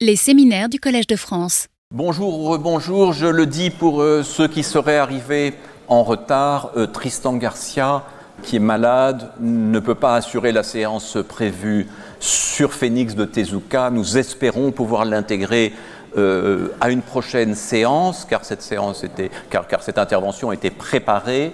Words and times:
Les 0.00 0.14
séminaires 0.14 0.68
du 0.68 0.78
Collège 0.78 1.08
de 1.08 1.16
France. 1.16 1.66
Bonjour, 1.92 2.56
bonjour. 2.60 3.12
Je 3.12 3.26
le 3.26 3.46
dis 3.46 3.70
pour 3.70 4.00
euh, 4.00 4.22
ceux 4.22 4.46
qui 4.46 4.62
seraient 4.62 4.98
arrivés 4.98 5.54
en 5.88 6.04
retard. 6.04 6.70
euh, 6.76 6.86
Tristan 6.86 7.34
Garcia, 7.34 8.04
qui 8.44 8.54
est 8.54 8.60
malade, 8.60 9.32
ne 9.40 9.80
peut 9.80 9.96
pas 9.96 10.14
assurer 10.14 10.52
la 10.52 10.62
séance 10.62 11.18
prévue 11.28 11.88
sur 12.20 12.74
Phoenix 12.74 13.16
de 13.16 13.24
Tezuka. 13.24 13.90
Nous 13.90 14.18
espérons 14.18 14.70
pouvoir 14.70 15.04
l'intégrer 15.04 15.72
euh, 16.16 16.68
à 16.80 16.90
une 16.90 17.02
prochaine 17.02 17.56
séance, 17.56 18.24
car 18.24 18.44
cette 18.44 18.62
séance 18.62 19.02
était, 19.02 19.32
car, 19.50 19.66
cette 19.82 19.98
intervention 19.98 20.52
était 20.52 20.70
préparée. 20.70 21.50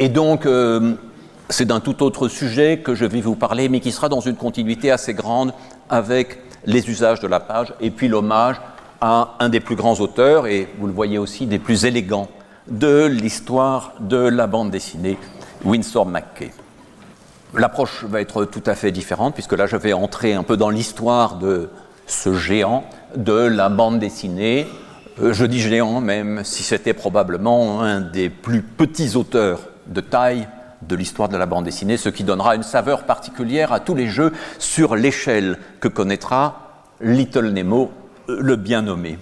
Et 0.00 0.08
donc, 0.08 0.48
c'est 1.48 1.66
d'un 1.66 1.78
tout 1.78 2.02
autre 2.02 2.26
sujet 2.26 2.78
que 2.78 2.96
je 2.96 3.04
vais 3.04 3.20
vous 3.20 3.36
parler, 3.36 3.68
mais 3.68 3.78
qui 3.78 3.92
sera 3.92 4.08
dans 4.08 4.18
une 4.18 4.34
continuité 4.34 4.90
assez 4.90 5.14
grande 5.14 5.54
avec 5.88 6.40
les 6.66 6.88
usages 6.88 7.20
de 7.20 7.26
la 7.26 7.40
page 7.40 7.74
et 7.80 7.90
puis 7.90 8.08
l'hommage 8.08 8.60
à 9.00 9.34
un 9.38 9.48
des 9.48 9.60
plus 9.60 9.76
grands 9.76 10.00
auteurs, 10.00 10.46
et 10.46 10.68
vous 10.78 10.86
le 10.86 10.92
voyez 10.92 11.18
aussi, 11.18 11.46
des 11.46 11.58
plus 11.58 11.84
élégants 11.84 12.28
de 12.68 13.04
l'histoire 13.04 13.92
de 14.00 14.16
la 14.16 14.46
bande 14.46 14.70
dessinée, 14.70 15.18
Winsor 15.64 16.06
McKay. 16.06 16.52
L'approche 17.54 18.04
va 18.04 18.20
être 18.20 18.46
tout 18.46 18.62
à 18.64 18.74
fait 18.74 18.92
différente, 18.92 19.34
puisque 19.34 19.52
là 19.52 19.66
je 19.66 19.76
vais 19.76 19.92
entrer 19.92 20.32
un 20.32 20.42
peu 20.42 20.56
dans 20.56 20.70
l'histoire 20.70 21.36
de 21.36 21.68
ce 22.06 22.32
géant 22.32 22.84
de 23.14 23.34
la 23.34 23.68
bande 23.68 23.98
dessinée. 23.98 24.66
Euh, 25.22 25.32
je 25.32 25.44
dis 25.44 25.60
géant, 25.60 26.00
même 26.00 26.42
si 26.42 26.62
c'était 26.62 26.94
probablement 26.94 27.82
un 27.82 28.00
des 28.00 28.30
plus 28.30 28.62
petits 28.62 29.16
auteurs 29.16 29.60
de 29.86 30.00
taille 30.00 30.48
de 30.88 30.96
l'histoire 30.96 31.28
de 31.28 31.36
la 31.36 31.46
bande 31.46 31.64
dessinée, 31.64 31.96
ce 31.96 32.08
qui 32.08 32.24
donnera 32.24 32.56
une 32.56 32.62
saveur 32.62 33.04
particulière 33.04 33.72
à 33.72 33.80
tous 33.80 33.94
les 33.94 34.08
jeux 34.08 34.32
sur 34.58 34.96
l'échelle 34.96 35.58
que 35.80 35.88
connaîtra 35.88 36.63
Little 37.00 37.50
Nemo, 37.50 37.90
euh, 38.28 38.38
le 38.40 38.56
bien 38.56 38.82
nommé. 38.82 39.18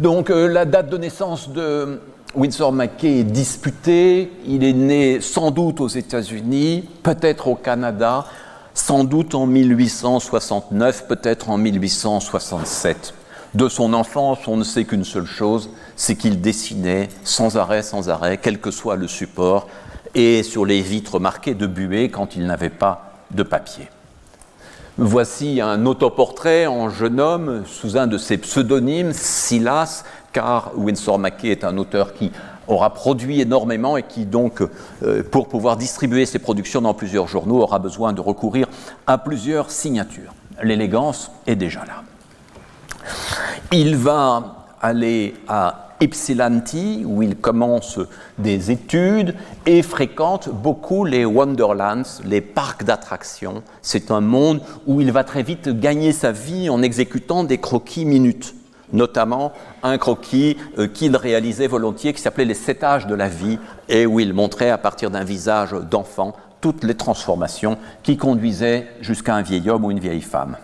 Donc 0.00 0.30
euh, 0.30 0.46
la 0.48 0.64
date 0.64 0.90
de 0.90 0.98
naissance 0.98 1.48
de 1.50 2.00
Winsor 2.34 2.72
McKay 2.72 3.20
est 3.20 3.24
disputée. 3.24 4.30
Il 4.46 4.64
est 4.64 4.72
né 4.72 5.20
sans 5.20 5.50
doute 5.50 5.80
aux 5.80 5.88
États-Unis, 5.88 6.88
peut-être 7.02 7.48
au 7.48 7.54
Canada, 7.54 8.26
sans 8.74 9.04
doute 9.04 9.34
en 9.34 9.46
1869, 9.46 11.06
peut-être 11.08 11.48
en 11.48 11.56
1867. 11.56 13.14
De 13.54 13.68
son 13.70 13.94
enfance, 13.94 14.46
on 14.48 14.58
ne 14.58 14.64
sait 14.64 14.84
qu'une 14.84 15.04
seule 15.04 15.24
chose, 15.24 15.70
c'est 15.96 16.16
qu'il 16.16 16.42
dessinait 16.42 17.08
sans 17.24 17.56
arrêt, 17.56 17.82
sans 17.82 18.10
arrêt, 18.10 18.38
quel 18.42 18.60
que 18.60 18.70
soit 18.70 18.96
le 18.96 19.08
support, 19.08 19.68
et 20.14 20.42
sur 20.42 20.66
les 20.66 20.82
vitres 20.82 21.18
marquées 21.18 21.54
de 21.54 21.66
buée 21.66 22.10
quand 22.10 22.36
il 22.36 22.46
n'avait 22.46 22.68
pas 22.68 23.14
de 23.30 23.42
papier. 23.42 23.88
Voici 24.98 25.60
un 25.60 25.84
autoportrait 25.84 26.66
en 26.66 26.88
jeune 26.88 27.20
homme 27.20 27.64
sous 27.66 27.98
un 27.98 28.06
de 28.06 28.16
ses 28.16 28.38
pseudonymes, 28.38 29.12
Silas, 29.12 30.04
car 30.32 30.70
Winsor 30.74 31.18
McKay 31.18 31.48
est 31.48 31.64
un 31.64 31.76
auteur 31.76 32.14
qui 32.14 32.32
aura 32.66 32.94
produit 32.94 33.42
énormément 33.42 33.98
et 33.98 34.02
qui 34.02 34.24
donc, 34.24 34.62
euh, 35.02 35.22
pour 35.22 35.48
pouvoir 35.48 35.76
distribuer 35.76 36.24
ses 36.24 36.38
productions 36.38 36.80
dans 36.80 36.94
plusieurs 36.94 37.28
journaux, 37.28 37.60
aura 37.60 37.78
besoin 37.78 38.14
de 38.14 38.22
recourir 38.22 38.68
à 39.06 39.18
plusieurs 39.18 39.70
signatures. 39.70 40.34
L'élégance 40.62 41.30
est 41.46 41.56
déjà 41.56 41.80
là. 41.80 42.02
Il 43.72 43.96
va 43.96 44.64
aller 44.80 45.34
à 45.46 45.85
Ypsilanti, 46.00 47.04
où 47.06 47.22
il 47.22 47.36
commence 47.36 47.98
des 48.38 48.70
études 48.70 49.34
et 49.64 49.82
fréquente 49.82 50.48
beaucoup 50.50 51.04
les 51.04 51.24
Wonderlands, 51.24 52.20
les 52.24 52.40
parcs 52.40 52.84
d'attractions. 52.84 53.62
C'est 53.82 54.10
un 54.10 54.20
monde 54.20 54.60
où 54.86 55.00
il 55.00 55.12
va 55.12 55.24
très 55.24 55.42
vite 55.42 55.68
gagner 55.68 56.12
sa 56.12 56.32
vie 56.32 56.68
en 56.68 56.82
exécutant 56.82 57.44
des 57.44 57.58
croquis 57.58 58.04
minutes, 58.04 58.54
notamment 58.92 59.52
un 59.82 59.96
croquis 59.98 60.56
euh, 60.78 60.86
qu'il 60.86 61.16
réalisait 61.16 61.66
volontiers 61.66 62.12
qui 62.12 62.20
s'appelait 62.20 62.44
Les 62.44 62.54
sept 62.54 62.84
âges 62.84 63.06
de 63.06 63.14
la 63.14 63.28
vie 63.28 63.58
et 63.88 64.06
où 64.06 64.20
il 64.20 64.34
montrait 64.34 64.70
à 64.70 64.78
partir 64.78 65.10
d'un 65.10 65.24
visage 65.24 65.72
d'enfant 65.90 66.34
toutes 66.60 66.84
les 66.84 66.94
transformations 66.94 67.78
qui 68.02 68.16
conduisaient 68.16 68.88
jusqu'à 69.00 69.34
un 69.34 69.42
vieil 69.42 69.68
homme 69.70 69.84
ou 69.84 69.90
une 69.90 70.00
vieille 70.00 70.22
femme. 70.22 70.56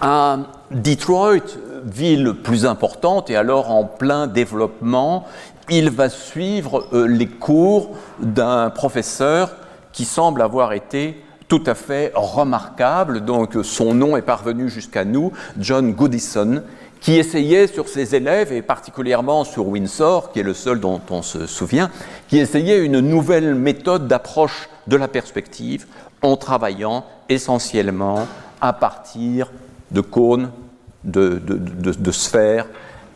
À 0.00 0.38
Detroit, 0.70 1.58
ville 1.84 2.34
plus 2.34 2.66
importante 2.66 3.30
et 3.30 3.36
alors 3.36 3.70
en 3.70 3.84
plein 3.84 4.26
développement, 4.26 5.26
il 5.68 5.90
va 5.90 6.08
suivre 6.08 6.86
euh, 6.92 7.06
les 7.06 7.26
cours 7.26 7.96
d'un 8.20 8.70
professeur 8.70 9.56
qui 9.92 10.04
semble 10.04 10.42
avoir 10.42 10.72
été 10.72 11.22
tout 11.48 11.62
à 11.66 11.74
fait 11.74 12.12
remarquable. 12.14 13.24
Donc 13.24 13.56
son 13.62 13.94
nom 13.94 14.16
est 14.16 14.22
parvenu 14.22 14.68
jusqu'à 14.68 15.04
nous, 15.04 15.32
John 15.58 15.92
Goodison, 15.92 16.62
qui 17.00 17.16
essayait 17.16 17.66
sur 17.66 17.88
ses 17.88 18.14
élèves, 18.14 18.52
et 18.52 18.62
particulièrement 18.62 19.44
sur 19.44 19.68
Windsor, 19.68 20.32
qui 20.32 20.40
est 20.40 20.44
le 20.44 20.54
seul 20.54 20.80
dont 20.80 21.00
on 21.10 21.22
se 21.22 21.46
souvient, 21.46 21.90
qui 22.28 22.38
essayait 22.38 22.84
une 22.84 23.00
nouvelle 23.00 23.54
méthode 23.54 24.08
d'approche 24.08 24.68
de 24.86 24.96
la 24.96 25.08
perspective 25.08 25.86
en 26.22 26.36
travaillant 26.36 27.04
essentiellement 27.28 28.26
à 28.60 28.72
partir 28.72 29.52
de 29.90 30.00
cônes, 30.00 30.50
de, 31.04 32.12
sphères 32.12 32.66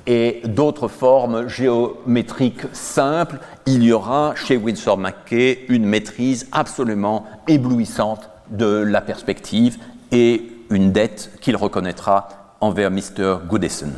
et 0.06 0.42
d'autres 0.44 0.88
formes 0.88 1.48
géométriques 1.48 2.62
simples. 2.72 3.38
Il 3.66 3.82
y 3.82 3.92
aura 3.92 4.34
chez 4.34 4.56
Winsor 4.56 4.98
McKay 4.98 5.64
une 5.68 5.84
maîtrise 5.84 6.48
absolument 6.52 7.26
éblouissante 7.48 8.28
de 8.50 8.66
la 8.66 9.00
perspective 9.00 9.78
et 10.10 10.50
une 10.70 10.92
dette 10.92 11.30
qu'il 11.40 11.56
reconnaîtra 11.56 12.28
envers 12.60 12.90
Mr. 12.90 13.38
Goodison. 13.48 13.92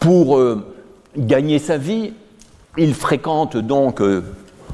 Pour 0.00 0.38
euh, 0.38 0.74
gagner 1.16 1.58
sa 1.58 1.78
vie, 1.78 2.12
il 2.78 2.94
fréquente 2.94 3.56
donc 3.56 4.00
euh, 4.00 4.22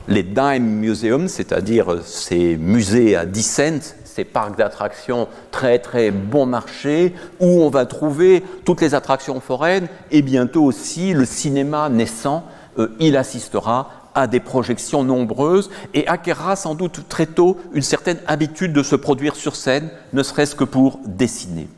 les 0.09 0.23
Dime 0.23 0.65
Museums, 0.65 1.29
c'est-à-dire 1.29 2.01
ces 2.05 2.57
musées 2.57 3.17
à 3.17 3.25
10 3.25 3.43
cents, 3.43 3.95
ces 4.15 4.25
parcs 4.25 4.57
d'attractions 4.57 5.27
très 5.51 5.79
très 5.79 6.11
bon 6.11 6.47
marché, 6.47 7.15
où 7.41 7.63
on 7.63 7.71
va 7.71 7.87
trouver 7.87 8.45
toutes 8.65 8.81
les 8.81 8.95
attractions 8.95 9.41
foraines 9.41 9.89
et 10.11 10.23
bientôt 10.23 10.65
aussi 10.65 11.15
le 11.15 11.25
cinéma 11.25 11.89
naissant. 11.89 12.45
Euh, 12.79 12.95
il 13.01 13.17
assistera 13.17 13.91
à 14.15 14.27
des 14.27 14.41
projections 14.41 15.05
nombreuses 15.05 15.71
et 15.95 16.07
acquérera 16.07 16.57
sans 16.57 16.75
doute 16.75 17.09
très 17.09 17.27
tôt 17.27 17.57
une 17.73 17.83
certaine 17.83 18.19
habitude 18.27 18.73
de 18.73 18.83
se 18.83 18.97
produire 18.97 19.35
sur 19.37 19.57
scène, 19.57 19.91
ne 20.13 20.23
serait-ce 20.23 20.55
que 20.55 20.65
pour 20.65 21.01
dessiner. 21.07 21.69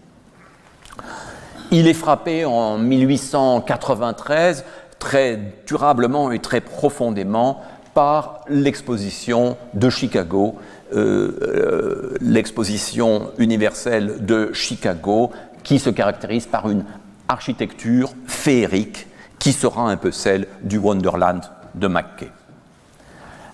Il 1.71 1.87
est 1.87 1.95
frappé 1.95 2.45
en 2.45 2.78
1893 2.78 4.65
très 4.99 5.39
durablement 5.66 6.33
et 6.33 6.39
très 6.41 6.61
profondément 6.61 7.62
par 7.95 8.41
l'exposition 8.49 9.56
de 9.75 9.89
Chicago, 9.89 10.56
euh, 10.93 11.39
euh, 11.43 12.15
l'exposition 12.21 13.31
universelle 13.39 14.25
de 14.25 14.53
Chicago, 14.53 15.31
qui 15.62 15.78
se 15.78 15.91
caractérise 15.91 16.47
par 16.47 16.69
une 16.69 16.84
architecture 17.28 18.11
féerique 18.27 19.06
qui 19.39 19.53
sera 19.53 19.91
un 19.91 19.97
peu 19.97 20.12
celle 20.12 20.47
du 20.62 20.78
Wonderland 20.78 21.43
de 21.75 21.89
McKay. 21.89 22.31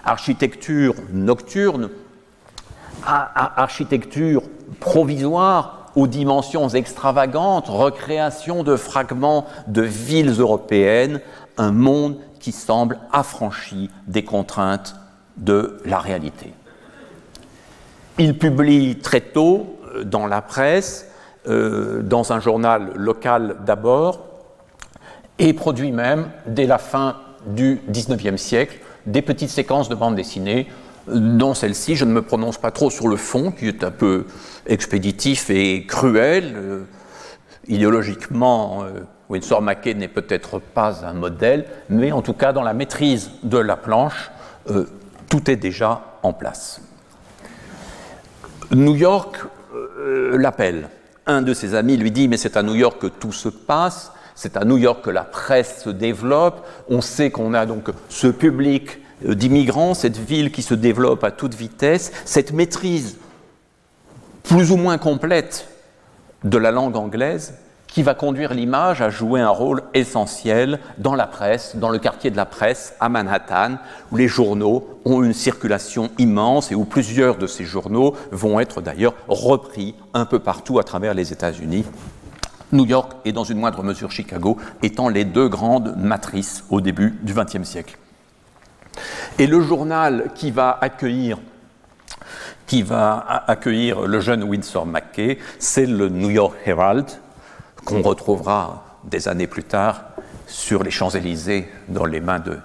Architecture 0.05 0.95
nocturne, 1.13 1.91
architecture 3.05 4.43
provisoire 4.81 5.91
aux 5.97 6.07
dimensions 6.07 6.69
extravagantes, 6.69 7.69
recréation 7.69 8.63
de 8.63 8.77
fragments 8.77 9.47
de 9.67 9.83
villes 9.83 10.41
européennes, 10.41 11.21
un 11.59 11.73
monde 11.73 12.17
qui 12.39 12.53
semble 12.53 12.99
affranchi 13.13 13.91
des 14.07 14.25
contraintes 14.25 14.97
de 15.37 15.81
la 15.85 15.99
réalité. 15.99 16.53
Il 18.21 18.37
publie 18.37 18.97
très 18.97 19.23
tôt 19.23 19.81
dans 20.05 20.27
la 20.27 20.43
presse, 20.43 21.09
euh, 21.49 22.03
dans 22.03 22.35
un 22.35 22.39
journal 22.39 22.93
local 22.95 23.57
d'abord, 23.65 24.27
et 25.39 25.55
produit 25.55 25.91
même, 25.91 26.29
dès 26.45 26.67
la 26.67 26.77
fin 26.77 27.17
du 27.47 27.81
XIXe 27.89 28.39
siècle, 28.39 28.79
des 29.07 29.23
petites 29.23 29.49
séquences 29.49 29.89
de 29.89 29.95
bande 29.95 30.17
dessinée, 30.17 30.69
dont 31.09 31.55
celle-ci, 31.55 31.97
je 31.97 32.05
ne 32.05 32.13
me 32.13 32.21
prononce 32.21 32.59
pas 32.59 32.71
trop 32.71 32.91
sur 32.91 33.09
le 33.09 33.17
fond, 33.17 33.53
qui 33.53 33.69
est 33.69 33.83
un 33.85 33.91
peu 33.91 34.27
expéditif 34.67 35.49
et 35.49 35.87
cruel. 35.87 36.53
Euh, 36.55 36.81
idéologiquement, 37.69 38.83
euh, 38.83 39.01
Winsor 39.31 39.63
McKay 39.63 39.95
n'est 39.95 40.09
peut-être 40.09 40.59
pas 40.59 41.07
un 41.07 41.15
modèle, 41.15 41.65
mais 41.89 42.13
en 42.13 42.21
tout 42.21 42.35
cas, 42.35 42.53
dans 42.53 42.65
la 42.65 42.75
maîtrise 42.75 43.31
de 43.43 43.57
la 43.57 43.79
planche, 43.79 44.31
euh, 44.69 44.85
tout 45.31 45.51
est 45.51 45.57
déjà 45.57 46.19
en 46.23 46.35
place. 46.35 46.83
New 48.73 48.95
York 48.95 49.37
euh, 49.75 50.37
l'appelle. 50.39 50.89
Un 51.27 51.43
de 51.43 51.55
ses 51.55 51.75
amis 51.75 51.97
lui 51.97 52.11
dit 52.11 52.29
Mais 52.29 52.37
c'est 52.37 52.57
à 52.57 52.63
New 52.63 52.75
York 52.75 53.01
que 53.01 53.07
tout 53.07 53.33
se 53.33 53.49
passe, 53.49 54.13
c'est 54.35 54.57
à 54.57 54.65
New 54.65 54.79
York 54.79 55.05
que 55.05 55.11
la 55.11 55.25
presse 55.25 55.83
se 55.85 55.91
développe. 55.91 56.67
On 56.89 57.01
sait 57.01 57.31
qu'on 57.31 57.55
a 57.55 57.67
donc 57.67 57.91
ce 58.09 58.29
public 58.29 58.99
d'immigrants, 59.23 59.95
cette 59.95 60.17
ville 60.17 60.51
qui 60.51 60.63
se 60.63 60.75
développe 60.75 61.25
à 61.25 61.31
toute 61.31 61.55
vitesse, 61.55 62.13
cette 62.25 62.53
maîtrise 62.53 63.19
plus 64.45 64.71
ou 64.71 64.77
moins 64.77 64.99
complète 64.99 65.69
de 66.45 66.57
la 66.57 66.71
langue 66.71 66.97
anglaise 66.97 67.55
qui 67.91 68.03
va 68.03 68.15
conduire 68.15 68.55
l'image 68.55 69.03
à 69.03 69.11
jouer 69.11 69.41
un 69.41 69.51
rôle 69.51 69.83
essentiel 69.95 70.79
dans 70.99 71.15
la 71.15 71.27
presse, 71.27 71.77
dans 71.77 71.91
le 71.91 71.99
quartier 71.99 72.31
de 72.31 72.37
la 72.37 72.47
presse 72.47 72.95
à 73.01 73.09
Manhattan, 73.09 73.79
où 74.13 74.17
les 74.17 74.29
journaux 74.29 74.87
ont 75.05 75.23
une 75.23 75.33
circulation 75.33 76.11
immense 76.19 76.71
et 76.71 76.75
où 76.75 76.85
plusieurs 76.85 77.37
de 77.37 77.47
ces 77.47 77.65
journaux 77.65 78.15
vont 78.31 78.61
être 78.61 78.81
d'ailleurs 78.81 79.15
repris 79.29 79.95
un 80.15 80.25
peu 80.25 80.39
partout 80.39 80.79
à 80.79 80.85
travers 80.85 81.15
les 81.15 81.33
États-Unis. 81.33 81.85
New 82.73 82.87
York 82.87 83.13
et 83.25 83.33
dans 83.33 83.43
une 83.43 83.59
moindre 83.59 83.83
mesure 83.83 84.13
Chicago 84.13 84.57
étant 84.83 85.09
les 85.09 85.25
deux 85.25 85.49
grandes 85.49 85.97
matrices 85.97 86.65
au 86.71 86.81
début 86.81 87.19
du 87.23 87.35
XXe 87.35 87.65
siècle. 87.65 87.99
Et 89.39 89.49
le 89.49 89.61
journal 89.61 90.31
qui 90.35 90.51
va 90.51 90.79
accueillir 90.81 91.39
qui 92.67 92.83
va 92.83 93.45
accueillir 93.49 94.03
le 94.03 94.21
jeune 94.21 94.45
Winsor 94.45 94.87
McKay, 94.87 95.39
c'est 95.59 95.87
le 95.87 96.09
New 96.09 96.31
York 96.31 96.55
Herald, 96.65 97.07
qu'on 97.85 98.03
retrouvera 98.03 98.85
des 99.05 99.29
années 99.29 99.47
plus 99.47 99.65
tard 99.65 100.03
sur 100.47 100.83
les 100.83 100.91
Champs-Élysées 100.91 101.69
dans 101.89 102.05
les 102.05 102.21
mains 102.21 102.41
de 102.41 102.59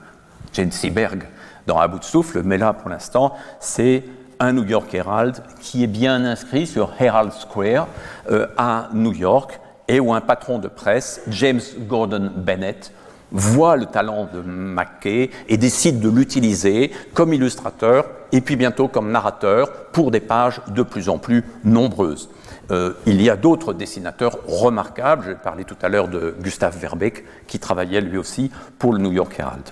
Jane 0.53 0.71
Seberg 0.71 1.23
dans 1.67 1.79
À 1.79 1.87
bout 1.87 1.99
de 1.99 2.03
souffle, 2.03 2.43
mais 2.43 2.57
là 2.57 2.73
pour 2.73 2.89
l'instant 2.89 3.33
c'est 3.59 4.03
un 4.39 4.53
New 4.53 4.65
York 4.65 4.93
Herald 4.93 5.41
qui 5.59 5.83
est 5.83 5.87
bien 5.87 6.23
inscrit 6.25 6.67
sur 6.67 6.93
Herald 6.99 7.31
Square 7.31 7.87
euh, 8.29 8.47
à 8.57 8.89
New 8.93 9.13
York 9.13 9.59
et 9.87 9.99
où 9.99 10.13
un 10.13 10.21
patron 10.21 10.59
de 10.59 10.67
presse, 10.67 11.21
James 11.27 11.61
Gordon 11.87 12.31
Bennett, 12.35 12.91
voit 13.35 13.75
le 13.75 13.85
talent 13.85 14.29
de 14.33 14.39
Mackay 14.41 15.29
et 15.49 15.57
décide 15.57 15.99
de 15.99 16.09
l'utiliser 16.09 16.91
comme 17.13 17.33
illustrateur 17.33 18.05
et 18.31 18.41
puis 18.41 18.55
bientôt 18.55 18.87
comme 18.87 19.11
narrateur 19.11 19.71
pour 19.91 20.09
des 20.09 20.21
pages 20.21 20.61
de 20.69 20.83
plus 20.83 21.09
en 21.09 21.17
plus 21.17 21.43
nombreuses. 21.63 22.29
Euh, 22.71 22.93
il 23.05 23.21
y 23.21 23.29
a 23.29 23.35
d'autres 23.35 23.73
dessinateurs 23.73 24.39
remarquables. 24.47 25.25
J'ai 25.27 25.35
parlé 25.35 25.65
tout 25.65 25.75
à 25.81 25.89
l'heure 25.89 26.07
de 26.07 26.35
Gustave 26.41 26.77
Verbeek, 26.77 27.23
qui 27.45 27.59
travaillait 27.59 28.01
lui 28.01 28.17
aussi 28.17 28.49
pour 28.79 28.93
le 28.93 28.99
New 28.99 29.11
York 29.11 29.35
Herald. 29.37 29.69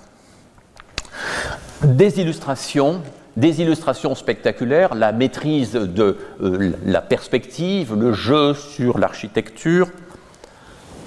Des 1.83 2.19
illustrations, 2.19 3.01
des 3.38 3.62
illustrations 3.62 4.13
spectaculaires, 4.13 4.94
la 4.94 5.12
maîtrise 5.12 5.71
de 5.71 6.18
euh, 6.42 6.71
la 6.86 7.01
perspective, 7.01 7.95
le 7.95 8.13
jeu 8.13 8.54
sur 8.54 9.00
l'architecture, 9.00 9.89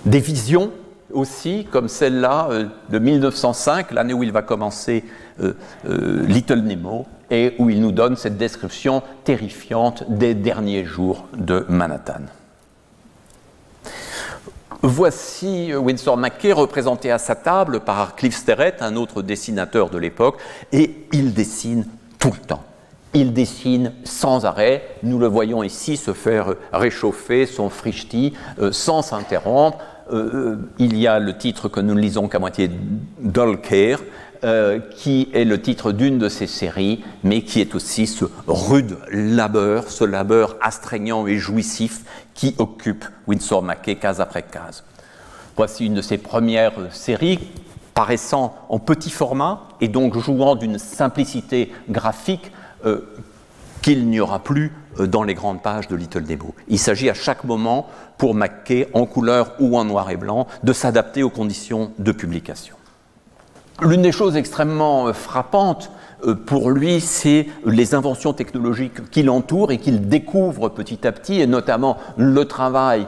des 0.07 0.21
visions 0.21 0.73
aussi, 1.17 1.67
comme 1.71 1.89
celle-là 1.89 2.49
euh, 2.51 2.67
de 2.91 2.99
1905, 2.99 3.91
l'année 3.93 4.15
où 4.15 4.23
il 4.23 4.33
va 4.33 4.43
commencer 4.43 5.05
Little 5.85 6.63
Nemo, 6.63 7.07
et 7.31 7.55
où 7.59 7.69
il 7.69 7.81
nous 7.81 7.93
donne 7.93 8.17
cette 8.17 8.39
description 8.39 9.03
terrifiante 9.25 10.05
des 10.09 10.35
derniers 10.35 10.85
jours 10.85 11.27
de 11.37 11.67
Manhattan. 11.69 12.23
Voici 14.83 15.75
Winsor 15.75 16.17
McKay 16.17 16.53
représenté 16.53 17.11
à 17.11 17.19
sa 17.19 17.35
table 17.35 17.81
par 17.81 18.15
Cliff 18.15 18.37
Sterrett, 18.37 18.83
un 18.83 18.97
autre 18.97 19.23
dessinateur 19.23 19.91
de 19.91 19.99
l'époque, 19.99 20.39
et 20.73 21.07
il 21.13 21.35
dessine 21.35 21.87
tout 22.19 22.31
le 22.31 22.47
temps. 22.47 22.63
Il 23.15 23.33
dessine 23.33 23.95
sans 24.05 24.45
arrêt. 24.45 24.87
Nous 25.03 25.19
le 25.19 25.27
voyons 25.27 25.63
ici 25.63 25.97
se 25.97 26.13
faire 26.13 26.55
réchauffer 26.73 27.47
son 27.47 27.71
frichti 27.71 28.35
euh, 28.59 28.73
sans 28.73 29.01
s'interrompre. 29.01 29.79
Euh, 30.13 30.31
euh, 30.35 30.57
il 30.79 30.97
y 30.97 31.07
a 31.07 31.19
le 31.19 31.37
titre 31.37 31.69
que 31.69 31.81
nous 31.81 31.95
ne 31.95 32.01
lisons 32.01 32.29
qu'à 32.29 32.39
moitié, 32.39 32.71
Care, 33.63 34.01
euh, 34.45 34.79
qui 34.97 35.29
est 35.33 35.45
le 35.45 35.61
titre 35.61 35.91
d'une 35.93 36.19
de 36.19 36.29
ces 36.29 36.47
séries, 36.47 37.03
mais 37.25 37.43
qui 37.43 37.61
est 37.61 37.75
aussi 37.75 38.07
ce 38.07 38.25
rude 38.47 38.97
labeur, 39.11 39.91
ce 39.91 40.05
labeur 40.05 40.57
astreignant 40.61 41.27
et 41.27 41.39
jouissif 41.39 42.05
qui 42.35 42.55
occupe 42.59 43.05
Winsor 43.27 43.63
McKay 43.63 43.97
case 43.97 44.21
après 44.21 44.43
case. 44.43 44.85
Voici 45.57 45.87
une 45.87 45.95
de 45.95 46.03
ses 46.03 46.19
premières 46.19 46.75
séries, 46.93 47.41
paraissant 47.95 48.55
en 48.69 48.79
petit 48.79 49.11
format 49.11 49.69
et 49.81 49.89
donc 49.89 50.17
jouant 50.19 50.55
d'une 50.55 50.79
simplicité 50.79 51.73
graphique 51.89 52.53
qu'il 53.83 54.07
n'y 54.09 54.21
aura 54.21 54.39
plus 54.39 54.71
dans 54.99 55.23
les 55.23 55.35
grandes 55.35 55.63
pages 55.63 55.89
de 55.89 55.97
Little 55.97 56.25
Nemo. 56.25 56.55
Il 56.69 56.79
s'agit 56.79 57.11
à 57.11 57.15
chaque 57.15 57.45
moment, 57.45 57.87
pour 58.19 58.35
McKay, 58.35 58.89
en 58.95 59.07
couleur 59.07 59.53
ou 59.61 59.77
en 59.79 59.85
noir 59.85 60.11
et 60.11 60.17
blanc, 60.17 60.47
de 60.63 60.73
s'adapter 60.73 61.23
aux 61.23 61.31
conditions 61.31 61.93
de 61.99 62.13
publication. 62.13 62.77
L'une 63.83 64.03
des 64.03 64.13
choses 64.13 64.37
extrêmement 64.37 65.09
euh, 65.09 65.13
frappantes 65.13 65.91
euh, 66.25 66.35
pour 66.35 66.71
lui, 66.71 67.01
c'est 67.01 67.47
les 67.67 67.95
inventions 67.95 68.33
technologiques 68.33 69.11
qui 69.11 69.23
l'entourent 69.23 69.71
et 69.71 69.79
qu'il 69.79 70.09
découvre 70.09 70.71
petit 70.71 71.07
à 71.07 71.13
petit, 71.13 71.41
et 71.41 71.47
notamment 71.47 71.99
le 72.17 72.45
travail 72.47 73.07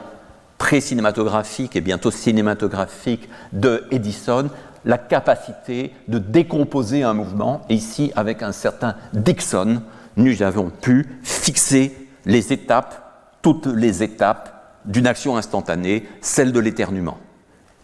pré-cinématographique 0.59 1.75
et 1.75 1.81
bientôt 1.81 2.11
cinématographique 2.11 3.29
de 3.53 3.85
Edison, 3.91 4.49
la 4.85 4.97
capacité 4.97 5.93
de 6.07 6.19
décomposer 6.19 7.03
un 7.03 7.13
mouvement. 7.13 7.61
Et 7.69 7.75
ici, 7.75 8.11
avec 8.15 8.43
un 8.43 8.51
certain 8.51 8.95
Dixon, 9.13 9.81
nous 10.17 10.43
avons 10.43 10.69
pu 10.69 11.05
fixer 11.23 11.93
les 12.25 12.53
étapes, 12.53 13.37
toutes 13.41 13.67
les 13.67 14.03
étapes 14.03 14.81
d'une 14.85 15.07
action 15.07 15.37
instantanée, 15.37 16.07
celle 16.21 16.51
de 16.51 16.59
l'éternuement. 16.59 17.17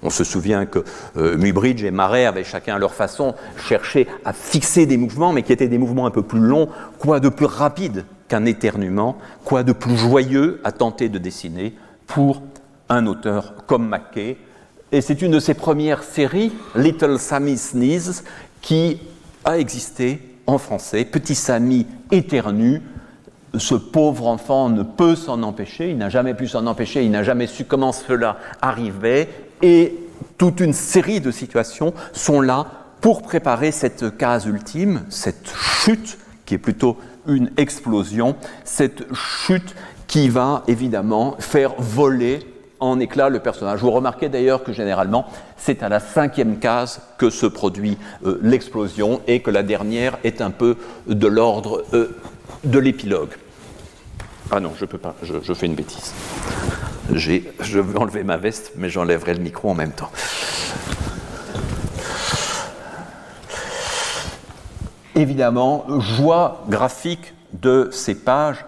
On 0.03 0.09
se 0.09 0.23
souvient 0.23 0.65
que 0.65 0.83
euh, 1.17 1.37
Mubridge 1.37 1.83
et 1.83 1.91
Marais 1.91 2.25
avaient 2.25 2.43
chacun 2.43 2.75
à 2.75 2.79
leur 2.79 2.93
façon 2.93 3.33
cherché 3.57 4.07
à 4.23 4.33
fixer 4.33 4.85
des 4.85 4.97
mouvements, 4.97 5.33
mais 5.33 5.41
qui 5.41 5.53
étaient 5.53 5.67
des 5.67 5.77
mouvements 5.77 6.05
un 6.05 6.11
peu 6.11 6.21
plus 6.21 6.39
longs, 6.39 6.69
quoi 6.99 7.19
de 7.19 7.29
plus 7.29 7.45
rapide 7.45 8.05
qu'un 8.27 8.45
éternuement, 8.45 9.17
quoi 9.43 9.63
de 9.63 9.71
plus 9.71 9.97
joyeux 9.97 10.61
à 10.63 10.71
tenter 10.71 11.09
de 11.09 11.17
dessiner 11.17 11.73
pour 12.07 12.43
un 12.89 13.07
auteur 13.07 13.55
comme 13.65 13.87
Mackay. 13.87 14.37
Et 14.91 15.01
c'est 15.01 15.21
une 15.21 15.31
de 15.31 15.39
ses 15.39 15.53
premières 15.53 16.03
séries, 16.03 16.53
Little 16.75 17.17
Sammy 17.17 17.57
Sneeze, 17.57 18.23
qui 18.61 18.99
a 19.43 19.57
existé 19.57 20.21
en 20.47 20.57
français. 20.57 21.05
Petit 21.05 21.35
Sammy 21.35 21.85
éternue, 22.11 22.81
ce 23.57 23.75
pauvre 23.75 24.27
enfant 24.27 24.69
ne 24.69 24.83
peut 24.83 25.15
s'en 25.15 25.43
empêcher, 25.43 25.91
il 25.91 25.97
n'a 25.97 26.09
jamais 26.09 26.33
pu 26.33 26.47
s'en 26.47 26.67
empêcher, 26.67 27.03
il 27.03 27.11
n'a 27.11 27.23
jamais 27.23 27.47
su 27.47 27.65
comment 27.65 27.91
cela 27.91 28.37
arrivait, 28.61 29.29
et 29.61 29.95
toute 30.37 30.59
une 30.59 30.73
série 30.73 31.21
de 31.21 31.31
situations 31.31 31.93
sont 32.13 32.41
là 32.41 32.67
pour 33.01 33.21
préparer 33.21 33.71
cette 33.71 34.17
case 34.17 34.45
ultime, 34.45 35.03
cette 35.09 35.51
chute 35.55 36.17
qui 36.45 36.55
est 36.55 36.59
plutôt 36.59 36.97
une 37.27 37.51
explosion, 37.57 38.35
cette 38.63 39.13
chute 39.13 39.75
qui 40.07 40.29
va 40.29 40.63
évidemment 40.67 41.35
faire 41.39 41.73
voler 41.77 42.39
en 42.79 42.99
éclats 42.99 43.29
le 43.29 43.39
personnage. 43.39 43.79
Vous 43.79 43.91
remarquez 43.91 44.29
d'ailleurs 44.29 44.63
que 44.63 44.73
généralement 44.73 45.25
c'est 45.57 45.83
à 45.83 45.89
la 45.89 45.99
cinquième 45.99 46.59
case 46.59 47.01
que 47.17 47.29
se 47.29 47.45
produit 47.45 47.97
euh, 48.25 48.39
l'explosion 48.41 49.21
et 49.27 49.41
que 49.41 49.51
la 49.51 49.63
dernière 49.63 50.17
est 50.23 50.41
un 50.41 50.51
peu 50.51 50.77
de 51.07 51.27
l'ordre 51.27 51.83
euh, 51.93 52.15
de 52.63 52.79
l'épilogue. 52.79 53.33
Ah 54.51 54.59
non, 54.59 54.71
je 54.77 54.85
peux 54.85 54.99
pas, 54.99 55.15
je 55.23 55.53
fais 55.53 55.65
une 55.65 55.75
bêtise 55.75 56.13
je 57.13 57.79
veux 57.79 57.97
enlever 57.99 58.23
ma 58.23 58.37
veste, 58.37 58.73
mais 58.75 58.89
j'enlèverai 58.89 59.33
le 59.33 59.41
micro 59.41 59.69
en 59.69 59.75
même 59.75 59.91
temps. 59.91 60.11
Évidemment, 65.15 65.85
joie 65.99 66.65
graphique 66.67 67.33
de 67.53 67.89
ces 67.91 68.15
pages, 68.15 68.65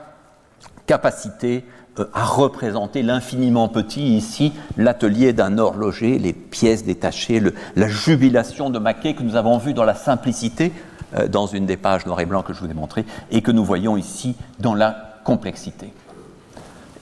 capacité 0.85 1.65
à 2.13 2.25
représenter 2.25 3.03
l'infiniment 3.03 3.67
petit 3.67 4.15
ici, 4.17 4.53
l'atelier 4.77 5.33
d'un 5.33 5.57
horloger, 5.57 6.19
les 6.19 6.33
pièces 6.33 6.85
détachées, 6.85 7.41
la 7.75 7.87
jubilation 7.87 8.69
de 8.69 8.79
Maquet 8.79 9.13
que 9.13 9.23
nous 9.23 9.35
avons 9.35 9.57
vu 9.57 9.73
dans 9.73 9.83
la 9.83 9.95
simplicité, 9.95 10.71
euh, 11.15 11.27
dans 11.27 11.47
une 11.47 11.65
des 11.65 11.77
pages 11.77 12.05
noir 12.05 12.19
et 12.19 12.25
blanc 12.25 12.43
que 12.43 12.53
je 12.53 12.59
vous 12.59 12.69
ai 12.69 12.73
montré, 12.73 13.05
et 13.31 13.41
que 13.41 13.51
nous 13.51 13.63
voyons 13.63 13.97
ici 13.97 14.35
dans 14.59 14.75
la 14.75 15.19
complexité. 15.23 15.93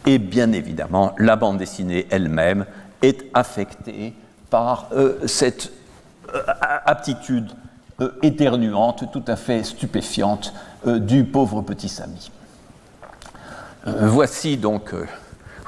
Et 0.06 0.20
bien 0.20 0.52
évidemment, 0.52 1.14
la 1.18 1.36
bande 1.36 1.58
dessinée 1.58 2.08
elle-même 2.12 2.66
est 3.02 3.26
affectée 3.34 4.14
par 4.50 4.88
euh, 4.94 5.18
cette 5.26 5.72
euh, 6.34 6.42
aptitude 6.86 7.52
éternuante, 8.22 9.06
tout 9.14 9.24
à 9.26 9.38
fait 9.38 9.64
stupéfiante 9.64 10.54
du 10.86 11.24
pauvre 11.24 11.62
petit 11.62 11.88
Samy. 11.88 12.30
Voici 13.86 14.58
donc 14.58 14.94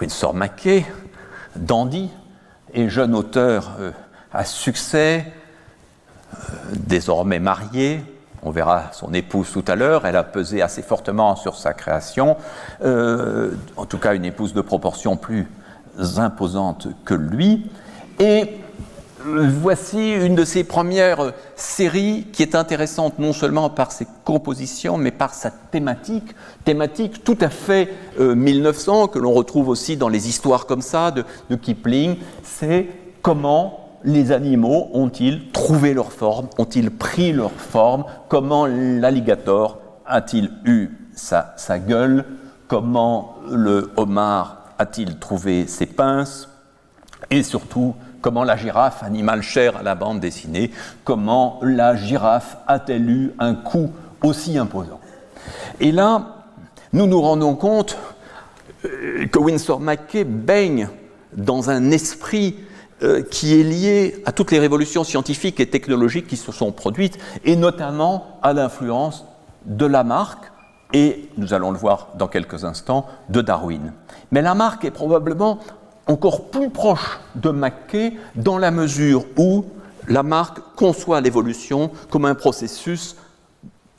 Winsor 0.01 0.33
McKay, 0.33 0.85
dandy 1.55 2.09
et 2.73 2.89
jeune 2.89 3.15
auteur 3.15 3.77
à 4.33 4.43
succès, 4.43 5.25
désormais 6.73 7.39
marié, 7.39 8.01
on 8.43 8.51
verra 8.51 8.91
son 8.91 9.13
épouse 9.13 9.51
tout 9.51 9.63
à 9.67 9.75
l'heure, 9.75 10.05
elle 10.05 10.15
a 10.15 10.23
pesé 10.23 10.61
assez 10.61 10.81
fortement 10.81 11.35
sur 11.35 11.55
sa 11.55 11.73
création, 11.73 12.37
euh, 12.83 13.51
en 13.75 13.85
tout 13.85 13.97
cas 13.97 14.13
une 14.13 14.25
épouse 14.25 14.53
de 14.53 14.61
proportion 14.61 15.17
plus 15.17 15.47
imposante 16.17 16.87
que 17.05 17.13
lui. 17.13 17.69
Et 18.19 18.57
voici 19.27 20.13
une 20.13 20.35
de 20.35 20.45
ses 20.45 20.63
premières 20.63 21.33
séries 21.55 22.27
qui 22.31 22.43
est 22.43 22.55
intéressante 22.55 23.19
non 23.19 23.33
seulement 23.33 23.69
par 23.69 23.91
ses 23.91 24.07
compositions, 24.23 24.97
mais 24.97 25.11
par 25.11 25.33
sa 25.33 25.51
thématique, 25.51 26.35
thématique 26.63 27.23
tout 27.23 27.37
à 27.41 27.49
fait 27.49 27.89
1900, 28.19 29.03
euh, 29.03 29.07
que 29.07 29.19
l'on 29.19 29.33
retrouve 29.33 29.69
aussi 29.69 29.97
dans 29.97 30.09
les 30.09 30.29
histoires 30.29 30.65
comme 30.65 30.81
ça 30.81 31.11
de, 31.11 31.23
de 31.49 31.55
Kipling, 31.55 32.17
c'est 32.43 32.87
comment 33.21 33.87
les 34.03 34.31
animaux 34.31 34.89
ont-ils 34.93 35.51
trouvé 35.51 35.93
leur 35.93 36.11
forme, 36.11 36.47
ont-ils 36.57 36.91
pris 36.91 37.33
leur 37.33 37.51
forme, 37.51 38.05
comment 38.29 38.65
l'alligator 38.65 39.79
a-t-il 40.05 40.51
eu 40.65 40.89
sa, 41.13 41.53
sa 41.57 41.79
gueule, 41.79 42.25
comment 42.67 43.35
le 43.49 43.91
homard 43.97 44.57
a-t-il 44.77 45.17
trouvé 45.17 45.67
ses 45.67 45.87
pinces, 45.87 46.47
et 47.29 47.43
surtout 47.43 47.95
comment 48.27 48.43
la 48.43 48.57
girafe, 48.57 49.03
animal 49.03 49.41
cher 49.41 49.77
à 49.77 49.83
la 49.83 49.95
bande 49.95 50.19
dessinée, 50.19 50.71
comment 51.05 51.61
la 51.61 51.95
girafe 51.95 52.57
a-t-elle 52.67 53.09
eu 53.09 53.33
un 53.39 53.55
coup 53.55 53.89
aussi 54.21 54.57
imposant? 54.57 54.99
Et 55.79 55.93
là, 55.93 56.43
nous 56.91 57.07
nous 57.07 57.21
rendons 57.21 57.55
compte 57.55 57.97
euh, 58.83 59.25
que 59.27 59.39
Winsor 59.39 59.79
McKay 59.79 60.25
baigne 60.25 60.89
dans 61.37 61.69
un 61.69 61.89
esprit 61.91 62.57
euh, 63.01 63.23
qui 63.23 63.57
est 63.57 63.63
lié 63.63 64.21
à 64.25 64.33
toutes 64.33 64.51
les 64.51 64.59
révolutions 64.59 65.05
scientifiques 65.05 65.61
et 65.61 65.69
technologiques 65.69 66.27
qui 66.27 66.35
se 66.35 66.51
sont 66.51 66.73
produites, 66.73 67.17
et 67.45 67.55
notamment 67.55 68.39
à 68.43 68.51
l'influence 68.51 69.23
de 69.63 69.85
Lamarck, 69.85 70.51
et 70.91 71.29
nous 71.37 71.53
allons 71.53 71.71
le 71.71 71.77
voir 71.77 72.09
dans 72.15 72.27
quelques 72.27 72.65
instants, 72.65 73.05
de 73.29 73.39
Darwin. 73.39 73.93
Mais 74.31 74.41
Lamarck 74.41 74.83
est 74.83 74.91
probablement 74.91 75.59
encore 76.07 76.49
plus 76.49 76.69
proche 76.69 77.19
de 77.35 77.49
Mackay 77.49 78.13
dans 78.35 78.57
la 78.57 78.71
mesure 78.71 79.25
où 79.37 79.65
Lamarck 80.07 80.59
conçoit 80.75 81.21
l'évolution 81.21 81.91
comme 82.09 82.25
un 82.25 82.35
processus 82.35 83.17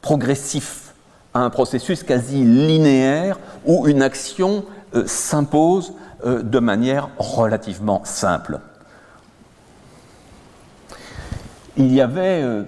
progressif, 0.00 0.94
un 1.34 1.50
processus 1.50 2.02
quasi 2.02 2.44
linéaire 2.44 3.38
où 3.66 3.86
une 3.86 4.02
action 4.02 4.64
euh, 4.94 5.04
s'impose 5.06 5.92
euh, 6.24 6.42
de 6.42 6.58
manière 6.58 7.10
relativement 7.18 8.02
simple. 8.04 8.60
Il 11.76 11.92
y 11.92 12.00
avait 12.00 12.42
euh, 12.42 12.64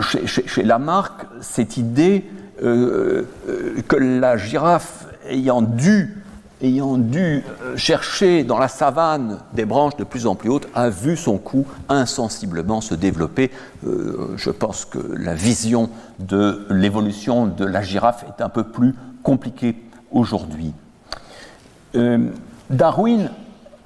chez, 0.00 0.26
chez, 0.26 0.62
Lamarck 0.62 1.26
cette 1.40 1.76
idée 1.76 2.24
que 2.60 3.96
la 3.96 4.36
girafe 4.36 5.06
ayant 5.28 5.62
dû 5.62 6.16
ayant 6.62 6.96
dû 6.96 7.44
euh, 7.62 7.76
chercher 7.76 8.44
dans 8.44 8.58
la 8.58 8.68
savane 8.68 9.38
des 9.52 9.64
branches 9.64 9.96
de 9.96 10.04
plus 10.04 10.26
en 10.26 10.34
plus 10.34 10.48
hautes, 10.50 10.68
a 10.74 10.90
vu 10.90 11.16
son 11.16 11.38
cou 11.38 11.66
insensiblement 11.88 12.80
se 12.80 12.94
développer. 12.94 13.50
Euh, 13.86 14.34
je 14.36 14.50
pense 14.50 14.84
que 14.84 14.98
la 14.98 15.34
vision 15.34 15.90
de 16.18 16.66
l'évolution 16.70 17.46
de 17.46 17.64
la 17.64 17.82
girafe 17.82 18.24
est 18.28 18.42
un 18.42 18.48
peu 18.48 18.64
plus 18.64 18.94
compliquée 19.22 19.76
aujourd'hui. 20.10 20.72
Euh, 21.94 22.28
Darwin, 22.70 23.30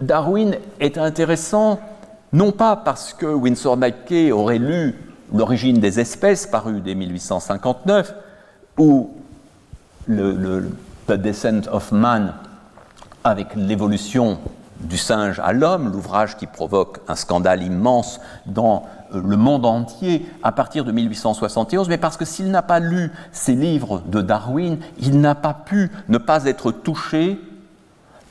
Darwin 0.01 0.57
est 0.81 0.99
intéressant 0.99 1.79
non 2.33 2.53
pas 2.53 2.77
parce 2.77 3.13
que 3.13 3.27
Winsor 3.27 3.77
McKay 3.77 4.33
aurait 4.33 4.59
lu 4.59 4.95
L'origine 5.35 5.81
des 5.81 5.99
espèces, 5.99 6.47
paru 6.47 6.81
dès 6.81 6.95
1859, 6.95 8.15
ou 8.79 9.11
The 10.09 11.13
Descent 11.13 11.69
of 11.71 11.91
Man 11.91 12.35
avec 13.25 13.55
l'évolution 13.55 14.39
du 14.81 14.99
singe 14.99 15.41
à 15.41 15.53
l'homme, 15.53 15.93
l'ouvrage 15.93 16.37
qui 16.37 16.47
provoque 16.47 16.99
un 17.09 17.15
scandale 17.15 17.63
immense 17.63 18.21
dans 18.47 18.85
euh, 19.15 19.23
le 19.25 19.37
monde 19.37 19.65
entier 19.65 20.27
à 20.43 20.53
partir 20.53 20.85
de 20.85 20.93
1871, 20.93 21.89
mais 21.89 21.99
parce 21.99 22.17
que 22.17 22.25
s'il 22.25 22.51
n'a 22.51 22.63
pas 22.63 22.81
lu 22.81 23.13
ces 23.31 23.55
livres 23.55 24.03
de 24.07 24.21
Darwin, 24.21 24.79
il 24.99 25.21
n'a 25.21 25.35
pas 25.35 25.55
pu 25.55 25.91
ne 26.09 26.19
pas 26.19 26.47
être 26.47 26.73
touché 26.73 27.41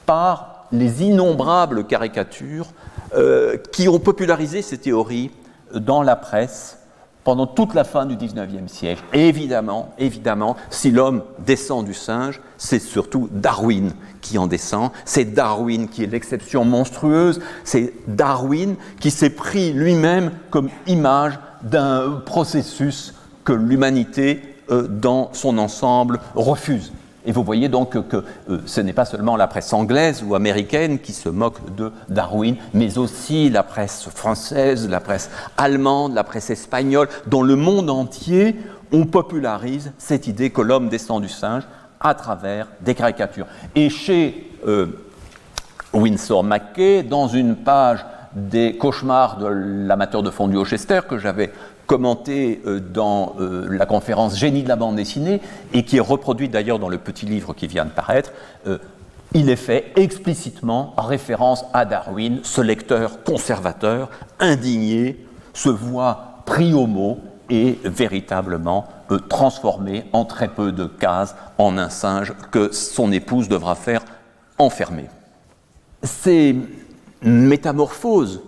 par 0.05 0.65
les 0.71 1.03
innombrables 1.03 1.85
caricatures 1.85 2.67
euh, 3.15 3.57
qui 3.71 3.87
ont 3.87 3.99
popularisé 3.99 4.61
ces 4.61 4.77
théories 4.77 5.31
dans 5.73 6.03
la 6.03 6.15
presse 6.15 6.80
pendant 7.23 7.45
toute 7.45 7.73
la 7.73 7.83
fin 7.83 8.05
du 8.05 8.15
XIXe 8.15 8.71
siècle. 8.71 9.03
Évidemment, 9.13 9.93
évidemment, 9.97 10.55
si 10.69 10.91
l'homme 10.91 11.23
descend 11.45 11.85
du 11.85 11.93
singe, 11.93 12.41
c'est 12.57 12.79
surtout 12.79 13.29
Darwin 13.31 13.93
qui 14.21 14.37
en 14.37 14.47
descend. 14.47 14.91
C'est 15.05 15.25
Darwin 15.25 15.87
qui 15.87 16.03
est 16.03 16.07
l'exception 16.07 16.65
monstrueuse. 16.65 17.41
C'est 17.63 17.93
Darwin 18.07 18.75
qui 18.99 19.11
s'est 19.11 19.29
pris 19.29 19.73
lui-même 19.73 20.31
comme 20.49 20.69
image 20.87 21.39
d'un 21.63 22.21
processus 22.25 23.13
que 23.43 23.53
l'humanité, 23.53 24.41
euh, 24.69 24.87
dans 24.87 25.29
son 25.33 25.57
ensemble, 25.57 26.19
refuse. 26.35 26.91
Et 27.25 27.31
vous 27.31 27.43
voyez 27.43 27.69
donc 27.69 27.91
que, 28.07 28.23
euh, 28.49 28.59
ce 28.65 28.81
n'est 28.81 28.93
pas 28.93 29.05
seulement 29.05 29.35
la 29.35 29.47
presse 29.47 29.73
anglaise 29.73 30.23
ou 30.25 30.35
américaine 30.35 30.99
qui 30.99 31.13
se 31.13 31.29
moque 31.29 31.75
de 31.75 31.91
Darwin, 32.09 32.55
mais 32.73 32.97
aussi 32.97 33.49
la 33.49 33.63
presse 33.63 34.09
française, 34.09 34.89
la 34.89 34.99
presse 34.99 35.29
allemande, 35.57 36.13
la 36.13 36.23
presse 36.23 36.49
espagnole. 36.49 37.07
Dans 37.27 37.43
le 37.43 37.55
monde 37.55 37.89
entier, 37.89 38.55
on 38.91 39.05
popularise 39.05 39.93
cette 39.97 40.27
idée 40.27 40.49
que 40.49 40.61
l'homme 40.61 40.89
descend 40.89 41.21
du 41.21 41.29
singe 41.29 41.63
à 41.99 42.15
travers 42.15 42.67
des 42.81 42.95
caricatures. 42.95 43.47
Et 43.75 43.89
chez 43.89 44.51
euh, 44.67 44.87
Winsor 45.93 46.43
McKay, 46.43 47.03
dans 47.03 47.27
une 47.27 47.55
page 47.55 48.05
des 48.33 48.77
cauchemars 48.77 49.37
de 49.37 49.47
l'amateur 49.47 50.23
de 50.23 50.29
fondu 50.29 50.63
Chester 50.65 51.01
que 51.07 51.17
j'avais 51.17 51.51
commenté 51.91 52.61
euh, 52.65 52.79
dans 52.79 53.35
euh, 53.41 53.67
la 53.69 53.85
conférence 53.85 54.37
Génie 54.37 54.63
de 54.63 54.69
la 54.69 54.77
bande 54.77 54.95
dessinée 54.95 55.41
et 55.73 55.83
qui 55.83 55.97
est 55.97 55.99
reproduit 55.99 56.47
d'ailleurs 56.47 56.79
dans 56.79 56.87
le 56.87 56.97
petit 56.97 57.25
livre 57.25 57.53
qui 57.53 57.67
vient 57.67 57.83
de 57.83 57.89
paraître, 57.89 58.31
euh, 58.65 58.77
il 59.33 59.49
est 59.49 59.57
fait 59.57 59.91
explicitement 59.97 60.93
référence 60.97 61.65
à 61.73 61.83
Darwin. 61.83 62.39
Ce 62.43 62.61
lecteur 62.61 63.23
conservateur, 63.23 64.09
indigné, 64.39 65.17
se 65.53 65.67
voit 65.67 66.43
pris 66.45 66.73
au 66.73 66.87
mot 66.87 67.19
et 67.49 67.77
véritablement 67.83 68.87
transformé 69.27 70.05
en 70.13 70.23
très 70.23 70.47
peu 70.47 70.71
de 70.71 70.85
cases 70.85 71.35
en 71.57 71.77
un 71.77 71.89
singe 71.89 72.31
que 72.51 72.71
son 72.71 73.11
épouse 73.11 73.49
devra 73.49 73.75
faire 73.75 74.05
enfermer. 74.57 75.07
Ces 76.03 76.55
métamorphoses 77.21 78.39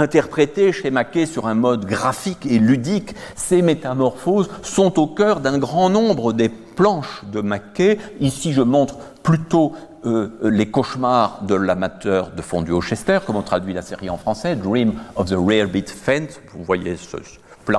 interprétées 0.00 0.72
chez 0.72 0.90
Maquet 0.90 1.26
sur 1.26 1.46
un 1.46 1.54
mode 1.54 1.84
graphique 1.84 2.46
et 2.46 2.58
ludique, 2.58 3.14
ces 3.36 3.62
métamorphoses 3.62 4.50
sont 4.62 4.98
au 4.98 5.06
cœur 5.06 5.40
d'un 5.40 5.58
grand 5.58 5.90
nombre 5.90 6.32
des 6.32 6.48
planches 6.48 7.22
de 7.30 7.40
Maquet. 7.40 7.98
Ici, 8.20 8.52
je 8.52 8.62
montre 8.62 8.96
plutôt 9.22 9.72
euh, 10.06 10.30
les 10.42 10.70
cauchemars 10.70 11.42
de 11.42 11.54
l'amateur 11.54 12.30
de 12.30 12.42
fondu 12.42 12.72
au 12.72 12.80
Chester, 12.80 13.18
comme 13.26 13.36
on 13.36 13.42
traduit 13.42 13.74
la 13.74 13.82
série 13.82 14.08
en 14.08 14.16
français, 14.16 14.56
Dream 14.56 14.94
of 15.16 15.28
the 15.28 15.36
Rare 15.36 15.68
Bit 15.68 15.90
Fence. 15.90 16.40
Vous 16.54 16.64
voyez 16.64 16.96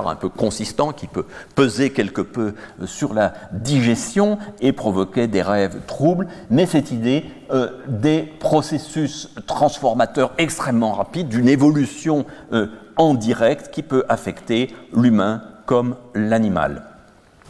un 0.00 0.16
peu 0.16 0.28
consistant 0.28 0.92
qui 0.92 1.06
peut 1.06 1.26
peser 1.54 1.90
quelque 1.90 2.20
peu 2.20 2.54
euh, 2.80 2.86
sur 2.86 3.14
la 3.14 3.34
digestion 3.52 4.38
et 4.60 4.72
provoquer 4.72 5.26
des 5.26 5.42
rêves 5.42 5.80
troubles, 5.86 6.28
mais 6.50 6.66
cette 6.66 6.90
idée 6.90 7.24
euh, 7.52 7.70
des 7.86 8.22
processus 8.22 9.30
transformateurs 9.46 10.32
extrêmement 10.38 10.92
rapides, 10.92 11.28
d'une 11.28 11.48
évolution 11.48 12.24
euh, 12.52 12.68
en 12.96 13.14
direct 13.14 13.70
qui 13.72 13.82
peut 13.82 14.04
affecter 14.08 14.74
l'humain 14.94 15.42
comme 15.66 15.96
l'animal. 16.14 16.84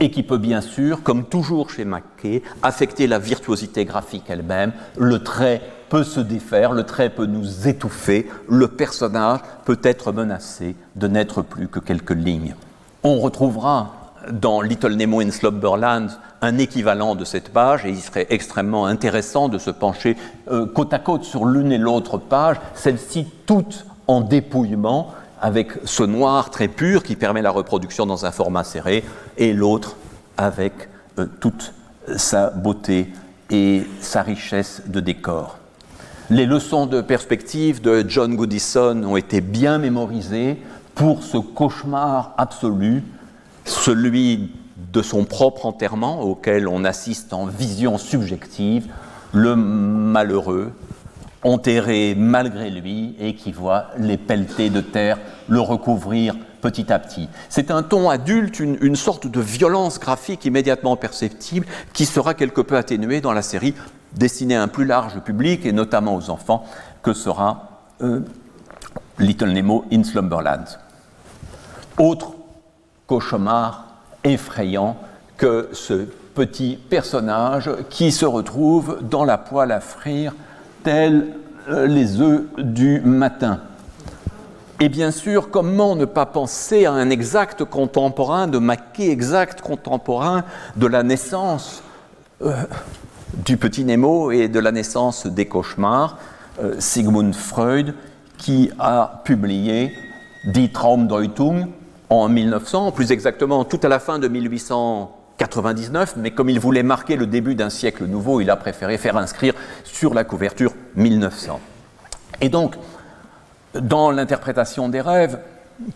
Et 0.01 0.11
qui 0.11 0.23
peut 0.23 0.39
bien 0.39 0.61
sûr, 0.61 1.03
comme 1.03 1.27
toujours 1.27 1.71
chez 1.71 1.85
Mackay, 1.85 2.43
affecter 2.63 3.07
la 3.07 3.19
virtuosité 3.19 3.85
graphique 3.85 4.25
elle-même, 4.29 4.73
le 4.97 5.21
trait 5.21 5.61
peut 5.93 6.05
se 6.05 6.21
défaire, 6.21 6.73
le 6.73 6.85
trait 6.85 7.11
peut 7.11 7.27
nous 7.27 7.69
étouffer, 7.69 8.27
le 8.49 8.67
personnage 8.67 9.41
peut 9.67 9.79
être 9.83 10.11
menacé 10.11 10.75
de 10.97 11.07
n'être 11.07 11.43
plus 11.43 11.69
que 11.69 11.81
quelques 11.81 12.13
lignes. 12.13 12.55
On 13.03 13.21
retrouvera 13.21 14.15
dans 14.31 14.63
Little 14.63 14.95
Nemo 14.95 15.21
in 15.21 15.31
Slumberland 15.31 16.09
un 16.41 16.57
équivalent 16.57 17.15
de 17.15 17.27
cette 17.27 17.51
page 17.51 17.85
et 17.85 17.91
il 17.91 18.01
serait 18.01 18.27
extrêmement 18.31 18.87
intéressant 18.87 19.51
de 19.51 19.59
se 19.59 19.69
pencher 19.69 20.17
euh, 20.51 20.65
côte 20.65 20.95
à 20.95 20.99
côte 20.99 21.25
sur 21.25 21.45
l'une 21.45 21.73
et 21.73 21.77
l'autre 21.79 22.17
page, 22.17 22.57
celle-ci 22.75 23.27
toute 23.45 23.85
en 24.07 24.23
dépouillement 24.23 25.11
avec 25.43 25.73
ce 25.85 26.05
noir 26.05 26.49
très 26.49 26.69
pur 26.69 27.03
qui 27.03 27.17
permet 27.17 27.43
la 27.43 27.51
reproduction 27.51 28.07
dans 28.07 28.25
un 28.25 28.33
format 28.33 28.65
serré 28.65 29.05
et 29.37 29.53
l'autre 29.53 29.97
avec 30.39 30.73
euh, 31.19 31.27
toute 31.39 31.75
sa 32.17 32.49
beauté 32.49 33.13
et 33.51 33.87
sa 34.01 34.23
richesse 34.23 34.85
de 34.87 35.01
décor. 35.01 35.59
Les 36.31 36.47
leçons 36.47 36.87
de 36.87 37.00
perspective 37.00 37.83
de 37.83 38.05
John 38.07 38.37
Goodison 38.37 39.02
ont 39.05 39.17
été 39.17 39.41
bien 39.41 39.79
mémorisées 39.79 40.57
pour 40.95 41.23
ce 41.25 41.37
cauchemar 41.37 42.35
absolu, 42.38 43.02
celui 43.64 44.52
de 44.93 45.02
son 45.02 45.25
propre 45.25 45.67
enterrement 45.67 46.23
auquel 46.23 46.69
on 46.69 46.85
assiste 46.85 47.33
en 47.33 47.47
vision 47.47 47.99
subjective, 47.99 48.87
le 49.33 49.57
malheureux 49.57 50.73
enterré 51.43 52.14
malgré 52.17 52.71
lui 52.71 53.17
et 53.19 53.35
qui 53.35 53.50
voit 53.50 53.87
les 53.99 54.17
pelletés 54.17 54.71
de 54.71 54.81
terre 54.81 55.19
le 55.49 55.61
recouvrir 55.61 56.37
petit 56.61 56.93
à 56.93 57.00
petit. 57.00 57.29
C'est 57.49 57.73
un 57.73 57.83
ton 57.83 58.09
adulte, 58.09 58.61
une, 58.61 58.97
sorte 58.97 59.26
de 59.26 59.41
violence 59.41 59.99
graphique 59.99 60.45
immédiatement 60.45 60.97
perceptible 60.97 61.67
qui 61.93 62.07
sera 62.07 62.35
quelque 62.35 62.61
peu 62.61 62.76
atténuée 62.76 63.21
dans 63.21 63.33
la 63.33 63.43
série 63.43 63.75
destinée 64.14 64.57
à 64.57 64.62
un 64.62 64.69
plus 64.69 64.85
large 64.85 65.21
public 65.21 65.66
et 65.66 65.73
notamment 65.73 66.16
aux 66.16 66.31
enfants 66.31 66.64
que 67.02 67.12
sera 67.12 67.83
euh, 68.02 68.21
Little 69.19 69.52
Nemo 69.52 69.85
in 69.92 70.04
Slumberland. 70.04 70.64
Autre 71.99 72.33
cauchemar 73.07 73.87
effrayant 74.25 74.97
que 75.37 75.69
ce 75.73 76.07
petit 76.35 76.76
personnage 76.76 77.71
qui 77.90 78.12
se 78.12 78.25
retrouve 78.25 78.99
dans 79.02 79.25
la 79.25 79.38
poêle 79.38 79.73
à 79.73 79.81
frire 79.81 80.35
tels 80.83 81.35
euh, 81.69 81.87
les 81.87 82.21
œufs 82.21 82.45
du 82.59 83.00
matin. 83.00 83.61
Et 84.81 84.88
bien 84.88 85.12
sûr, 85.12 85.50
comment 85.50 85.95
ne 85.95 86.07
pas 86.07 86.26
penser 86.26 86.87
à 86.87 86.92
un 86.92 87.11
exact 87.11 87.64
contemporain 87.64 88.49
de 88.49 88.59
Maquet, 88.59 89.11
exact 89.11 89.61
contemporain 89.61 90.42
de 90.75 90.87
la 90.88 91.04
naissance 91.04 91.85
euh, 92.42 92.64
du 93.35 93.57
petit 93.57 93.85
Nemo 93.85 94.31
et 94.31 94.49
de 94.49 94.59
la 94.59 94.73
naissance 94.73 95.27
des 95.27 95.47
cauchemars, 95.47 96.19
euh, 96.62 96.75
Sigmund 96.79 97.35
Freud, 97.35 97.95
qui 98.39 98.71
a 98.79 99.23
publié 99.25 99.93
Die 100.45 100.71
Traumdeutung 100.71 101.69
en 102.11 102.29
1900, 102.29 102.93
plus 102.93 103.12
exactement 103.12 103.65
tout 103.65 103.81
à 103.83 103.89
la 103.89 103.99
fin 103.99 104.19
de 104.19 104.29
1800. 104.29 105.19
99, 105.39 106.15
mais 106.19 106.31
comme 106.31 106.51
il 106.51 106.61
voulait 106.61 106.85
marquer 106.85 107.17
le 107.17 107.27
début 107.27 107.57
d'un 107.57 107.71
siècle 107.71 108.05
nouveau, 108.05 108.41
il 108.41 108.51
a 108.51 108.55
préféré 108.55 108.97
faire 108.97 109.17
inscrire 109.17 109.55
sur 109.83 110.15
la 110.15 110.23
couverture 110.23 110.73
1900. 110.95 111.59
Et 112.41 112.49
donc, 112.49 112.77
dans 113.75 114.12
l'interprétation 114.12 114.89
des 114.89 115.01
rêves, 115.01 115.41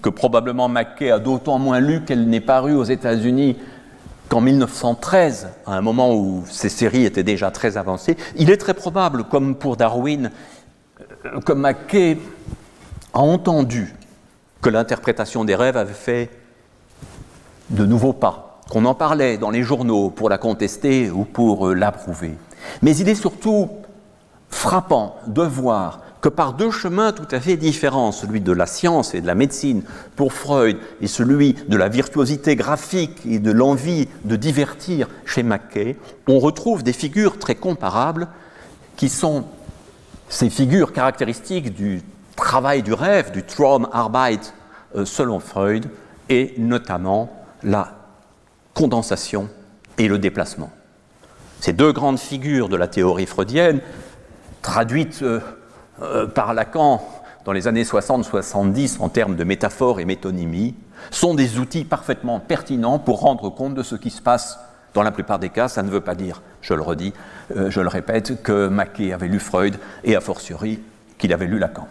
que 0.03 0.09
probablement 0.09 0.69
Mackay 0.69 1.11
a 1.11 1.19
d'autant 1.19 1.59
moins 1.59 1.81
lu 1.81 2.03
qu'elle 2.05 2.27
n'est 2.29 2.41
parue 2.41 2.75
aux 2.75 2.85
États-Unis 2.85 3.57
qu'en 4.29 4.41
1913, 4.41 5.49
à 5.67 5.77
un 5.77 5.81
moment 5.81 6.15
où 6.15 6.45
ces 6.51 6.69
séries 6.69 7.05
étaient 7.05 7.23
déjà 7.23 7.51
très 7.51 7.77
avancées, 7.77 8.17
il 8.37 8.51
est 8.51 8.57
très 8.57 8.75
probable, 8.75 9.25
comme 9.25 9.55
pour 9.55 9.77
Darwin, 9.77 10.31
euh, 11.25 11.41
que 11.41 11.53
Mackay 11.53 12.19
a 13.13 13.21
entendu 13.21 13.95
que 14.61 14.69
l'interprétation 14.69 15.45
des 15.45 15.55
rêves 15.55 15.77
avait 15.77 15.93
fait 15.93 16.31
de 17.71 17.85
nouveaux 17.85 18.13
pas 18.13 18.61
qu'on 18.71 18.85
en 18.85 18.95
parlait 18.95 19.39
dans 19.39 19.51
les 19.51 19.63
journaux 19.63 20.11
pour 20.11 20.29
la 20.29 20.39
contester 20.39 21.11
ou 21.11 21.25
pour 21.25 21.69
euh, 21.69 21.75
l'approuver. 21.75 22.35
Mais 22.83 22.97
il 22.97 23.09
est 23.09 23.15
surtout 23.15 23.71
frappant 24.49 25.17
de 25.27 25.43
voir 25.43 26.01
que 26.27 26.31
par 26.31 26.55
deux 26.55 26.73
chemins 26.73 27.13
tout 27.13 27.29
à 27.31 27.39
fait 27.39 27.57
différents, 27.57 28.11
celui 28.11 28.41
de 28.41 28.51
la 28.51 28.67
science 28.67 29.15
et 29.15 29.21
de 29.21 29.29
la 29.29 29.37
médecine 29.37 29.85
pour 30.17 30.33
Freud 30.33 30.77
et 31.01 31.07
celui 31.07 31.53
de 31.53 31.77
la 31.77 31.89
virtuosité 31.89 32.57
graphique 32.57 33.25
et 33.25 33.39
de 33.39 33.53
l'envie 33.53 34.09
de 34.25 34.35
divertir 34.35 35.07
chez 35.25 35.45
Mackay, 35.45 35.97
on 36.27 36.41
retrouve 36.41 36.83
des 36.83 36.93
figures 36.93 37.39
très 37.39 37.55
comparables 37.55 38.27
qui 38.97 39.09
sont 39.09 39.45
ces 40.29 40.51
figures 40.51 40.93
caractéristiques 40.93 41.73
du 41.73 42.03
travail 42.35 42.83
du 42.83 42.93
rêve, 42.93 43.31
du 43.31 43.45
Traumarbeit 43.45 44.53
euh, 44.97 45.05
selon 45.05 45.39
Freud, 45.39 45.89
et 46.29 46.55
notamment 46.59 47.31
la 47.63 47.99
condensation 48.75 49.49
et 49.97 50.09
le 50.09 50.19
déplacement. 50.19 50.73
Ces 51.61 51.73
deux 51.73 51.93
grandes 51.93 52.19
figures 52.19 52.69
de 52.69 52.75
la 52.75 52.89
théorie 52.89 53.27
freudienne, 53.27 53.81
traduites 54.61 55.21
euh, 55.23 55.39
euh, 56.03 56.27
par 56.27 56.55
Lacan 56.55 57.03
dans 57.45 57.53
les 57.53 57.69
années 57.69 57.85
60-70 57.85 58.97
en 59.01 59.09
termes 59.09 59.37
de 59.37 59.45
métaphore 59.45 60.01
et 60.01 60.05
métonymie, 60.05 60.75
sont 61.11 61.35
des 61.35 61.59
outils 61.59 61.85
parfaitement 61.85 62.41
pertinents 62.41 62.99
pour 62.99 63.21
rendre 63.21 63.51
compte 63.51 63.75
de 63.75 63.85
ce 63.85 63.95
qui 63.95 64.11
se 64.11 64.21
passe 64.21 64.59
dans 64.95 65.05
la 65.05 65.13
plupart 65.13 65.39
des 65.39 65.51
cas. 65.51 65.69
Ça 65.69 65.85
ne 65.85 65.91
veut 65.91 66.01
pas 66.01 66.17
dire, 66.17 66.43
je 66.61 66.75
le 66.75 66.83
redis, 66.83 67.13
euh, 67.57 67.71
je 67.71 67.81
le 67.81 67.89
répète, 67.89 68.43
que 68.43 68.67
Mackay 68.67 69.13
avait 69.13 69.29
lu 69.29 69.39
Freud 69.39 69.79
et 70.03 70.17
a 70.17 70.21
fortiori 70.21 70.81
qu'il 71.19 71.33
avait 71.33 71.47
lu 71.47 71.59
Lacan. 71.59 71.87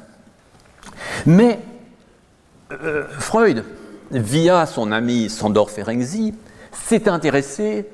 Mais 1.26 1.60
Freud, 3.20 3.64
via 4.12 4.66
son 4.66 4.92
ami 4.92 5.30
Sandor 5.30 5.70
Ferenczi, 5.70 6.34
s'est 6.72 7.08
intéressé 7.08 7.88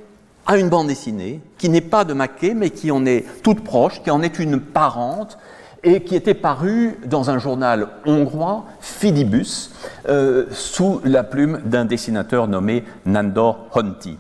à 0.46 0.58
une 0.58 0.70
bande 0.70 0.88
dessinée 0.88 1.40
qui 1.58 1.70
n'est 1.70 1.82
pas 1.82 2.04
de 2.04 2.14
Maquet, 2.14 2.54
mais 2.54 2.72
qui 2.72 2.92
en 2.92 3.06
est 3.06 3.26
toute 3.44 3.64
proche, 3.64 4.02
qui 4.04 4.12
en 4.12 4.22
est 4.22 4.40
une 4.40 4.60
parente, 4.60 5.38
et 5.84 6.04
qui 6.04 6.16
était 6.16 6.34
parue 6.34 7.00
dans 7.06 7.30
un 7.30 7.40
journal 7.40 7.88
hongrois, 8.06 8.66
Fidibus, 8.80 9.72
euh, 10.08 10.46
sous 10.52 11.02
la 11.04 11.24
plume 11.24 11.62
d'un 11.66 11.86
dessinateur 11.86 12.48
nommé 12.48 12.84
Nandor 13.06 13.68
Honti. 13.74 14.18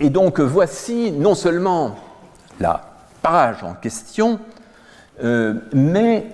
Et 0.00 0.10
donc 0.10 0.40
voici 0.40 1.12
non 1.12 1.34
seulement 1.34 1.96
la 2.58 2.82
page 3.22 3.62
en 3.62 3.74
question, 3.74 4.40
euh, 5.22 5.54
mais 5.72 6.26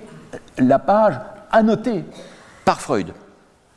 la 0.58 0.78
page 0.78 1.20
annotée 1.52 2.04
par 2.64 2.80
Freud. 2.80 3.12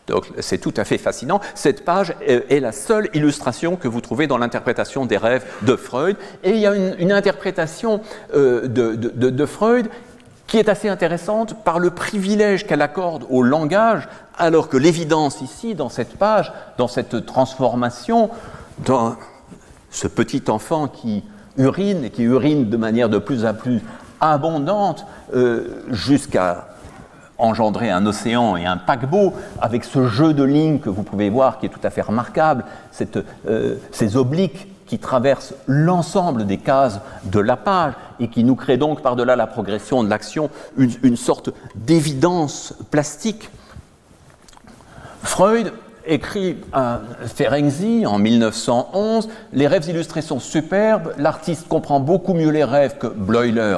Donc 0.08 0.30
c'est 0.40 0.58
tout 0.58 0.74
à 0.78 0.84
fait 0.84 0.98
fascinant. 0.98 1.40
Cette 1.56 1.86
page 1.86 2.14
est 2.22 2.60
la 2.60 2.72
seule 2.72 3.10
illustration 3.14 3.78
que 3.78 3.88
vous 3.88 4.02
trouvez 4.02 4.28
dans 4.28 4.38
l'interprétation 4.38 5.06
des 5.06 5.18
rêves 5.18 5.46
de 5.62 5.76
Freud. 5.76 6.18
Et 6.44 6.52
il 6.52 6.58
y 6.58 6.68
a 6.68 6.76
une, 6.76 7.12
interprétation 7.12 8.02
euh, 8.34 8.68
de, 8.68 9.46
Freud 9.46 9.88
qui 10.52 10.58
est 10.58 10.68
assez 10.68 10.90
intéressante 10.90 11.64
par 11.64 11.80
le 11.80 11.92
privilège 11.92 12.68
qu'elle 12.68 12.82
accorde 12.82 13.26
au 13.30 13.42
langage, 13.42 14.10
alors 14.38 14.68
que 14.68 14.76
l'évidence 14.76 15.40
ici, 15.40 15.76
dans 15.76 15.88
cette 15.88 16.18
page, 16.18 16.52
dans 16.78 16.90
cette 16.90 17.26
transformation, 17.26 18.30
dans 18.80 19.16
ce 19.92 20.10
petit 20.10 20.44
enfant 20.50 20.90
qui 20.90 21.24
urine 21.56 22.04
et 22.04 22.10
qui 22.10 22.24
urine 22.24 22.70
de 22.70 22.76
manière 22.76 23.08
de 23.08 23.18
plus 23.18 23.46
en 23.46 23.54
plus 23.54 23.82
abondante 24.20 25.06
euh, 25.34 25.86
jusqu'à 25.90 26.68
engendrer 27.38 27.90
un 27.90 28.06
océan 28.06 28.58
et 28.58 28.66
un 28.66 28.76
paquebot, 28.76 29.34
avec 29.62 29.86
ce 29.86 30.10
jeu 30.10 30.34
de 30.34 30.44
lignes 30.44 30.80
que 30.80 30.90
vous 30.90 31.04
pouvez 31.04 31.30
voir 31.30 31.60
qui 31.60 31.68
est 31.68 31.70
tout 31.70 31.80
à 31.82 31.92
fait 31.92 32.02
remarquable, 32.02 32.66
euh, 33.48 33.76
ces 33.94 34.18
obliques 34.18 34.68
qui 34.92 35.00
traversent 35.00 35.54
l'ensemble 35.68 36.46
des 36.46 36.58
cases 36.58 37.00
de 37.24 37.40
la 37.40 37.56
page 37.56 37.94
et 38.20 38.28
qui 38.28 38.44
nous 38.44 38.56
créent 38.56 38.76
donc 38.76 39.02
par-delà 39.02 39.38
la 39.38 39.48
progression 39.48 40.04
de 40.04 40.10
l'action 40.10 40.50
une, 40.76 41.16
sorte 41.16 41.52
d'évidence 41.76 42.74
plastique. 42.92 43.50
Freud 45.24 45.72
écrit 46.06 46.58
à 46.74 47.00
Ferenczi 47.26 48.06
en 48.06 48.20
1911 48.20 49.30
Les 49.54 49.66
rêves 49.66 49.88
illustrés 49.88 50.22
sont 50.22 50.42
superbes, 50.42 51.14
l'artiste 51.18 51.70
comprend 51.70 52.02
beaucoup 52.02 52.34
mieux 52.34 52.52
les 52.52 52.66
rêves 52.66 52.98
que 52.98 53.08
Bleuler 53.08 53.78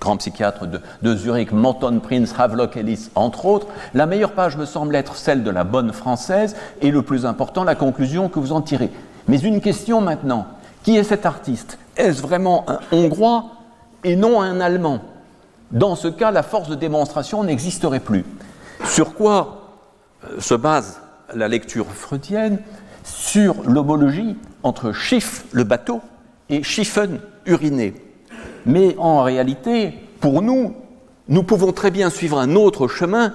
grand 0.00 0.16
psychiatre 0.16 0.66
de, 0.66 1.16
Zurich, 1.16 1.52
Morton 1.52 2.00
Prince, 2.02 2.34
Havelock 2.38 2.78
Ellis, 2.78 3.10
entre 3.14 3.44
autres. 3.44 3.66
La 3.92 4.06
meilleure 4.06 4.32
page 4.32 4.56
me 4.56 4.64
semble 4.64 4.96
être 4.96 5.16
celle 5.16 5.42
de 5.44 5.50
la 5.50 5.64
bonne 5.64 5.92
française 5.92 6.56
et 6.80 6.90
le 6.90 7.02
plus 7.02 7.26
important, 7.26 7.62
la 7.62 7.74
conclusion 7.74 8.30
que 8.30 8.38
vous 8.38 8.52
en 8.52 8.62
tirez. 8.62 8.90
Mais 9.28 9.38
une 9.38 9.60
question 9.60 10.00
maintenant, 10.00 10.46
qui 10.82 10.96
est 10.96 11.04
cet 11.04 11.26
artiste? 11.26 11.78
Est-ce 11.96 12.22
vraiment 12.22 12.64
un 12.68 12.78
Hongrois 12.92 13.46
et 14.04 14.16
non 14.16 14.40
un 14.40 14.60
Allemand? 14.60 15.00
Dans 15.72 15.96
ce 15.96 16.08
cas, 16.08 16.30
la 16.30 16.42
force 16.42 16.68
de 16.68 16.74
démonstration 16.76 17.42
n'existerait 17.42 18.00
plus. 18.00 18.24
Sur 18.84 19.14
quoi 19.14 19.80
euh, 20.24 20.40
se 20.40 20.54
base 20.54 21.00
la 21.34 21.48
lecture 21.48 21.86
freudienne? 21.86 22.60
Sur 23.02 23.62
l'homologie 23.64 24.36
entre 24.62 24.92
Schiff, 24.92 25.44
le 25.52 25.64
bateau, 25.64 26.00
et 26.48 26.62
Schiffen, 26.62 27.20
uriné. 27.46 27.94
Mais 28.64 28.96
en 28.98 29.22
réalité, 29.22 29.94
pour 30.20 30.42
nous, 30.42 30.74
nous 31.28 31.42
pouvons 31.42 31.72
très 31.72 31.90
bien 31.90 32.10
suivre 32.10 32.38
un 32.38 32.54
autre 32.54 32.88
chemin 32.88 33.32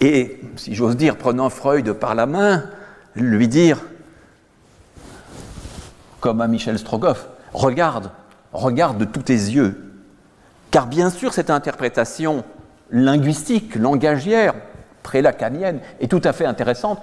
et, 0.00 0.40
si 0.56 0.74
j'ose 0.74 0.96
dire, 0.96 1.16
prenant 1.16 1.48
Freud 1.48 1.92
par 1.92 2.14
la 2.14 2.26
main, 2.26 2.64
lui 3.14 3.48
dire, 3.48 3.80
comme 6.22 6.40
à 6.40 6.46
Michel 6.46 6.78
Strogoff, 6.78 7.26
regarde, 7.52 8.10
regarde 8.52 8.96
de 8.96 9.04
tous 9.04 9.22
tes 9.22 9.34
yeux. 9.34 9.92
Car 10.70 10.86
bien 10.86 11.10
sûr, 11.10 11.34
cette 11.34 11.50
interprétation 11.50 12.44
linguistique, 12.90 13.74
langagière, 13.74 14.54
pré-lacanienne, 15.02 15.80
est 16.00 16.08
tout 16.08 16.20
à 16.24 16.32
fait 16.32 16.46
intéressante, 16.46 17.00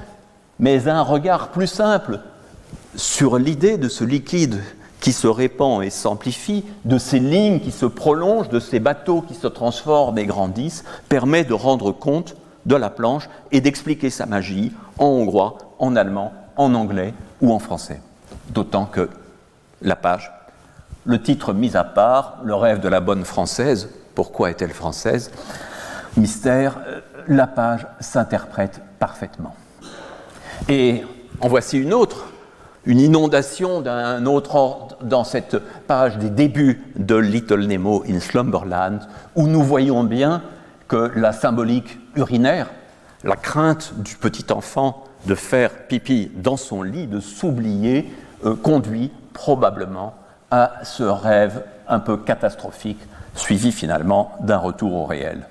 mais 0.57 0.87
un 0.87 1.01
regard 1.01 1.49
plus 1.49 1.67
simple 1.67 2.21
sur 2.95 3.37
l'idée 3.37 3.77
de 3.77 3.89
ce 3.89 4.05
liquide 4.05 4.61
qui 5.01 5.11
se 5.11 5.27
répand 5.27 5.83
et 5.83 5.89
s'amplifie, 5.89 6.63
de 6.85 6.97
ces 6.97 7.19
lignes 7.19 7.59
qui 7.59 7.71
se 7.71 7.85
prolongent, 7.85 8.49
de 8.49 8.59
ces 8.59 8.79
bateaux 8.79 9.21
qui 9.21 9.33
se 9.33 9.47
transforment 9.47 10.17
et 10.17 10.25
grandissent, 10.25 10.85
permet 11.09 11.43
de 11.43 11.53
rendre 11.53 11.91
compte 11.91 12.37
de 12.65 12.75
la 12.75 12.89
planche 12.89 13.29
et 13.51 13.59
d'expliquer 13.59 14.09
sa 14.09 14.25
magie 14.25 14.71
en 14.97 15.07
hongrois, 15.07 15.57
en 15.77 15.97
allemand, 15.97 16.33
en 16.55 16.73
anglais 16.73 17.13
ou 17.41 17.51
en 17.51 17.59
français. 17.59 18.01
D'autant 18.49 18.85
que 18.85 19.09
la 19.81 19.95
page, 19.95 20.31
le 21.05 21.21
titre 21.21 21.53
mis 21.53 21.75
à 21.77 21.83
part, 21.83 22.39
Le 22.43 22.55
rêve 22.55 22.79
de 22.79 22.89
la 22.89 22.99
bonne 22.99 23.25
française, 23.25 23.89
Pourquoi 24.15 24.49
est-elle 24.49 24.73
française 24.73 25.31
Mystère, 26.17 26.77
euh, 26.87 26.99
la 27.27 27.47
page 27.47 27.85
s'interprète 27.99 28.81
parfaitement. 28.99 29.55
Et 30.67 31.03
en 31.39 31.47
voici 31.47 31.77
une 31.77 31.93
autre, 31.93 32.25
une 32.85 32.99
inondation 32.99 33.81
d'un 33.81 34.25
autre 34.25 34.55
ordre 34.55 34.97
dans 35.01 35.23
cette 35.23 35.57
page 35.87 36.17
des 36.17 36.29
débuts 36.29 36.81
de 36.95 37.15
Little 37.15 37.67
Nemo 37.67 38.03
in 38.09 38.19
Slumberland, 38.19 38.99
où 39.35 39.47
nous 39.47 39.63
voyons 39.63 40.03
bien 40.03 40.41
que 40.87 41.11
la 41.15 41.31
symbolique 41.31 41.99
urinaire, 42.15 42.67
la 43.23 43.35
crainte 43.35 43.93
du 43.97 44.15
petit 44.15 44.51
enfant 44.51 45.03
de 45.25 45.35
faire 45.35 45.87
pipi 45.87 46.31
dans 46.35 46.57
son 46.57 46.81
lit, 46.81 47.07
de 47.07 47.19
s'oublier, 47.19 48.11
euh, 48.45 48.55
conduit 48.55 49.11
probablement 49.33 50.13
à 50.51 50.73
ce 50.83 51.03
rêve 51.03 51.63
un 51.87 51.99
peu 51.99 52.17
catastrophique, 52.17 52.99
suivi 53.35 53.71
finalement 53.71 54.31
d'un 54.41 54.57
retour 54.57 54.93
au 54.93 55.05
réel. 55.05 55.47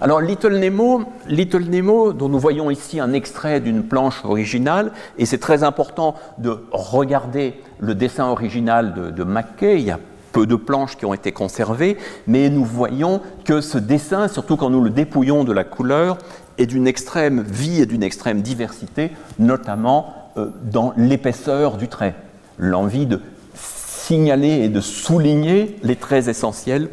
Alors 0.00 0.20
Little 0.20 0.58
Nemo, 0.58 1.04
Little 1.26 1.64
Nemo, 1.64 2.12
dont 2.12 2.28
nous 2.28 2.38
voyons 2.38 2.70
ici 2.70 3.00
un 3.00 3.12
extrait 3.12 3.60
d'une 3.60 3.82
planche 3.82 4.24
originale, 4.24 4.92
et 5.16 5.26
c'est 5.26 5.38
très 5.38 5.62
important 5.62 6.14
de 6.38 6.62
regarder 6.70 7.54
le 7.78 7.94
dessin 7.94 8.26
original 8.26 8.94
de, 8.94 9.10
de 9.10 9.26
il 9.62 9.80
y 9.80 9.90
a 9.90 9.98
peu 10.32 10.46
de 10.46 10.56
planches 10.56 10.96
qui 10.96 11.06
ont 11.06 11.14
été 11.14 11.32
conservées, 11.32 11.96
mais 12.26 12.50
nous 12.50 12.64
voyons 12.64 13.20
que 13.44 13.60
ce 13.60 13.78
dessin, 13.78 14.28
surtout 14.28 14.56
quand 14.56 14.70
nous 14.70 14.82
le 14.82 14.90
dépouillons 14.90 15.44
de 15.44 15.52
la 15.52 15.64
couleur, 15.64 16.18
est 16.58 16.66
d'une 16.66 16.86
extrême 16.86 17.40
vie 17.40 17.80
et 17.80 17.86
d'une 17.86 18.02
extrême 18.02 18.42
diversité, 18.42 19.12
notamment 19.38 20.27
dans 20.36 20.92
l'épaisseur 20.96 21.76
du 21.76 21.88
trait, 21.88 22.14
l'envie 22.58 23.06
de 23.06 23.20
signaler 23.54 24.64
et 24.64 24.68
de 24.68 24.80
souligner 24.80 25.76
les 25.82 25.96
traits 25.96 26.28
essentiels, 26.28 26.88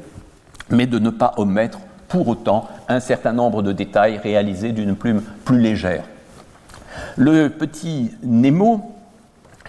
mais 0.69 0.85
de 0.85 0.99
ne 0.99 1.09
pas 1.09 1.33
omettre 1.37 1.79
pour 2.07 2.27
autant 2.27 2.67
un 2.87 2.99
certain 2.99 3.33
nombre 3.33 3.61
de 3.61 3.71
détails 3.71 4.17
réalisés 4.17 4.71
d'une 4.71 4.95
plume 4.95 5.21
plus 5.43 5.59
légère. 5.59 6.03
Le 7.17 7.49
petit 7.49 8.11
Nemo 8.23 8.95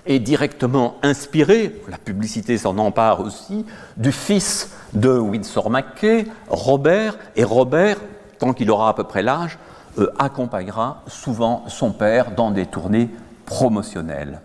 est 0.07 0.18
directement 0.18 0.96
inspiré, 1.02 1.81
la 1.88 1.98
publicité 1.98 2.59
s'en 2.59 2.79
empare 2.79 3.20
aussi, 3.20 3.64
du 3.96 4.12
fils 4.12 4.70
de 4.92 5.11
Winsor 5.11 5.70
McKay, 5.70 6.26
Robert, 6.48 7.18
et 7.35 7.44
Robert, 7.44 7.98
tant 8.38 8.52
qu'il 8.52 8.70
aura 8.70 8.88
à 8.88 8.94
peu 8.94 9.05
près 9.05 9.22
l'âge, 9.22 9.59
euh, 9.98 10.12
accompagnera 10.18 11.02
souvent 11.07 11.64
son 11.68 11.92
père 11.92 12.33
dans 12.33 12.50
des 12.50 12.66
tournées 12.66 13.11
promotionnelles. 13.46 14.40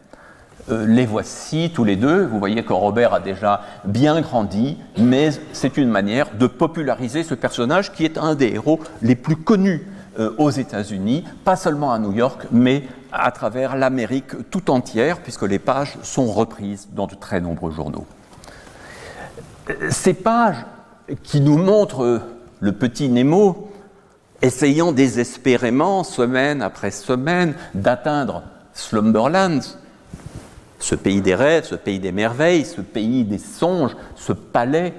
Euh, 0.70 0.86
les 0.86 1.06
voici 1.06 1.72
tous 1.74 1.84
les 1.84 1.96
deux. 1.96 2.26
Vous 2.26 2.40
voyez 2.40 2.64
que 2.64 2.74
Robert 2.74 3.14
a 3.14 3.20
déjà 3.20 3.62
bien 3.84 4.22
grandi, 4.22 4.78
mais 4.98 5.32
c'est 5.54 5.78
une 5.78 5.90
manière 5.90 6.36
de 6.36 6.48
populariser 6.48 7.24
ce 7.24 7.34
personnage 7.34 7.92
qui 7.92 8.06
est 8.06 8.18
un 8.18 8.36
des 8.36 8.50
héros 8.50 8.80
les 9.02 9.16
plus 9.16 9.36
connus 9.36 9.86
euh, 10.20 10.34
aux 10.38 10.52
États-Unis, 10.52 11.24
pas 11.44 11.56
seulement 11.56 11.92
à 11.92 12.00
New 12.00 12.14
York, 12.14 12.46
mais 12.52 12.84
à 13.12 13.32
travers 13.32 13.76
l'Amérique 13.76 14.50
tout 14.50 14.70
entière, 14.70 15.20
puisque 15.20 15.44
les 15.44 15.60
pages 15.60 15.98
sont 16.04 16.28
reprises 16.32 16.90
dans 16.94 17.08
de 17.08 17.16
très 17.16 17.42
nombreux 17.42 17.72
journaux. 17.72 18.06
Ces 19.90 20.14
pages 20.14 20.66
qui 21.24 21.42
nous 21.42 21.58
montrent 21.58 22.22
le 22.60 22.72
petit 22.72 23.10
Nemo 23.10 23.72
essayant 24.42 24.92
désespérément, 24.92 26.04
semaine 26.04 26.62
après 26.62 26.92
semaine, 26.92 27.54
d'atteindre 27.74 28.44
Slumberland, 28.74 29.62
ce 30.80 30.96
pays 30.96 31.22
des 31.22 31.36
rêves, 31.36 31.66
ce 31.66 31.76
pays 31.76 32.00
des 32.00 32.12
merveilles, 32.12 32.66
ce 32.66 32.82
pays 32.82 33.24
des 33.24 33.38
songes, 33.38 33.96
ce 34.16 34.34
palais, 34.34 34.94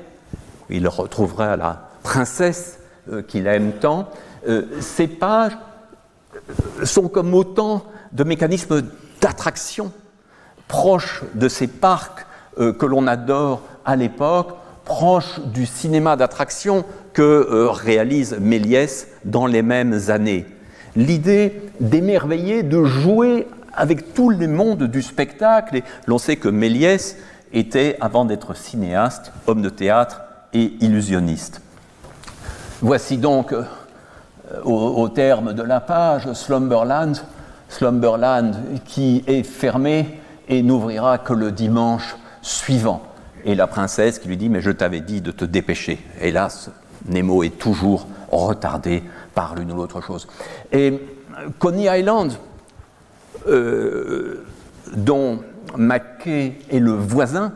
où 0.69 0.73
il 0.73 0.87
retrouvera 0.89 1.57
la 1.57 1.89
princesse 2.03 2.79
euh, 3.11 3.23
qu'il 3.23 3.47
aime 3.47 3.73
tant, 3.73 4.09
euh, 4.49 4.67
ces 4.81 5.09
pages 5.09 5.57
euh, 6.35 6.85
sont 6.85 7.09
comme 7.09 7.35
autant 7.35 7.85
de 8.13 8.25
mécanismes 8.25 8.83
d'attraction 9.21 9.93
proches 10.69 11.23
de 11.35 11.49
ces 11.49 11.67
parcs 11.67 12.27
que 12.57 12.87
l'on 12.87 13.07
adore 13.07 13.63
à 13.85 13.97
l'époque, 13.97 14.55
proches 14.85 15.41
du 15.41 15.67
cinéma 15.67 16.17
d'attraction 16.17 16.85
que 17.13 17.69
réalise 17.71 18.37
Méliès 18.41 19.09
dans 19.25 19.47
les 19.47 19.63
mêmes 19.63 19.99
années. 20.09 20.47
L'idée 20.97 21.63
d'émerveiller, 21.81 22.63
de 22.63 22.85
jouer 22.85 23.47
avec 23.75 24.15
tous 24.15 24.31
les 24.31 24.47
mondes 24.47 24.85
du 24.85 25.03
spectacle. 25.03 25.77
Et 25.77 25.85
l'on 26.07 26.19
sait 26.19 26.37
que 26.37 26.49
Méliès 26.49 27.17
était, 27.53 27.97
avant 28.01 28.25
d'être 28.25 28.55
cinéaste, 28.57 29.33
homme 29.47 29.63
de 29.63 29.69
théâtre 29.69 30.23
et 30.53 30.75
illusionniste. 30.81 31.61
Voici 32.81 33.17
donc, 33.17 33.53
euh, 33.53 33.65
au, 34.65 35.09
terme 35.09 35.53
de 35.53 35.63
la 35.63 35.81
page, 35.81 36.33
Slumberland, 36.33 37.15
Slumberland 37.69 38.57
qui 38.85 39.25
est 39.27 39.45
fermé 39.45 40.19
et 40.49 40.63
n'ouvrira 40.63 41.19
que 41.19 41.33
le 41.33 41.53
dimanche 41.53 42.17
suivant. 42.43 43.03
Et 43.45 43.55
la 43.55 43.67
princesse 43.67 44.19
qui 44.19 44.29
lui 44.29 44.37
dit 44.37 44.49
Mais 44.49 44.61
je 44.61 44.71
t'avais 44.71 45.01
dit 45.01 45.21
de 45.21 45.31
te 45.31 45.45
dépêcher. 45.45 46.05
Hélas, 46.21 46.71
Nemo 47.07 47.43
est 47.43 47.59
toujours 47.59 48.07
retardé 48.31 49.03
par 49.35 49.55
l'une 49.55 49.73
ou 49.73 49.77
l'autre 49.77 50.01
chose. 50.01 50.29
Et 50.71 51.01
Coney 51.59 51.87
Island, 51.99 52.33
euh, 53.47 54.45
dont 54.97 55.41
Mackay 55.77 56.59
est 56.71 56.79
le 56.79 56.93
voisin, 56.93 57.53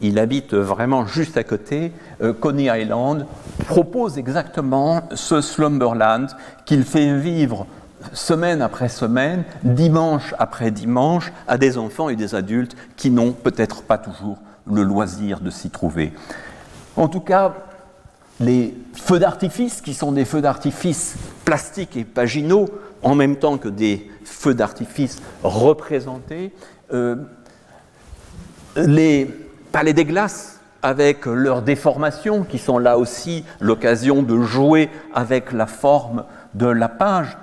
il 0.00 0.18
habite 0.18 0.54
vraiment 0.54 1.06
juste 1.06 1.36
à 1.36 1.44
côté, 1.44 1.92
euh, 2.22 2.32
Coney 2.32 2.66
Island, 2.66 3.26
propose 3.66 4.18
exactement 4.18 5.08
ce 5.14 5.40
Slumberland 5.40 6.28
qu'il 6.66 6.84
fait 6.84 7.18
vivre 7.18 7.66
semaine 8.12 8.60
après 8.60 8.88
semaine, 8.88 9.44
dimanche 9.62 10.34
après 10.38 10.70
dimanche, 10.70 11.32
à 11.48 11.58
des 11.58 11.78
enfants 11.78 12.08
et 12.08 12.16
des 12.16 12.34
adultes 12.34 12.76
qui 12.96 13.10
n'ont 13.10 13.32
peut-être 13.32 13.82
pas 13.82 13.98
toujours 13.98 14.38
le 14.70 14.82
loisir 14.82 15.40
de 15.40 15.50
s'y 15.50 15.70
trouver. 15.70 16.12
En 16.96 17.08
tout 17.08 17.20
cas, 17.20 17.54
les 18.40 18.74
feux 18.94 19.18
d'artifice, 19.18 19.80
qui 19.80 19.94
sont 19.94 20.12
des 20.12 20.24
feux 20.24 20.42
d'artifice 20.42 21.16
plastiques 21.44 21.96
et 21.96 22.04
paginaux, 22.04 22.68
en 23.04 23.14
même 23.14 23.36
temps 23.36 23.58
que 23.58 23.68
des 23.68 24.10
feux 24.24 24.54
d'artifice 24.54 25.20
représentés, 25.42 26.52
euh, 26.92 27.16
les 28.76 29.30
palais 29.70 29.92
des 29.92 30.04
glaces 30.04 30.58
avec 30.82 31.26
leurs 31.26 31.62
déformations, 31.62 32.44
qui 32.44 32.58
sont 32.58 32.78
là 32.78 32.98
aussi 32.98 33.44
l'occasion 33.60 34.22
de 34.22 34.40
jouer 34.42 34.90
avec 35.14 35.52
la 35.52 35.66
forme 35.66 36.24
de 36.54 36.66
la 36.66 36.88
page. 36.88 37.38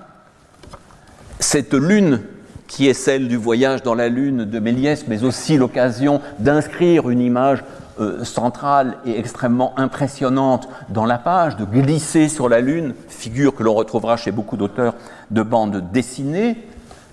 Cette 1.39 1.73
lune 1.73 2.21
qui 2.67 2.87
est 2.87 2.93
celle 2.93 3.27
du 3.27 3.35
voyage 3.35 3.83
dans 3.83 3.95
la 3.95 4.09
lune 4.09 4.45
de 4.45 4.59
Méliès, 4.59 5.05
mais 5.07 5.23
aussi 5.23 5.57
l'occasion 5.57 6.21
d'inscrire 6.39 7.09
une 7.09 7.19
image 7.19 7.63
euh, 8.01 8.23
centrale 8.23 8.97
et 9.05 9.17
extrêmement 9.17 9.77
impressionnante 9.77 10.67
dans 10.89 11.05
la 11.05 11.17
page, 11.17 11.55
de 11.55 11.65
glisser 11.65 12.27
sur 12.27 12.49
la 12.49 12.59
Lune, 12.59 12.93
figure 13.07 13.53
que 13.53 13.63
l'on 13.63 13.73
retrouvera 13.73 14.17
chez 14.17 14.31
beaucoup 14.31 14.57
d'auteurs 14.57 14.95
de 15.29 15.43
bandes 15.43 15.91
dessinées, 15.91 16.67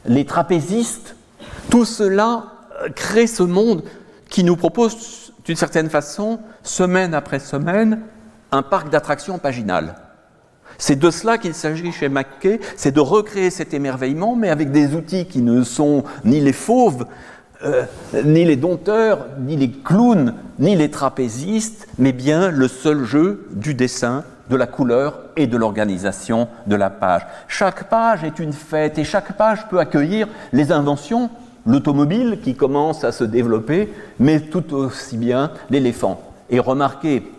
les 0.06 0.24
trapézistes, 0.24 1.14
tout 1.70 1.84
cela 1.84 2.44
euh, 2.82 2.88
crée 2.88 3.26
ce 3.26 3.42
monde 3.42 3.82
qui 4.28 4.44
nous 4.44 4.56
propose 4.56 5.32
d'une 5.44 5.56
certaine 5.56 5.90
façon, 5.90 6.40
semaine 6.62 7.14
après 7.14 7.38
semaine, 7.38 8.00
un 8.50 8.62
parc 8.62 8.90
d'attractions 8.90 9.38
paginal. 9.38 9.94
C'est 10.78 10.98
de 10.98 11.10
cela 11.10 11.38
qu'il 11.38 11.54
s'agit 11.54 11.90
chez 11.90 12.08
Mackay, 12.08 12.60
c'est 12.76 12.92
de 12.92 13.00
recréer 13.00 13.50
cet 13.50 13.74
émerveillement, 13.74 14.36
mais 14.36 14.48
avec 14.48 14.70
des 14.70 14.94
outils 14.94 15.26
qui 15.26 15.42
ne 15.42 15.64
sont 15.64 16.04
ni 16.24 16.40
les 16.40 16.52
fauves, 16.52 17.06
euh, 17.64 17.84
ni 18.24 18.44
les 18.44 18.56
dompteurs, 18.56 19.26
ni 19.40 19.56
les 19.56 19.70
clowns, 19.70 20.34
ni 20.58 20.76
les 20.76 20.90
trapézistes, 20.90 21.88
mais 21.98 22.12
bien 22.12 22.50
le 22.50 22.68
seul 22.68 23.04
jeu 23.04 23.46
du 23.52 23.74
dessin, 23.74 24.24
de 24.50 24.56
la 24.56 24.66
couleur 24.66 25.20
et 25.36 25.46
de 25.46 25.56
l'organisation 25.56 26.48
de 26.66 26.76
la 26.76 26.90
page. 26.90 27.26
Chaque 27.48 27.88
page 27.88 28.24
est 28.24 28.38
une 28.38 28.52
fête 28.52 28.98
et 28.98 29.04
chaque 29.04 29.36
page 29.36 29.68
peut 29.68 29.78
accueillir 29.78 30.28
les 30.52 30.72
inventions, 30.72 31.30
l'automobile 31.66 32.38
qui 32.42 32.54
commence 32.54 33.04
à 33.04 33.12
se 33.12 33.24
développer, 33.24 33.92
mais 34.18 34.40
tout 34.40 34.74
aussi 34.74 35.16
bien 35.16 35.50
l'éléphant. 35.70 36.22
Et 36.50 36.60
remarquez, 36.60 37.30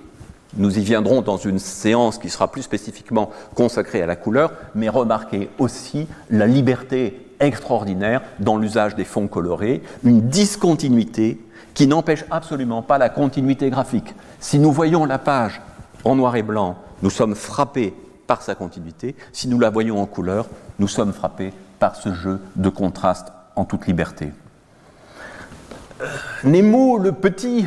nous 0.58 0.78
y 0.78 0.82
viendrons 0.82 1.22
dans 1.22 1.38
une 1.38 1.60
séance 1.60 2.18
qui 2.18 2.30
sera 2.30 2.52
plus 2.52 2.64
spécifiquement 2.64 3.32
consacrée 3.56 4.02
à 4.02 4.08
la 4.08 4.16
couleur, 4.16 4.52
mais 4.76 4.90
remarquez 4.90 5.50
aussi 5.60 6.08
la 6.30 6.48
liberté 6.48 7.26
extraordinaire 7.40 8.22
dans 8.40 8.58
l'usage 8.58 8.96
des 8.96 9.06
fonds 9.06 9.28
colorés, 9.28 9.82
une 10.04 10.28
discontinuité 10.28 11.40
qui 11.74 11.88
n'empêche 11.88 12.26
absolument 12.32 12.82
pas 12.82 12.98
la 12.98 13.10
continuité 13.10 13.70
graphique. 13.70 14.14
Si 14.40 14.60
nous 14.60 14.72
voyons 14.72 15.06
la 15.06 15.18
page 15.18 15.62
en 16.04 16.16
noir 16.16 16.36
et 16.36 16.44
blanc, 16.44 16.78
nous 17.02 17.10
sommes 17.10 17.36
frappés 17.36 17.94
par 18.28 18.42
sa 18.42 18.56
continuité. 18.56 19.16
Si 19.32 19.48
nous 19.48 19.60
la 19.60 19.70
voyons 19.70 20.02
en 20.02 20.06
couleur, 20.06 20.48
nous 20.80 20.88
sommes 20.88 21.14
frappés 21.14 21.54
par 21.80 21.96
ce 21.96 22.14
jeu 22.14 22.42
de 22.56 22.70
contraste 22.70 23.32
en 23.56 23.66
toute 23.66 23.88
liberté. 23.88 24.32
Nemo, 26.44 26.98
le 26.98 27.12
petit, 27.12 27.66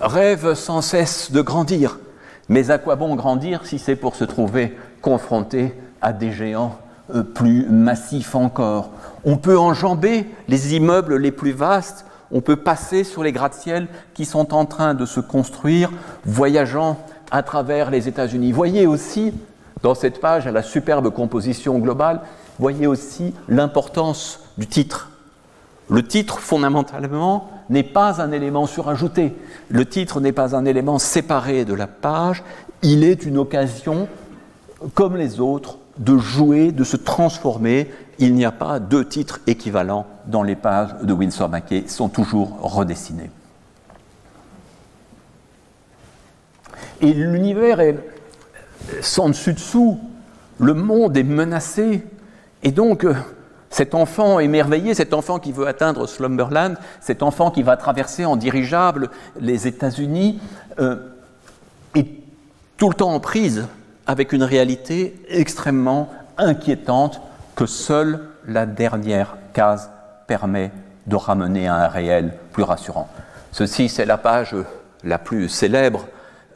rêve 0.00 0.54
sans 0.54 0.82
cesse 0.82 1.32
de 1.32 1.40
grandir, 1.40 1.98
Mais 2.48 2.70
à 2.70 2.78
quoi 2.78 2.96
bon 2.96 3.14
grandir 3.16 3.64
si 3.64 3.78
c'est 3.78 3.96
pour 3.96 4.16
se 4.16 4.24
trouver 4.24 4.76
confronté 5.00 5.72
à 6.02 6.12
des 6.12 6.32
géants 6.32 6.78
euh, 6.78 6.83
plus 7.34 7.66
massifs 7.68 8.34
encore 8.34 8.90
On 9.24 9.36
peut 9.36 9.58
enjamber 9.58 10.26
les 10.48 10.74
immeubles 10.74 11.16
les 11.16 11.32
plus 11.32 11.52
vastes, 11.52 12.06
on 12.30 12.40
peut 12.40 12.56
passer 12.56 13.04
sur 13.04 13.22
les 13.22 13.32
gratte-ciels 13.32 13.88
qui 14.14 14.24
sont 14.24 14.54
en 14.54 14.64
train 14.64 14.94
de 14.94 15.06
se 15.06 15.20
construire, 15.20 15.90
voyageant 16.24 16.98
à 17.30 17.42
travers 17.42 17.90
les 17.90 18.08
États-Unis. 18.08 18.52
Voyez 18.52 18.86
aussi, 18.86 19.32
dans 19.82 19.94
cette 19.94 20.20
page, 20.20 20.46
à 20.46 20.52
la 20.52 20.62
superbe 20.62 21.10
composition 21.10 21.78
globale, 21.78 22.20
voyez 22.58 22.86
aussi 22.86 23.34
l'importance 23.48 24.40
du 24.58 24.66
titre. 24.66 25.10
Le 25.90 26.02
titre, 26.06 26.38
fondamentalement, 26.38 27.50
n'est 27.68 27.82
pas 27.82 28.20
un 28.20 28.32
élément 28.32 28.66
surajouté. 28.66 29.34
Le 29.68 29.84
titre 29.84 30.20
n'est 30.20 30.32
pas 30.32 30.56
un 30.56 30.64
élément 30.64 30.98
séparé 30.98 31.64
de 31.64 31.74
la 31.74 31.86
page. 31.86 32.42
Il 32.82 33.04
est 33.04 33.24
une 33.24 33.38
occasion, 33.38 34.08
comme 34.94 35.16
les 35.16 35.40
autres, 35.40 35.78
de 35.98 36.18
jouer, 36.18 36.72
de 36.72 36.84
se 36.84 36.96
transformer. 36.96 37.90
Il 38.18 38.34
n'y 38.34 38.44
a 38.44 38.52
pas 38.52 38.78
deux 38.78 39.06
titres 39.06 39.40
équivalents 39.46 40.06
dans 40.26 40.42
les 40.42 40.56
pages 40.56 40.94
de 41.02 41.12
Winsor 41.12 41.48
Mackay, 41.48 41.80
ils 41.84 41.90
sont 41.90 42.08
toujours 42.08 42.58
redessinés. 42.60 43.30
Et 47.00 47.12
l'univers 47.12 47.80
est 47.80 47.98
sans 49.00 49.28
dessus-dessous, 49.28 49.98
le 50.58 50.74
monde 50.74 51.16
est 51.16 51.24
menacé, 51.24 52.02
et 52.62 52.70
donc 52.70 53.04
euh, 53.04 53.14
cet 53.70 53.94
enfant 53.94 54.38
émerveillé, 54.38 54.94
cet 54.94 55.12
enfant 55.14 55.38
qui 55.38 55.52
veut 55.52 55.66
atteindre 55.66 56.06
Slumberland, 56.06 56.76
cet 57.00 57.22
enfant 57.22 57.50
qui 57.50 57.62
va 57.62 57.76
traverser 57.76 58.24
en 58.24 58.36
dirigeable 58.36 59.10
les 59.40 59.66
États-Unis, 59.66 60.40
euh, 60.78 60.96
est 61.94 62.06
tout 62.76 62.88
le 62.88 62.94
temps 62.94 63.12
en 63.12 63.20
prise 63.20 63.66
avec 64.06 64.32
une 64.32 64.42
réalité 64.42 65.14
extrêmement 65.28 66.10
inquiétante 66.38 67.20
que 67.54 67.66
seule 67.66 68.20
la 68.46 68.66
dernière 68.66 69.36
case 69.52 69.90
permet 70.26 70.72
de 71.06 71.16
ramener 71.16 71.68
à 71.68 71.76
un 71.76 71.88
réel 71.88 72.34
plus 72.52 72.62
rassurant. 72.62 73.08
Ceci, 73.52 73.88
c'est 73.88 74.06
la 74.06 74.18
page 74.18 74.54
la 75.04 75.18
plus 75.18 75.48
célèbre 75.48 76.06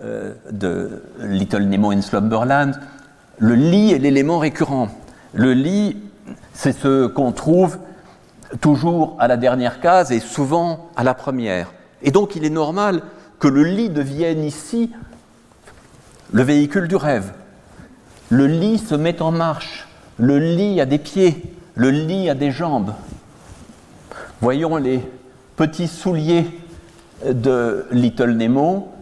euh, 0.03 0.35
de 0.51 1.03
Little 1.21 1.65
Nemo 1.65 1.93
in 1.93 2.01
Slumberland. 2.03 2.73
Le 3.39 3.55
lit 3.55 3.93
est 3.93 3.99
l'élément 3.99 4.39
récurrent. 4.39 4.89
Le 5.33 5.53
lit, 5.53 5.97
c'est 6.53 6.73
ce 6.73 7.07
qu'on 7.07 7.33
trouve 7.33 7.79
toujours 8.61 9.17
à 9.19 9.29
la 9.29 9.37
dernière 9.37 9.81
case 9.81 10.11
et 10.11 10.21
souvent 10.21 10.91
à 10.97 11.05
la 11.05 11.15
première. 11.15 11.73
Et 12.03 12.11
donc 12.11 12.37
il 12.37 12.45
est 12.45 12.51
normal 12.51 13.03
que 13.39 13.49
le 13.49 13.63
lit 13.63 13.91
devienne 13.91 14.43
ici 14.43 14.91
le 16.33 16.43
véhicule 16.43 16.89
du 16.89 16.97
rêve. 16.97 17.33
Le 18.31 18.47
lit 18.47 18.79
se 18.79 18.95
met 18.95 19.23
en 19.23 19.31
marche. 19.31 19.89
Le 20.19 20.39
lit 20.39 20.81
a 20.81 20.87
des 20.87 20.99
pieds. 20.99 21.43
Le 21.75 21.91
lit 21.91 22.29
a 22.29 22.35
des 22.35 22.51
jambes. 22.51 22.93
Voyons 24.41 24.77
les 24.77 25.01
petits 25.57 25.89
souliers 25.89 26.47
de 27.29 27.87
Little 27.91 28.33
Nemo, 28.33 28.93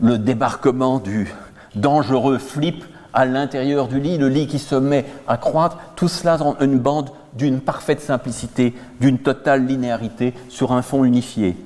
le 0.00 0.18
débarquement 0.18 0.98
du 0.98 1.28
dangereux 1.74 2.38
flip 2.38 2.84
à 3.12 3.24
l'intérieur 3.26 3.88
du 3.88 4.00
lit, 4.00 4.18
le 4.18 4.28
lit 4.28 4.46
qui 4.46 4.58
se 4.58 4.74
met 4.74 5.04
à 5.26 5.36
croître, 5.36 5.78
tout 5.96 6.08
cela 6.08 6.36
dans 6.36 6.56
une 6.60 6.78
bande 6.78 7.10
d'une 7.34 7.60
parfaite 7.60 8.00
simplicité, 8.00 8.74
d'une 9.00 9.18
totale 9.18 9.66
linéarité 9.66 10.34
sur 10.48 10.72
un 10.72 10.82
fond 10.82 11.04
unifié. 11.04 11.56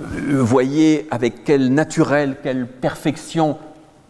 Euh, 0.00 0.42
voyez 0.42 1.06
avec 1.10 1.44
quel 1.44 1.72
naturel, 1.72 2.36
quelle 2.42 2.66
perfection 2.66 3.58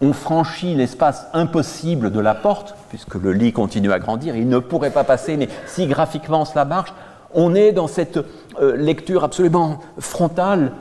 on 0.01 0.13
franchit 0.13 0.75
l'espace 0.75 1.27
impossible 1.35 2.11
de 2.11 2.21
la 2.21 2.35
porte, 2.35 2.75
puisque 2.89 3.15
le 3.17 3.33
lit 3.33 3.53
continue 3.53 3.93
à 3.93 3.99
grandir, 3.99 4.35
il 4.35 4.49
ne 4.49 4.59
pourrait 4.59 4.91
pas 4.91 5.05
passer, 5.05 5.37
mais 5.37 5.49
si 5.67 5.87
graphiquement 5.87 6.45
cela 6.45 6.65
marche, 6.65 6.95
on 7.35 7.55
est 7.55 7.73
dans 7.73 7.87
cette 7.87 8.19
euh, 8.61 8.77
lecture 8.77 9.25
absolument 9.25 9.81
frontale, 9.99 10.73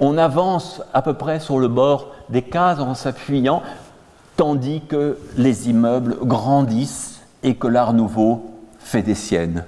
on 0.00 0.16
avance 0.16 0.80
à 0.94 1.02
peu 1.02 1.14
près 1.14 1.40
sur 1.40 1.58
le 1.58 1.68
bord 1.68 2.12
des 2.28 2.42
cases 2.42 2.78
en 2.78 2.94
s'appuyant, 2.94 3.62
tandis 4.36 4.82
que 4.88 5.18
les 5.36 5.68
immeubles 5.68 6.16
grandissent 6.22 7.20
et 7.42 7.56
que 7.56 7.66
l'art 7.66 7.92
nouveau 7.92 8.54
fait 8.78 9.02
des 9.02 9.16
siennes. 9.16 9.64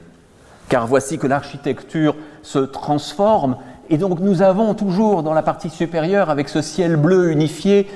Car 0.68 0.86
voici 0.86 1.18
que 1.18 1.26
l'architecture 1.26 2.14
se 2.42 2.60
transforme, 2.60 3.56
et 3.90 3.98
donc 3.98 4.20
nous 4.20 4.40
avons 4.40 4.74
toujours 4.74 5.22
dans 5.24 5.35
la 5.35 5.42
partie 5.42 5.68
supérieure, 5.68 6.31
avec 6.31 6.48
ce 6.48 6.62
ciel 6.62 6.96
bleu 6.96 7.33
unifié, 7.33 7.88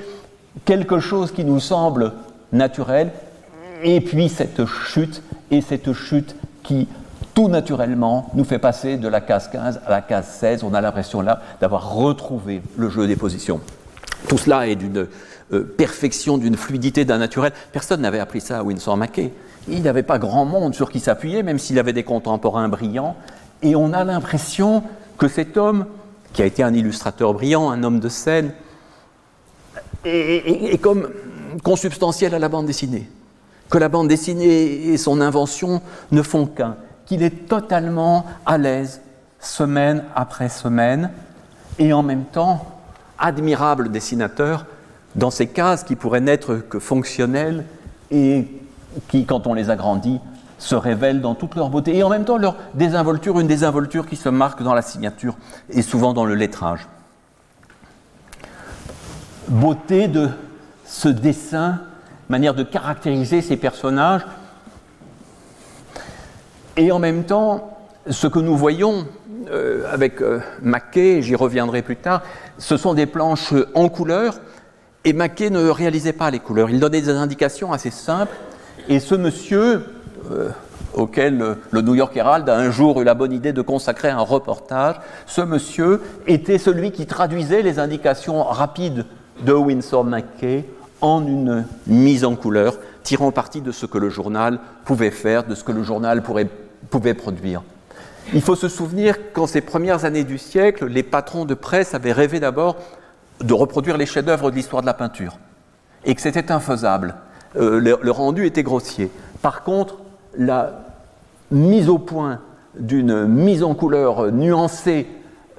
quelque 0.65 0.99
chose 0.99 1.31
qui 1.31 1.45
nous 1.45 1.61
semble 1.61 2.11
naturel, 2.51 3.11
et 3.81 4.01
puis 4.01 4.27
cette 4.29 4.65
chute, 4.65 5.23
et 5.51 5.61
cette 5.61 5.93
chute 5.93 6.35
qui 6.63 6.87
tout 7.33 7.47
naturellement 7.47 8.29
nous 8.33 8.43
fait 8.43 8.59
passer 8.59 8.97
de 8.97 9.07
la 9.07 9.21
case 9.21 9.49
15 9.49 9.81
à 9.85 9.89
la 9.89 10.01
case 10.01 10.27
16. 10.39 10.63
On 10.63 10.73
a 10.73 10.81
l'impression 10.81 11.21
là 11.21 11.41
d'avoir 11.61 11.93
retrouvé 11.93 12.61
le 12.77 12.89
jeu 12.89 13.07
des 13.07 13.15
positions. 13.15 13.61
Tout 14.27 14.37
cela 14.37 14.67
est 14.67 14.75
d'une 14.75 15.07
euh, 15.53 15.75
perfection, 15.77 16.37
d'une 16.37 16.55
fluidité, 16.55 17.05
d'un 17.05 17.19
naturel. 17.19 17.51
Personne 17.71 18.01
n'avait 18.01 18.19
appris 18.19 18.41
ça 18.41 18.59
à 18.59 18.63
Winsor 18.63 18.97
Mackay. 18.97 19.31
Il 19.67 19.83
n'avait 19.83 20.03
pas 20.03 20.17
grand 20.17 20.45
monde 20.45 20.73
sur 20.73 20.89
qui 20.89 20.99
s'appuyer, 20.99 21.43
même 21.43 21.59
s'il 21.59 21.77
avait 21.79 21.93
des 21.93 22.03
contemporains 22.03 22.69
brillants. 22.69 23.15
Et 23.61 23.75
on 23.75 23.93
a 23.93 24.03
l'impression 24.03 24.83
que 25.17 25.27
cet 25.27 25.57
homme, 25.57 25.85
qui 26.33 26.41
a 26.41 26.45
été 26.45 26.63
un 26.63 26.73
illustrateur 26.73 27.33
brillant, 27.33 27.69
un 27.69 27.83
homme 27.83 27.99
de 27.99 28.09
scène, 28.09 28.51
est, 30.03 30.79
comme 30.81 31.09
consubstantiel 31.63 32.35
à 32.35 32.39
la 32.39 32.49
bande 32.49 32.65
dessinée. 32.65 33.09
Que 33.69 33.77
la 33.77 33.89
bande 33.89 34.07
dessinée 34.07 34.89
et 34.89 34.97
son 34.97 35.21
invention 35.21 35.81
ne 36.11 36.21
font 36.21 36.45
qu'un. 36.45 36.75
Qu'il 37.05 37.23
est 37.23 37.47
totalement 37.47 38.25
à 38.45 38.57
l'aise, 38.57 39.01
semaine 39.39 40.03
après 40.15 40.49
semaine, 40.49 41.11
et 41.79 41.93
en 41.93 42.03
même 42.03 42.25
temps, 42.25 42.65
admirable 43.17 43.91
dessinateur 43.91 44.65
dans 45.15 45.31
ces 45.31 45.47
cases 45.47 45.83
qui 45.83 45.95
pourraient 45.95 46.21
n'être 46.21 46.55
que 46.55 46.79
fonctionnelles 46.79 47.65
et 48.11 48.47
qui, 49.07 49.25
quand 49.25 49.47
on 49.47 49.53
les 49.53 49.69
agrandit, 49.69 50.19
se 50.57 50.75
révèlent 50.75 51.21
dans 51.21 51.35
toute 51.35 51.55
leur 51.55 51.69
beauté. 51.69 51.95
Et 51.95 52.03
en 52.03 52.09
même 52.09 52.25
temps, 52.25 52.37
leur 52.37 52.55
désinvolture, 52.73 53.39
une 53.39 53.47
désinvolture 53.47 54.07
qui 54.07 54.15
se 54.15 54.29
marque 54.29 54.63
dans 54.63 54.73
la 54.73 54.81
signature 54.81 55.35
et 55.69 55.81
souvent 55.81 56.13
dans 56.13 56.25
le 56.25 56.35
lettrage 56.35 56.87
beauté 59.47 60.07
de 60.07 60.29
ce 60.85 61.07
dessin, 61.07 61.79
manière 62.29 62.53
de 62.53 62.63
caractériser 62.63 63.41
ces 63.41 63.57
personnages. 63.57 64.25
Et 66.77 66.91
en 66.91 66.99
même 66.99 67.23
temps, 67.23 67.77
ce 68.09 68.27
que 68.27 68.39
nous 68.39 68.57
voyons 68.57 69.07
euh, 69.49 69.91
avec 69.91 70.21
euh, 70.21 70.39
Maquet, 70.61 71.21
j'y 71.21 71.35
reviendrai 71.35 71.81
plus 71.81 71.95
tard, 71.95 72.21
ce 72.57 72.77
sont 72.77 72.93
des 72.93 73.05
planches 73.05 73.53
en 73.73 73.89
couleur, 73.89 74.35
et 75.03 75.13
Maquet 75.13 75.49
ne 75.49 75.69
réalisait 75.69 76.13
pas 76.13 76.31
les 76.31 76.39
couleurs. 76.39 76.69
Il 76.69 76.79
donnait 76.79 77.01
des 77.01 77.09
indications 77.09 77.71
assez 77.71 77.91
simples, 77.91 78.35
et 78.87 78.99
ce 78.99 79.15
monsieur, 79.15 79.85
auquel 80.93 81.57
le 81.71 81.81
New 81.81 81.95
York 81.95 82.15
Herald 82.15 82.49
a 82.49 82.57
un 82.57 82.71
jour 82.71 83.01
eu 83.01 83.03
la 83.03 83.13
bonne 83.13 83.33
idée 83.33 83.53
de 83.53 83.61
consacrer 83.61 84.09
un 84.09 84.21
reportage, 84.21 84.95
ce 85.25 85.41
monsieur 85.41 86.01
était 86.27 86.57
celui 86.57 86.91
qui 86.91 87.05
traduisait 87.05 87.61
les 87.61 87.79
indications 87.79 88.43
rapides 88.43 89.05
de 89.41 89.53
Winsor 89.53 90.05
McKay 90.05 90.65
en 91.01 91.25
une 91.25 91.65
mise 91.87 92.23
en 92.23 92.35
couleur, 92.35 92.77
tirant 93.03 93.31
parti 93.31 93.61
de 93.61 93.71
ce 93.71 93.85
que 93.85 93.97
le 93.97 94.09
journal 94.09 94.59
pouvait 94.85 95.11
faire, 95.11 95.43
de 95.43 95.55
ce 95.55 95.63
que 95.63 95.71
le 95.71 95.83
journal 95.83 96.23
pouvait 96.23 97.13
produire. 97.13 97.61
Il 98.33 98.41
faut 98.41 98.55
se 98.55 98.67
souvenir 98.67 99.31
qu'en 99.33 99.45
ces 99.45 99.61
premières 99.61 100.05
années 100.05 100.23
du 100.23 100.37
siècle, 100.37 100.87
les 100.87 101.03
patrons 101.03 101.45
de 101.45 101.53
presse 101.53 101.93
avaient 101.93 102.11
rêvé 102.11 102.39
d'abord 102.39 102.77
de 103.41 103.53
reproduire 103.53 103.97
les 103.97 104.05
chefs-d'œuvre 104.05 104.49
de 104.49 104.55
l'histoire 104.55 104.81
de 104.81 104.87
la 104.87 104.93
peinture, 104.93 105.37
et 106.05 106.15
que 106.15 106.21
c'était 106.21 106.51
infaisable. 106.51 107.15
Euh, 107.57 107.79
le, 107.79 108.11
rendu 108.11 108.45
était 108.45 108.63
grossier. 108.63 109.11
Par 109.41 109.63
contre, 109.63 109.97
la 110.37 110.85
mise 111.51 111.89
au 111.89 111.97
point 111.97 112.39
d'une 112.77 113.25
mise 113.25 113.63
en 113.63 113.73
couleur 113.73 114.31
nuancée 114.31 115.07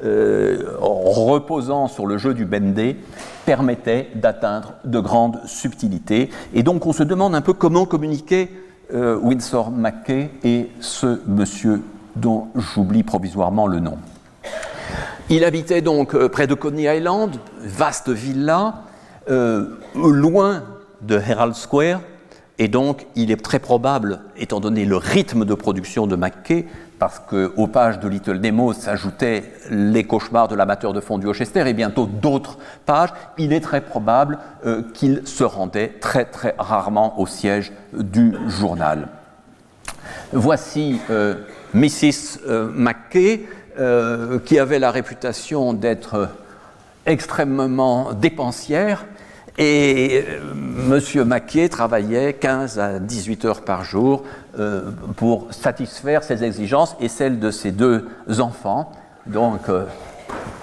euh, 0.05 0.77
reposant 0.79 1.89
sur 1.89 2.07
le 2.07 2.19
jeu 2.19 2.35
du 2.35 2.45
bendé 2.45 2.97
permettait 3.47 4.11
d'atteindre 4.15 4.75
de 4.85 5.01
grandes 5.01 5.41
subtilités. 5.47 6.29
Et 6.53 6.63
donc 6.63 6.85
on 6.85 6.93
se 6.93 7.03
demande 7.03 7.35
un 7.35 7.41
peu 7.41 7.55
comment 7.55 7.87
communiquer 7.87 8.51
euh, 8.93 9.17
Winsor 9.17 9.71
McKay 9.71 10.31
et 10.45 10.69
ce 10.81 11.21
monsieur 11.27 11.81
dont 12.15 12.49
j'oublie 12.57 13.05
provisoirement 13.05 13.67
le 13.67 13.81
nom. 13.81 13.97
Il 15.31 15.45
habitait 15.45 15.81
donc 15.81 16.15
euh, 16.15 16.29
près 16.29 16.47
de 16.47 16.53
Coney 16.53 16.95
Island, 16.95 17.35
vaste 17.63 18.11
villa, 18.11 18.83
loin 19.97 20.63
de 21.01 21.19
Herald 21.19 21.55
Square, 21.55 22.01
Et 22.59 22.69
donc, 22.69 23.07
il 23.17 23.31
est 23.31 23.43
très 23.43 23.59
probable, 23.59 24.21
étant 24.37 24.61
donné 24.61 24.87
le 24.87 24.97
rythme 24.97 25.45
de 25.45 25.55
production 25.55 26.07
de 26.07 26.17
Mackay, 26.17 26.67
parce 26.99 27.19
qu'aux 27.19 27.67
pages 27.67 28.01
de 28.01 28.09
Little 28.09 28.39
Nemo 28.39 28.73
s'ajoutaient 28.73 29.45
les 29.71 30.05
cauchemars 30.05 30.49
de 30.49 30.55
l'amateur 30.55 30.95
de 30.95 31.01
fondue 31.01 31.27
au 31.27 31.35
Chester 31.35 31.69
et 31.69 31.75
bientôt 31.75 32.07
d'autres 32.07 32.57
pages, 32.87 33.11
il 33.37 33.53
est 33.53 33.61
très 33.61 33.83
probable 33.83 34.39
euh, 34.65 34.83
qu'il 34.95 35.27
se 35.27 35.45
rendait 35.45 35.93
très 36.01 36.25
très 36.25 36.55
rarement 36.59 37.21
au 37.21 37.27
siège 37.27 37.73
du 37.93 38.35
journal. 38.49 39.09
Voici 40.33 40.99
euh, 41.11 41.35
Mrs. 41.75 42.41
Euh, 42.47 42.71
Mackay, 42.73 43.47
qui 44.47 44.59
avait 44.59 44.79
la 44.79 44.91
réputation 44.91 45.75
d'être 45.75 46.31
extrêmement 47.05 48.15
dépensière, 48.15 49.05
et 49.59 50.25
euh, 50.29 51.01
M. 51.17 51.25
Maquet 51.25 51.69
travaillait 51.69 52.35
15 52.35 52.79
à 52.79 52.99
18 52.99 53.45
heures 53.47 53.63
par 53.63 53.85
jour 53.85 54.25
euh, 54.59 54.91
pour 55.17 55.49
satisfaire 55.51 56.23
ses 56.23 56.45
exigences 56.45 56.97
et 57.01 57.09
celles 57.09 57.39
de 57.39 57.51
ses 57.51 57.73
deux 57.73 58.07
enfants, 58.39 58.93
donc 59.27 59.69
euh, 59.69 59.85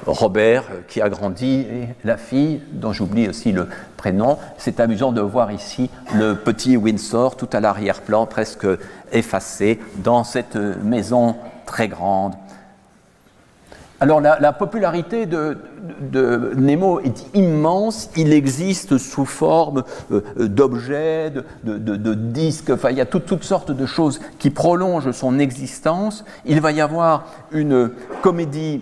Robert 0.05 0.65
qui 0.87 1.01
a 1.01 1.09
grandi 1.09 1.61
et 1.61 1.87
la 2.03 2.17
fille 2.17 2.61
dont 2.71 2.93
j'oublie 2.93 3.27
aussi 3.27 3.51
le 3.51 3.67
prénom. 3.97 4.37
C'est 4.57 4.79
amusant 4.79 5.11
de 5.11 5.21
voir 5.21 5.51
ici 5.51 5.89
le 6.15 6.35
petit 6.35 6.77
Windsor 6.77 7.35
tout 7.37 7.49
à 7.53 7.61
l'arrière-plan, 7.61 8.25
presque 8.27 8.67
effacé, 9.11 9.79
dans 9.97 10.23
cette 10.23 10.55
maison 10.55 11.35
très 11.65 11.87
grande 11.87 12.33
alors 14.03 14.19
la, 14.19 14.51
popularité 14.51 15.25
de, 15.25 15.57
Nemo 16.57 16.99
est 16.99 17.25
immense, 17.33 18.09
il 18.17 18.33
existe 18.33 18.97
sous 18.97 19.23
forme 19.23 19.85
euh, 20.11 20.21
d'objets, 20.39 21.31
de, 21.63 22.13
disques, 22.13 22.73
il 22.89 22.97
y 22.97 23.01
a 23.01 23.05
toutes 23.05 23.45
sortes 23.45 23.71
de 23.71 23.85
choses 23.85 24.19
qui 24.39 24.49
prolongent 24.49 25.11
son 25.11 25.39
existence. 25.39 26.25
Il 26.45 26.59
va 26.59 26.73
y 26.73 26.81
avoir 26.81 27.27
une 27.53 27.91
comédie 28.21 28.81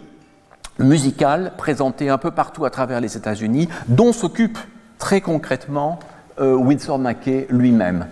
musicale 0.80 1.52
présentée 1.56 2.10
un 2.10 2.18
peu 2.18 2.32
partout 2.32 2.66
à 2.66 2.72
travers 2.72 3.00
les 3.00 3.16
États-Unis, 3.16 3.70
dont 3.88 4.14
s'occupe 4.14 4.58
très 4.98 5.22
concrètement 5.22 6.00
euh, 6.40 6.56
Winsor 6.56 6.98
Mackay 6.98 7.46
lui-même. 7.52 8.08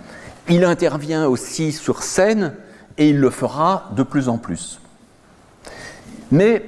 Il 0.48 0.64
intervient 0.64 1.26
aussi 1.26 1.72
sur 1.72 2.04
scène 2.04 2.54
et 3.00 3.10
il 3.10 3.20
le 3.20 3.32
fera 3.32 3.90
de 3.96 4.04
plus 4.04 4.30
en 4.30 4.38
plus. 4.38 4.80
Mais 6.32 6.64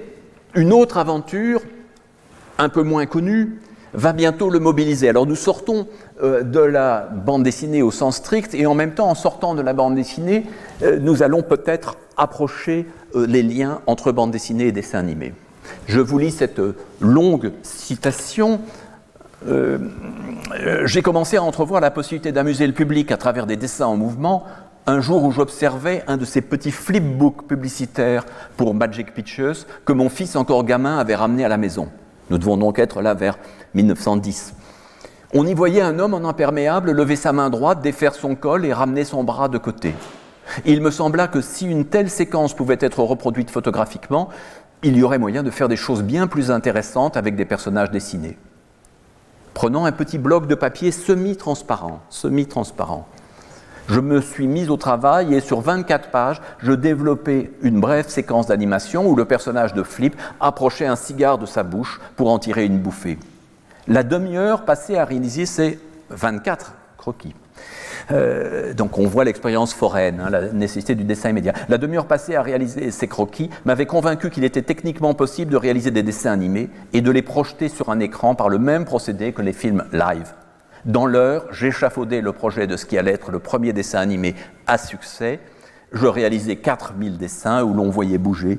une 0.56 0.74
autre 0.74 0.98
aventure, 0.98 1.62
un 2.58 2.70
peu 2.70 2.84
moins 2.84 3.06
connue, 3.06 3.60
va 3.94 4.14
bientôt 4.14 4.50
le 4.50 4.60
mobiliser. 4.60 5.10
Alors 5.10 5.26
nous 5.26 5.36
sortons 5.36 5.88
euh, 6.24 6.44
de 6.44 6.60
la 6.60 7.10
bande 7.12 7.44
dessinée 7.44 7.82
au 7.82 7.92
sens 7.92 8.18
strict 8.18 8.54
et 8.54 8.66
en 8.66 8.74
même 8.74 8.94
temps, 8.94 9.10
en 9.10 9.16
sortant 9.16 9.56
de 9.56 9.62
la 9.62 9.74
bande 9.74 9.96
dessinée, 9.96 10.46
euh, 10.84 11.00
nous 11.00 11.24
allons 11.24 11.42
peut-être 11.42 11.98
approcher 12.18 12.88
euh, 13.16 13.26
les 13.28 13.44
liens 13.44 13.82
entre 13.88 14.12
bande 14.12 14.32
dessinée 14.32 14.68
et 14.68 14.72
dessin 14.72 15.00
animé. 15.00 15.34
Je 15.88 16.00
vous 16.00 16.18
lis 16.18 16.32
cette 16.32 16.62
longue 17.00 17.52
citation. 17.64 18.62
J'ai 20.86 21.02
commencé 21.02 21.38
à 21.38 21.44
entrevoir 21.44 21.82
la 21.82 21.92
possibilité 21.92 22.32
d'amuser 22.32 22.68
le 22.68 22.74
public 22.74 23.12
à 23.12 23.18
travers 23.18 23.48
des 23.48 23.56
dessins 23.56 23.86
en 23.86 23.96
mouvement 23.96 24.46
un 24.88 25.00
jour 25.00 25.24
où 25.24 25.32
j'observais 25.32 26.04
un 26.08 26.18
de 26.18 26.26
ces 26.26 26.42
petits 26.42 26.72
flipbooks 26.72 27.48
publicitaires 27.48 28.26
pour 28.58 28.74
Magic 28.74 29.14
Pictures 29.14 29.66
que 29.86 29.94
mon 29.94 30.10
fils 30.10 30.36
encore 30.36 30.64
gamin 30.64 30.98
avait 30.98 31.16
ramené 31.16 31.46
à 31.46 31.50
la 31.50 31.58
maison. 31.58 31.90
Nous 32.30 32.38
devons 32.38 32.58
donc 32.58 32.80
être 32.80 33.02
là 33.02 33.14
vers 33.14 33.38
1910. 33.74 34.54
On 35.34 35.46
y 35.46 35.54
voyait 35.54 35.82
un 35.82 36.00
homme 36.00 36.14
en 36.14 36.28
imperméable 36.28 36.92
lever 36.92 37.16
sa 37.16 37.32
main 37.32 37.50
droite, 37.50 37.82
défaire 37.82 38.16
son 38.16 38.36
col 38.36 38.66
et 38.66 38.74
ramener 38.74 39.04
son 39.04 39.24
bras 39.24 39.50
de 39.50 39.58
côté. 39.58 39.94
Il 40.66 40.82
me 40.82 40.92
sembla 40.92 41.28
que 41.28 41.42
si 41.42 41.68
une 41.68 41.86
telle 41.86 42.10
séquence 42.10 42.54
pouvait 42.54 42.78
être 42.82 43.02
reproduite 43.04 43.52
photographiquement, 43.52 44.30
il 44.84 44.98
y 44.98 45.04
aurait 45.04 45.20
moyen 45.20 45.44
de 45.44 45.52
faire 45.52 45.70
des 45.70 45.76
choses 45.76 46.02
bien 46.02 46.28
plus 46.28 46.52
intéressantes 46.52 47.16
avec 47.16 47.36
des 47.36 47.46
personnages 47.46 47.92
dessinés. 47.92 48.38
Prenons 49.54 49.86
un 49.86 49.92
petit 49.92 50.18
bloc 50.18 50.48
de 50.48 50.56
papier 50.56 50.92
semi-transparent, 50.92 52.02
semi-transparent 52.10 53.08
je 53.88 54.00
me 54.00 54.22
suis 54.22 54.48
mis 54.48 54.70
au 54.70 54.78
travail 54.78 55.34
et 55.34 55.40
sur 55.40 55.62
24 55.62 56.10
pages, 56.10 56.42
je 56.60 56.72
développais 56.72 57.52
une 57.62 57.80
brève 57.80 58.08
séquence 58.08 58.48
d'animation 58.48 59.08
où 59.08 59.16
le 59.16 59.26
personnage 59.26 59.74
de 59.74 59.84
Flip 59.84 60.16
approchait 60.40 60.86
un 60.86 60.96
cigare 60.96 61.38
de 61.38 61.46
sa 61.46 61.64
bouche 61.64 62.00
pour 62.16 62.32
en 62.32 62.40
tirer 62.40 62.66
une 62.66 62.80
bouffée. 62.80 63.18
La 63.88 64.04
demi-heure 64.04 64.64
passée 64.66 64.98
à 64.98 65.06
réaliser 65.06 65.46
ces 65.46 65.80
24 66.10 66.74
croquis. 66.98 67.34
Euh, 68.12 68.74
donc 68.74 68.98
on 68.98 69.08
voit 69.08 69.24
l'expérience 69.24 69.74
foraine, 69.74 70.22
hein, 70.26 70.30
la 70.30 70.52
nécessité 70.52 70.96
du 70.96 71.04
dessin 71.04 71.30
immédiat. 71.30 71.54
La 71.70 71.78
demi-heure 71.78 72.06
passée 72.06 72.36
à 72.36 72.42
réaliser 72.42 72.92
ces 72.92 73.08
croquis 73.08 73.50
m'avait 73.66 73.86
convaincu 73.86 74.30
qu'il 74.30 74.44
était 74.44 74.62
techniquement 74.62 75.14
possible 75.14 75.52
de 75.52 75.58
réaliser 75.58 75.92
des 75.92 76.04
dessins 76.04 76.32
animés 76.32 76.70
et 76.94 77.02
de 77.02 77.12
les 77.12 77.22
projeter 77.22 77.70
sur 77.70 77.90
un 77.90 78.00
écran 78.00 78.36
par 78.36 78.50
le 78.50 78.60
même 78.60 78.86
procédé 78.86 79.34
que 79.34 79.42
les 79.42 79.54
films 79.54 79.86
live. 79.92 80.34
Dans 80.86 81.06
l'heure, 81.06 81.46
j'échafaudais 81.52 82.22
le 82.22 82.32
projet 82.32 82.66
de 82.66 82.76
ce 82.76 82.86
qui 82.86 82.98
allait 82.98 83.12
être 83.12 83.32
le 83.32 83.40
premier 83.40 83.72
dessin 83.72 84.00
animé 84.00 84.36
à 84.66 84.78
succès. 84.78 85.40
Je 85.92 86.08
réalisais 86.08 86.56
4000 86.56 87.18
dessins 87.18 87.64
où 87.64 87.74
l'on 87.74 87.90
voyait 87.90 88.18
bouger 88.18 88.58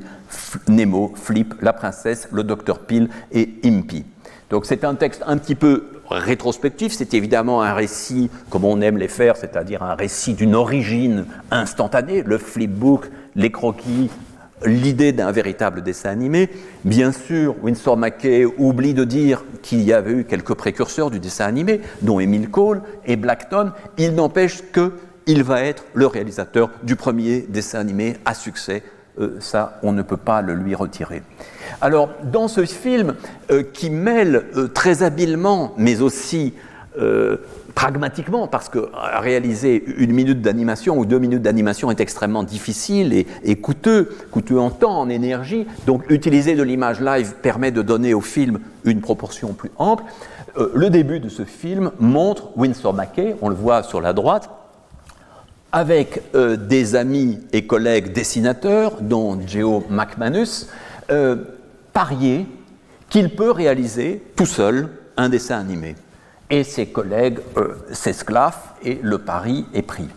Nemo, 0.69 1.13
Flip, 1.17 1.55
la 1.61 1.73
princesse, 1.73 2.29
le 2.31 2.45
docteur 2.45 2.81
Peel 2.81 3.09
et 3.33 3.55
Impy. 3.65 4.05
Donc 4.51 4.67
c'est 4.67 4.85
un 4.85 4.95
texte 4.95 5.25
un 5.27 5.39
petit 5.39 5.55
peu 5.55 5.89
rétrospectif, 6.11 6.93
c'est 6.93 7.15
évidemment 7.15 7.63
un 7.63 7.73
récit 7.73 8.31
comme 8.51 8.67
on 8.67 8.81
aime 8.83 8.99
les 8.99 9.09
faire, 9.09 9.37
c'est-à-dire 9.37 9.83
un 9.83 9.95
récit 9.95 10.35
d'une 10.35 10.55
origine 10.55 11.25
instantanée, 11.51 12.23
le 12.23 12.39
flipbook, 12.39 13.11
les 13.35 13.51
croquis, 13.51 14.11
l'idée 14.65 15.13
d'un 15.13 15.33
véritable 15.33 15.83
dessin 15.83 16.11
animé. 16.11 16.51
Bien 16.85 17.13
sûr, 17.13 17.57
Winsor 17.63 17.97
McKay 17.97 18.45
oublie 18.45 18.95
de 18.95 19.05
dire 19.05 19.45
qu'il 19.63 19.83
y 19.83 19.93
avait 19.93 20.13
eu 20.13 20.25
quelques 20.25 20.55
précurseurs 20.55 21.11
du 21.11 21.21
dessin 21.21 21.47
animé, 21.47 21.81
dont 22.01 22.21
Emile 22.21 22.51
Cole 22.51 22.83
et 23.07 23.17
Blackton. 23.17 23.73
Il 23.99 24.15
n'empêche 24.15 24.63
qu'il 24.73 25.43
va 25.43 25.63
être 25.63 25.85
le 25.95 26.07
réalisateur 26.07 26.71
du 26.83 26.97
premier 26.97 27.41
dessin 27.49 27.79
animé 27.81 28.17
à 28.25 28.35
succès. 28.35 28.83
Euh, 29.21 29.37
ça, 29.41 29.79
on 29.83 29.93
ne 29.93 30.03
peut 30.03 30.17
pas 30.17 30.41
le 30.41 30.55
lui 30.55 30.75
retirer. 30.75 31.23
Alors, 31.81 32.11
dans 32.25 32.49
ce 32.49 32.65
film 32.65 33.15
euh, 33.51 33.63
qui 33.63 33.91
mêle 33.91 34.47
euh, 34.57 34.69
très 34.69 35.03
habilement, 35.03 35.75
mais 35.77 36.01
aussi 36.01 36.55
pragmatiquement, 37.75 38.47
parce 38.47 38.69
que 38.69 38.91
réaliser 39.19 39.83
une 39.97 40.13
minute 40.13 40.41
d'animation 40.41 40.99
ou 40.99 41.07
deux 41.07 41.19
minutes 41.19 41.43
d'animation 41.43 41.91
est 41.91 42.01
extrêmement 42.01 42.43
difficile 42.43 43.25
et, 43.45 43.57
coûteux, 43.57 44.17
coûteux 44.31 44.59
en 44.59 44.71
temps, 44.71 45.01
en 45.01 45.09
énergie. 45.09 45.67
Donc 45.87 46.05
utiliser 46.11 46.55
de 46.55 46.63
l'image 46.63 47.01
live 47.01 47.35
permet 47.43 47.71
de 47.71 47.83
donner 47.83 48.15
au 48.15 48.21
film 48.21 48.61
une 48.85 49.01
proportion 49.01 49.53
plus 49.53 49.71
ample. 49.79 50.05
Euh, 50.59 50.71
le 50.75 50.91
début 50.91 51.21
de 51.21 51.29
ce 51.29 51.45
film 51.45 51.93
montre 51.99 52.57
Winsor 52.57 52.93
Mackay, 52.93 53.37
on 53.41 53.49
le 53.49 53.55
voit 53.55 53.83
sur 53.83 54.01
la 54.01 54.13
droite, 54.13 54.51
avec 55.73 56.23
euh, 56.35 56.57
des 56.57 56.95
amis 56.95 57.41
et 57.53 57.67
collègues 57.67 58.13
dessinateurs, 58.13 59.01
dont 59.01 59.39
Geo 59.47 59.85
McManus, 59.89 60.69
euh, 61.11 61.37
parier 61.95 62.47
qu'il 63.09 63.35
peut 63.35 63.51
réaliser 63.51 64.23
tout 64.37 64.47
seul 64.47 64.89
un 65.17 65.29
dessin 65.29 65.59
animé 65.59 65.95
et 66.53 66.65
ses 66.65 66.87
collègues 66.87 67.41
euh, 67.57 67.75
s'esclaffent 67.93 68.75
et 68.85 69.01
le 69.03 69.19
pari 69.19 69.65
est 69.73 69.83
pris. 69.83 70.09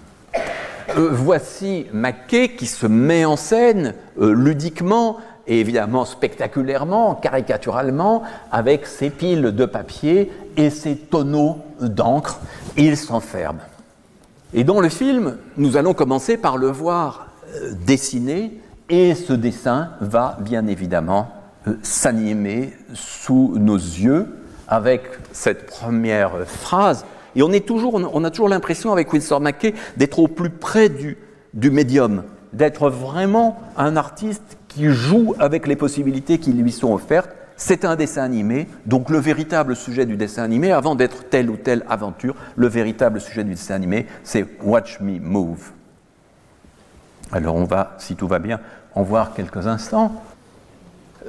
Euh, 0.98 1.10
voici 1.12 1.88
Mackay 1.94 2.50
qui 2.50 2.68
se 2.68 2.86
met 2.86 3.24
en 3.24 3.38
scène 3.38 3.96
euh, 4.20 4.34
ludiquement 4.34 5.18
et 5.48 5.62
évidemment 5.62 6.04
spectaculairement, 6.04 7.16
caricaturalement, 7.16 8.24
avec 8.52 8.86
ses 8.86 9.12
piles 9.12 9.56
de 9.56 9.66
papier 9.66 10.30
et 10.58 10.70
ses 10.70 10.98
tonneaux 10.98 11.60
d'encre. 11.80 12.40
Il 12.76 12.98
s'enferme. 12.98 13.60
Et 14.54 14.66
dans 14.66 14.82
le 14.82 14.90
film, 14.90 15.38
nous 15.56 15.78
allons 15.78 15.94
commencer 15.94 16.36
par 16.36 16.58
le 16.58 16.68
voir 16.68 17.28
dessiner 17.86 18.60
et 18.90 19.16
ce 19.16 19.34
dessin 19.34 19.92
va 20.02 20.38
bien 20.42 20.68
évidemment 20.68 21.30
s'animer 21.84 22.74
sous 22.94 23.54
nos 23.58 23.78
yeux 23.78 24.28
avec 24.68 25.04
cette 25.32 25.66
première 25.66 26.46
phrase. 26.46 27.06
Et 27.36 27.44
on, 27.44 27.52
est 27.52 27.66
toujours, 27.66 27.96
on 27.96 28.24
a 28.24 28.30
toujours 28.30 28.50
l'impression 28.50 28.92
avec 28.92 29.12
Winsor 29.12 29.42
McKay 29.42 29.74
d'être 29.98 30.20
au 30.20 30.28
plus 30.28 30.50
près 30.50 30.90
du 30.90 31.18
médium, 31.72 32.24
d'être 32.54 32.90
vraiment 32.90 33.60
un 33.78 33.98
artiste 33.98 34.58
qui 34.68 34.88
joue 34.88 35.36
avec 35.40 35.68
les 35.68 35.76
possibilités 35.76 36.38
qui 36.38 36.54
lui 36.54 36.72
sont 36.72 36.94
offertes. 36.94 37.30
C'est 37.58 37.86
un 37.86 37.96
dessin 37.96 38.24
animé, 38.24 38.68
donc 38.86 39.10
le 39.10 39.18
véritable 39.18 39.76
sujet 39.76 40.06
du 40.06 40.18
dessin 40.18 40.44
animé, 40.44 40.74
avant 40.74 40.96
d'être 40.96 41.30
telle 41.30 41.50
ou 41.50 41.56
telle 41.56 41.86
aventure, 41.88 42.36
le 42.58 42.68
véritable 42.68 43.22
sujet 43.22 43.46
du 43.46 43.52
dessin 43.52 43.76
animé, 43.76 44.08
c'est 44.24 44.46
Watch 44.62 45.00
Me 45.00 45.20
Move. 45.20 45.72
Alors 47.32 47.56
on 47.56 47.64
va, 47.64 47.96
si 47.98 48.16
tout 48.16 48.28
va 48.28 48.40
bien, 48.40 48.60
en 48.94 49.04
voir 49.04 49.34
quelques 49.34 49.68
instants. 49.68 50.22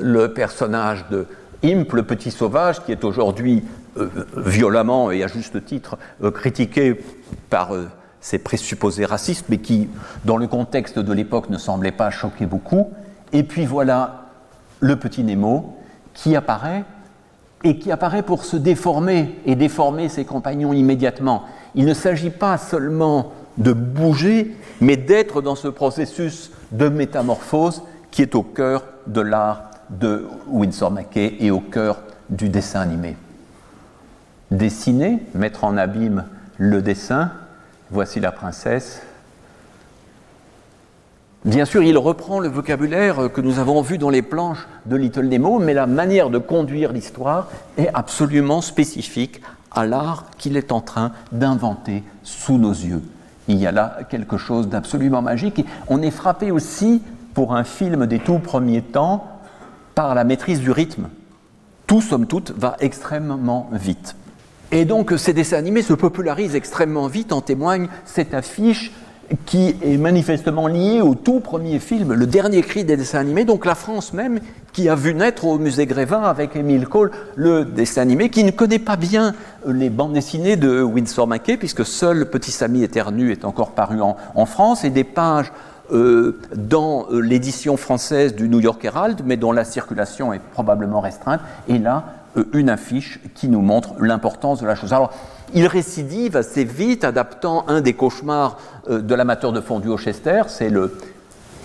Le 0.01 0.33
personnage 0.35 1.07
de, 1.11 1.27
Imp, 1.65 1.93
le 1.93 2.03
petit 2.03 2.31
sauvage, 2.31 2.85
qui 2.85 2.93
est 2.93 3.05
aujourd'hui 3.05 3.65
euh, 3.97 4.09
violemment 4.37 5.11
et 5.11 5.23
à 5.23 5.27
juste 5.27 5.65
titre 5.65 5.97
euh, 6.23 6.31
critiqué 6.31 7.01
par 7.49 7.75
euh, 7.75 7.89
ces 8.21 8.39
présupposés 8.39 9.05
racistes, 9.05 9.47
mais 9.49 9.59
qui, 9.59 9.89
dans 10.25 10.37
le 10.37 10.47
contexte 10.47 10.99
de 10.99 11.13
l'époque, 11.13 11.49
ne 11.51 11.59
semblaient 11.59 11.93
pas 11.93 12.11
choquer 12.11 12.47
beaucoup. 12.47 12.91
Et 13.33 13.43
puis 13.43 13.65
voilà 13.65 14.27
le 14.81 14.97
petit 14.97 15.25
Nemo 15.25 15.77
qui 16.15 16.37
apparaît 16.37 16.85
et 17.65 17.79
qui 17.79 17.91
apparaît 17.91 18.23
pour 18.23 18.45
se 18.45 18.57
déformer 18.57 19.39
et 19.47 19.55
déformer 19.55 20.09
ses 20.09 20.25
compagnons 20.25 20.73
immédiatement. 20.73 21.45
Il 21.75 21.85
ne 21.87 21.95
s'agit 21.95 22.31
pas 22.31 22.59
seulement 22.59 23.33
de 23.59 23.73
bouger, 23.73 24.57
mais 24.81 24.97
d'être 24.97 25.41
dans 25.41 25.57
ce 25.57 25.69
processus 25.69 26.51
de 26.73 26.89
métamorphose 26.89 27.83
qui 28.11 28.23
est 28.23 28.35
au 28.35 28.43
cœur 28.43 28.85
de 29.07 29.21
l'art 29.21 29.71
de 29.91 30.27
Winsor 30.49 30.91
McKay 30.91 31.37
et 31.41 31.51
au 31.51 31.61
cœur 31.61 31.99
du 32.29 32.49
dessin 32.49 32.81
animé. 32.81 33.17
Dessiner, 34.51 35.23
mettre 35.35 35.65
en 35.65 35.77
abîme 35.77 36.25
le 36.57 36.83
dessin, 36.83 37.33
voici 37.91 38.21
la 38.21 38.33
princesse. 38.33 39.03
Bien 41.45 41.65
sûr, 41.65 41.83
il 41.83 41.97
reprend 41.97 42.41
le 42.41 42.49
vocabulaire 42.49 43.31
que 43.33 43.41
nous 43.41 43.61
avons 43.61 43.81
vu 43.81 43.99
dans 43.99 44.11
les 44.11 44.23
planches 44.23 44.67
de 44.87 44.97
Little 44.97 45.29
Nemo, 45.29 45.59
mais 45.61 45.75
la 45.75 45.87
manière 45.87 46.31
de 46.31 46.39
conduire 46.39 46.93
l'histoire 46.93 47.49
est 47.79 47.89
absolument 47.95 48.61
spécifique 48.61 49.41
à 49.71 49.87
l'art 49.87 50.25
qu'il 50.39 50.57
est 50.57 50.73
en 50.73 50.81
train 50.81 51.13
d'inventer 51.31 52.03
sous 52.25 52.59
nos 52.59 52.73
yeux. 52.73 53.03
Il 53.47 53.59
y 53.59 53.67
a 53.67 53.73
là 53.73 53.99
quelque 54.09 54.39
chose 54.39 54.69
d'absolument 54.69 55.23
magique. 55.23 55.61
Et 55.61 55.67
on 55.89 56.03
est 56.03 56.11
frappé 56.11 56.51
aussi, 56.51 57.03
pour 57.35 57.55
un 57.55 57.63
film 57.63 58.07
des 58.07 58.19
tout 58.19 58.39
premiers 58.39 58.83
temps, 58.83 59.36
par 59.97 60.15
la 60.15 60.23
maîtrise 60.23 60.61
du 60.61 60.71
rythme. 60.71 61.09
Tout, 61.89 62.01
somme 62.01 62.27
toute, 62.27 62.53
va 62.57 62.77
extrêmement 62.79 63.69
vite. 63.73 64.15
Et 64.71 64.85
donc 64.85 65.13
ces 65.17 65.33
dessins 65.33 65.57
animés 65.57 65.83
se 65.83 65.95
popularisent 65.95 66.55
extrêmement 66.55 67.09
vite, 67.09 67.33
en 67.33 67.41
témoigne 67.41 67.89
cette 68.05 68.35
affiche 68.35 68.93
qui 69.45 69.75
est 69.83 69.97
manifestement 69.97 70.69
liée 70.69 71.01
au 71.01 71.15
tout 71.15 71.41
premier 71.41 71.79
film, 71.79 72.13
le 72.13 72.27
dernier 72.27 72.63
cri 72.63 72.85
des 72.85 72.97
dessins 72.97 73.19
animés, 73.19 73.45
donc 73.45 73.65
la 73.65 73.75
France 73.75 74.13
même, 74.13 74.41
qui 74.73 74.89
a 74.89 74.95
vu 74.95 75.15
naître 75.15 75.47
au 75.47 75.59
musée 75.59 75.87
Grévin 75.87 76.23
avec 76.23 76.55
Émile 76.55 76.87
Cole 76.87 77.11
le 77.35 77.65
dessin 77.65 78.03
animé, 78.03 78.29
qui 78.29 78.45
ne 78.45 78.51
connaît 78.51 78.79
pas 78.79 78.97
bien 78.97 79.35
les 79.67 79.91
bandes 79.91 80.13
dessinées 80.13 80.57
de 80.57 80.83
Winsor 80.83 81.27
McKay, 81.27 81.57
puisque 81.57 81.85
seul 81.85 82.29
Petit 82.31 82.53
Samy 82.53 82.83
éternu 82.83 83.33
est 83.33 83.45
encore 83.45 83.73
paru 83.73 84.01
en, 84.01 84.47
France, 84.47 84.85
et 84.85 84.91
des 84.91 85.05
pages 85.05 85.51
euh, 85.93 86.39
dans 86.55 87.07
euh, 87.11 87.21
l'édition 87.21 87.77
française 87.77 88.35
du 88.35 88.49
New 88.49 88.61
York 88.61 88.85
Herald, 88.85 89.23
mais 89.25 89.37
dont 89.37 89.53
la 89.53 89.65
circulation 89.65 90.33
est 90.33 90.41
probablement 90.41 91.01
restreinte, 91.01 91.41
et 91.69 91.79
là, 91.79 92.05
euh, 92.37 92.45
une 92.53 92.71
affiche 92.71 93.21
qui 93.35 93.49
nous 93.49 93.61
montre 93.61 93.95
l'importance 94.01 94.61
de 94.61 94.67
la 94.67 94.75
chose. 94.75 94.93
Alors, 94.93 95.13
il 95.55 95.67
récidive 95.67 96.37
assez 96.37 96.65
vite, 96.65 97.05
adaptant 97.05 97.65
un 97.69 97.81
des 97.81 97.93
cauchemars 97.95 98.59
de 98.89 99.15
l'amateur 99.15 99.53
de 99.53 99.61
fondue 99.61 99.89
au 99.89 99.99
Chester, 99.99 100.43
c'est 100.49 100.71
le 100.71 100.97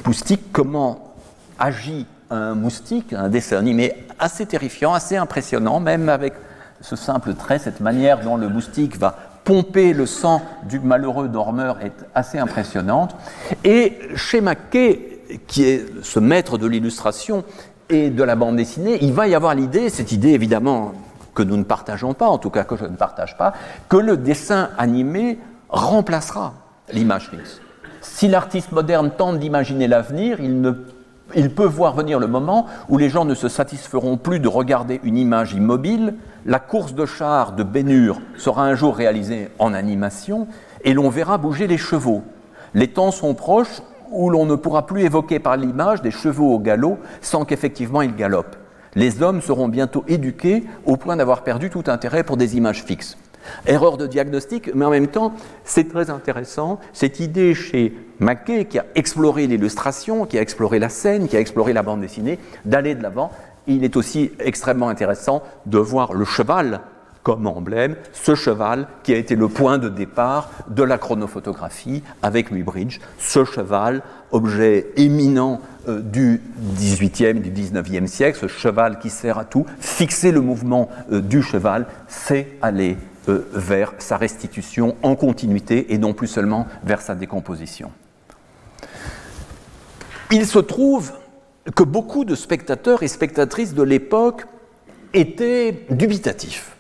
moustique, 0.06 0.52
comment 0.52 1.14
agit 1.58 2.06
un 2.30 2.54
moustique, 2.54 3.14
un 3.14 3.30
dessin 3.30 3.58
animé 3.58 4.06
assez 4.20 4.46
terrifiant, 4.46 4.94
assez 4.94 5.18
impressionnant, 5.18 5.80
même 5.80 6.10
avec 6.10 6.34
ce 6.82 6.96
simple 6.96 7.34
trait, 7.34 7.58
cette 7.58 7.80
manière 7.80 8.22
dont 8.22 8.38
le 8.38 8.50
moustique 8.50 8.98
va 8.98 9.31
pomper 9.44 9.94
le 9.94 10.06
sang 10.06 10.42
du 10.64 10.80
malheureux 10.80 11.28
dormeur 11.28 11.80
est 11.82 11.94
assez 12.16 12.38
impressionnante. 12.38 13.16
Et 13.64 13.98
chez 14.16 14.42
Mackay, 14.42 15.22
qui 15.48 15.64
est 15.64 15.86
ce 16.04 16.20
maître 16.20 16.58
de 16.58 16.68
l'illustration, 16.68 17.44
et 17.92 18.10
de 18.10 18.24
la 18.24 18.36
bande 18.36 18.56
dessinée, 18.56 18.98
il 19.02 19.14
va 19.14 19.28
y 19.28 19.36
avoir 19.36 19.54
l'idée, 19.54 19.89
cette 19.89 20.12
idée 20.12 20.30
évidemment 20.30 20.94
que 21.36 21.44
nous 21.44 21.58
ne 21.58 21.64
partageons 21.64 22.14
pas, 22.14 22.28
en 22.28 22.38
tout 22.38 22.50
cas 22.50 22.64
que 22.64 22.76
je 22.76 22.86
ne 22.86 22.96
partage 22.96 23.38
pas, 23.38 23.54
que 23.89 23.98
le 23.98 24.18
dessin 24.18 24.70
animé 24.78 25.39
remplacera 25.70 26.54
l'image 26.92 27.30
fixe. 27.30 27.62
Si 28.02 28.28
l'artiste 28.28 28.72
moderne 28.72 29.12
tente 29.16 29.39
d'imaginer 29.39 29.88
l'avenir, 29.88 30.39
il, 30.39 30.76
il 31.36 31.54
peut 31.54 31.66
voir 31.66 31.96
venir 31.96 32.20
le 32.20 32.28
moment 32.28 32.68
où 32.90 32.98
les 32.98 33.10
gens 33.10 33.26
ne 33.26 33.36
se 33.36 33.48
satisferont 33.48 34.18
plus 34.18 34.40
de 34.40 34.48
regarder 34.48 35.00
une 35.04 35.18
image 35.18 35.54
immobile, 35.54 36.16
la 36.46 36.60
course 36.60 36.94
de 36.94 37.06
chars 37.06 37.54
de 37.54 37.64
Bénure 37.64 38.20
sera 38.38 38.66
un 38.66 38.76
jour 38.76 38.96
réalisée 38.96 39.50
en 39.60 39.74
animation 39.74 40.48
et 40.84 40.94
l'on 40.94 41.10
verra 41.10 41.38
bouger 41.38 41.68
les 41.68 41.78
chevaux. 41.78 42.24
Les 42.74 42.88
temps 42.88 43.12
sont 43.12 43.34
proches 43.34 43.82
où 44.12 44.30
l'on 44.30 44.46
ne 44.46 44.56
pourra 44.56 44.86
plus 44.86 45.04
évoquer 45.04 45.40
par 45.40 45.58
l'image 45.58 46.02
des 46.02 46.12
chevaux 46.12 46.54
au 46.54 46.60
galop 46.60 46.98
sans 47.22 47.46
qu'effectivement 47.46 48.02
ils 48.02 48.16
galopent. 48.16 48.58
Les 48.96 49.22
hommes 49.22 49.42
seront 49.42 49.70
bientôt 49.70 50.04
éduqués 50.08 50.66
au 50.86 50.98
point 50.98 51.16
d'avoir 51.16 51.44
perdu 51.44 51.70
tout 51.70 51.84
intérêt 51.88 52.24
pour 52.24 52.38
des 52.38 52.58
images 52.58 52.84
fixes. 52.84 53.18
Erreur 53.66 53.98
de 53.98 54.06
diagnostic, 54.06 54.74
mais 54.76 54.86
en 54.86 54.90
même 54.90 55.08
temps, 55.08 55.34
c'est 55.64 55.90
très 55.90 56.10
intéressant, 56.10 56.80
cette 56.94 57.20
idée 57.20 57.56
chez 57.56 57.96
Mackay, 58.22 58.66
qui 58.66 58.80
a 58.80 58.86
exploré 58.96 59.48
l'illustration, 59.48 60.26
qui 60.26 60.38
a 60.38 60.42
exploré 60.42 60.80
la 60.80 60.90
scène, 60.90 61.28
qui 61.28 61.36
a 61.36 61.40
exploré 61.40 61.74
la 61.74 61.84
bande 61.84 62.02
dessinée, 62.02 62.40
d'aller 62.66 62.96
de 62.96 63.04
l'avant. 63.04 63.32
Il 63.68 63.84
est 63.84 63.98
aussi 63.98 64.32
extrêmement 64.40 64.90
intéressant 64.90 65.44
de 65.66 65.80
voir 65.80 66.14
le 66.14 66.24
cheval 66.24 66.82
comme 67.24 67.46
emblème 67.48 67.96
ce 68.14 68.36
cheval 68.36 68.88
qui 69.04 69.14
a 69.14 69.18
été 69.18 69.36
le 69.36 69.48
point 69.48 69.78
de 69.78 69.90
départ 69.90 70.50
de 70.70 70.84
la 70.84 70.98
chronophotographie 70.98 72.04
avec 72.22 72.52
Muybridge, 72.52 73.00
ce 73.20 73.46
cheval, 73.46 74.02
objet 74.32 74.88
éminent 74.96 75.62
euh, 75.88 76.00
du 76.00 76.42
18e, 76.78 77.42
du 77.42 77.52
19e 77.52 78.08
siècle, 78.08 78.38
ce 78.40 78.48
cheval 78.48 79.00
qui 79.00 79.10
sert 79.10 79.38
à 79.38 79.46
tout, 79.46 79.66
fixer 79.80 80.32
le 80.32 80.42
mouvement 80.42 80.90
euh, 81.12 81.22
du 81.22 81.42
cheval, 81.42 81.86
c'est 82.08 82.48
aller 82.62 82.98
euh, 83.30 83.48
vers 83.54 83.94
sa 84.00 84.18
restitution 84.18 84.96
en 85.04 85.16
continuité 85.16 85.94
et 85.94 85.98
non 85.98 86.14
plus 86.14 86.28
seulement 86.28 86.66
vers 86.84 87.02
sa 87.02 87.16
décomposition. 87.16 87.92
Il 90.32 90.48
se 90.48 90.60
trouve 90.60 91.12
que 91.76 91.84
beaucoup 91.84 92.24
de 92.24 92.36
spectateurs 92.36 93.04
et 93.04 93.08
spectatrices 93.08 93.74
de 93.74 93.84
l'époque 93.84 94.46
étaient 95.14 95.86
dubitatifs 95.90 96.76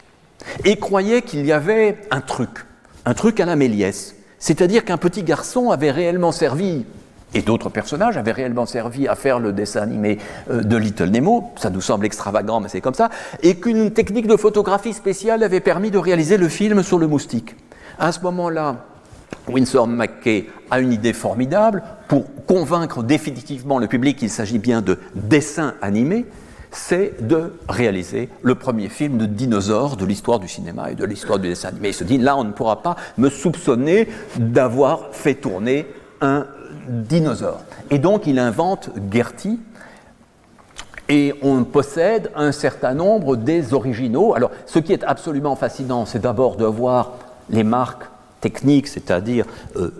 et 0.63 0.77
croyait 0.77 1.21
qu'il 1.21 1.45
y 1.45 1.51
avait 1.51 1.97
un 2.11 2.21
truc, 2.21 2.65
un 3.05 3.13
truc 3.13 3.39
à 3.39 3.45
la 3.45 3.55
Méliès. 3.55 4.15
C'est-à-dire 4.39 4.85
qu'un 4.85 4.97
petit 4.97 5.23
garçon 5.23 5.69
avait 5.69 5.91
réellement 5.91 6.31
servi, 6.31 6.85
et 7.33 7.41
d'autres 7.41 7.69
personnages 7.69 8.17
avaient 8.17 8.31
réellement 8.31 8.65
servi 8.65 9.07
à 9.07 9.15
faire 9.15 9.39
le 9.39 9.53
dessin 9.53 9.81
animé 9.81 10.17
euh, 10.49 10.61
de 10.61 10.77
Little 10.77 11.09
Nemo, 11.09 11.51
ça 11.57 11.69
nous 11.69 11.81
semble 11.81 12.05
extravagant, 12.05 12.59
mais 12.59 12.69
c'est 12.69 12.81
comme 12.81 12.93
ça, 12.93 13.09
et 13.43 13.55
qu'une 13.59 13.91
technique 13.91 14.27
de 14.27 14.35
photographie 14.37 14.93
spéciale 14.93 15.43
avait 15.43 15.59
permis 15.59 15.91
de 15.91 15.97
réaliser 15.97 16.37
le 16.37 16.49
film 16.49 16.83
sur 16.83 16.97
le 16.97 17.07
moustique. 17.07 17.55
À 17.99 18.11
ce 18.11 18.21
moment-là, 18.21 18.85
Winsor 19.47 19.87
McKay 19.87 20.49
a 20.69 20.79
une 20.79 20.93
idée 20.93 21.13
formidable 21.13 21.83
pour 22.07 22.25
convaincre 22.45 23.03
définitivement 23.03 23.79
le 23.79 23.87
public 23.87 24.17
qu'il 24.17 24.29
s'agit 24.29 24.59
bien 24.59 24.81
de 24.81 24.97
dessin 25.15 25.75
animé, 25.81 26.25
c'est 26.71 27.27
de 27.27 27.53
réaliser 27.67 28.29
le 28.41 28.55
premier 28.55 28.87
film 28.87 29.17
de 29.17 29.25
dinosaure 29.25 29.97
de 29.97 30.05
l'histoire 30.05 30.39
du 30.39 30.47
cinéma 30.47 30.91
et 30.91 30.95
de 30.95 31.03
l'histoire 31.03 31.39
du 31.39 31.49
dessin 31.49 31.69
animé. 31.69 31.89
Il 31.89 31.93
se 31.93 32.03
dit, 32.03 32.17
là, 32.17 32.37
on 32.37 32.45
ne 32.45 32.51
pourra 32.51 32.81
pas 32.81 32.95
me 33.17 33.29
soupçonner 33.29 34.07
d'avoir 34.37 35.09
fait 35.11 35.35
tourner 35.35 35.87
un 36.21 36.45
dinosaure. 36.87 37.61
Et 37.89 37.99
donc, 37.99 38.25
il 38.25 38.39
invente 38.39 38.89
Gertie, 39.11 39.59
et 41.09 41.33
on 41.41 41.65
possède 41.65 42.31
un 42.35 42.53
certain 42.53 42.93
nombre 42.93 43.35
des 43.35 43.73
originaux. 43.73 44.33
Alors, 44.33 44.51
ce 44.65 44.79
qui 44.79 44.93
est 44.93 45.03
absolument 45.03 45.57
fascinant, 45.57 46.05
c'est 46.05 46.21
d'abord 46.21 46.55
de 46.55 46.63
voir 46.63 47.15
les 47.49 47.65
marques 47.65 48.05
technique, 48.41 48.87
c'est-à-dire 48.87 49.45
euh, 49.77 49.91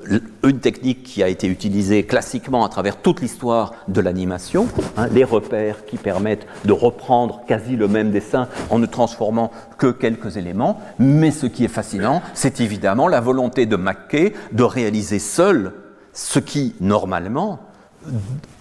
une 0.44 0.60
technique 0.60 1.04
qui 1.04 1.24
a 1.24 1.28
été 1.28 1.48
utilisée 1.48 2.04
classiquement 2.06 2.66
à 2.66 2.70
travers 2.70 2.98
toute 2.98 3.22
l'histoire 3.22 3.74
de 3.88 4.02
l'animation, 4.02 4.68
hein, 4.98 5.08
les 5.12 5.24
repères 5.24 5.86
qui 5.86 5.98
permettent 5.98 6.48
de 6.66 6.74
reprendre 6.74 7.42
quasi 7.48 7.76
le 7.78 7.88
même 7.88 8.12
dessin 8.12 8.48
en 8.70 8.80
ne 8.80 8.88
transformant 8.88 9.52
que 9.78 9.88
quelques 9.88 10.36
éléments. 10.38 10.82
Mais 11.00 11.32
ce 11.32 11.46
qui 11.46 11.64
est 11.64 11.70
fascinant, 11.70 12.22
c'est 12.34 12.60
évidemment 12.60 13.08
la 13.08 13.22
volonté 13.22 13.66
de 13.66 13.76
Mackay 13.76 14.34
de 14.52 14.64
réaliser 14.64 15.20
seul 15.20 15.74
ce 16.14 16.40
qui, 16.40 16.76
normalement, 16.82 17.60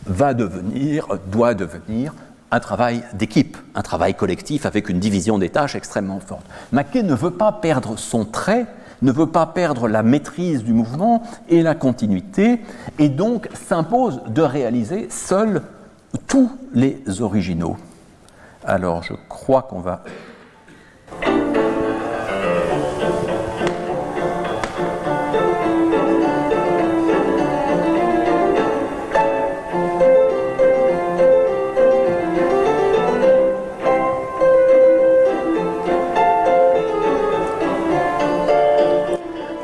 va 0.07 0.35
devenir, 0.35 1.07
doit 1.33 1.55
devenir 1.55 2.13
un 2.51 2.61
travail 2.61 3.03
d'équipe, 3.15 3.57
un 3.75 3.83
travail 3.83 4.15
collectif 4.15 4.67
avec 4.67 4.89
une 4.89 4.99
division 4.99 5.39
des 5.39 5.51
tâches 5.51 5.77
extrêmement 5.77 6.21
forte. 6.21 6.45
Mackay 6.73 7.03
ne 7.03 7.15
veut 7.15 7.31
pas 7.31 7.53
perdre 7.53 7.99
son 7.99 8.25
trait 8.25 8.67
ne 9.03 9.13
veut 9.13 9.27
pas 9.27 9.47
perdre 9.47 9.89
la 9.89 10.03
maîtrise 10.03 10.65
du 10.65 10.73
mouvement 10.73 11.23
et 11.49 11.63
la 11.63 11.75
continuité, 11.75 12.61
et 12.99 13.09
donc 13.09 13.49
s'impose 13.55 14.23
de 14.29 14.43
réaliser 14.43 15.09
seul 15.11 15.63
tous 16.27 16.51
les 16.75 17.03
originaux. 17.21 17.77
Alors 18.65 19.03
je 19.03 19.15
crois 19.29 19.63
qu'on 19.63 19.81
va 19.81 20.03